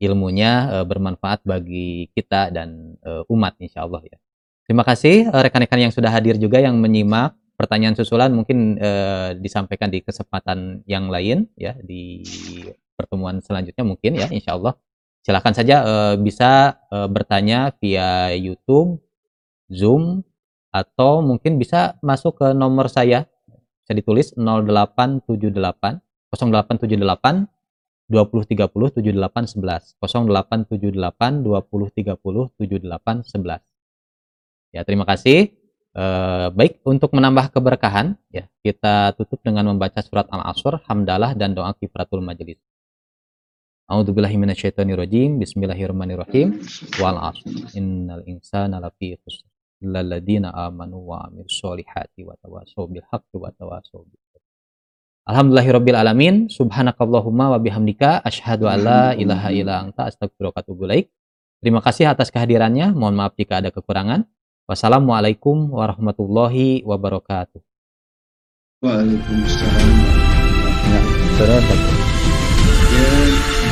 [0.00, 4.16] ilmunya e, bermanfaat bagi kita dan e, umat insya Allah ya.
[4.64, 10.02] Terima kasih rekan-rekan yang sudah hadir juga yang menyimak pertanyaan susulan mungkin eh, disampaikan di
[10.02, 12.24] kesempatan yang lain ya di
[12.98, 14.74] pertemuan selanjutnya mungkin ya insya Allah
[15.22, 19.04] silahkan saja eh, bisa eh, bertanya via YouTube,
[19.70, 20.26] Zoom
[20.74, 23.30] atau mungkin bisa masuk ke nomor saya
[23.86, 26.02] bisa ditulis 0878
[26.34, 27.46] 0878
[28.10, 33.62] 2030 7811 0878 2030 7811
[34.74, 35.54] ya terima kasih
[35.94, 41.70] Uh, baik untuk menambah keberkahan ya kita tutup dengan membaca surat Al-Asr, hamdalah dan doa
[41.78, 42.58] kifratul majelis.
[43.86, 45.38] A'udzubillahi minasyaitonirrajim.
[45.38, 46.58] Bismillahirrahmanirrahim.
[46.98, 47.46] Wal 'asr.
[47.78, 49.53] Innal insana lafi khusr.
[49.82, 50.12] Illal
[50.54, 54.06] amanu wa amilus solihati wa tawassaw bil haqqi wa tawassaw
[55.24, 56.34] Alhamdulillahirabbil alamin.
[56.52, 61.08] Subhanakallahumma wa bihamdika asyhadu an la ilaha illa anta astaghfiruka wa atubu ilaik.
[61.64, 62.92] Terima kasih atas kehadirannya.
[62.92, 64.28] Mohon maaf jika ada kekurangan.
[64.68, 67.64] Wassalamualaikum warahmatullahi wabarakatuh.
[68.84, 69.90] Waalaikumsalam.
[71.40, 71.76] Saudara.
[72.94, 73.63] Ya,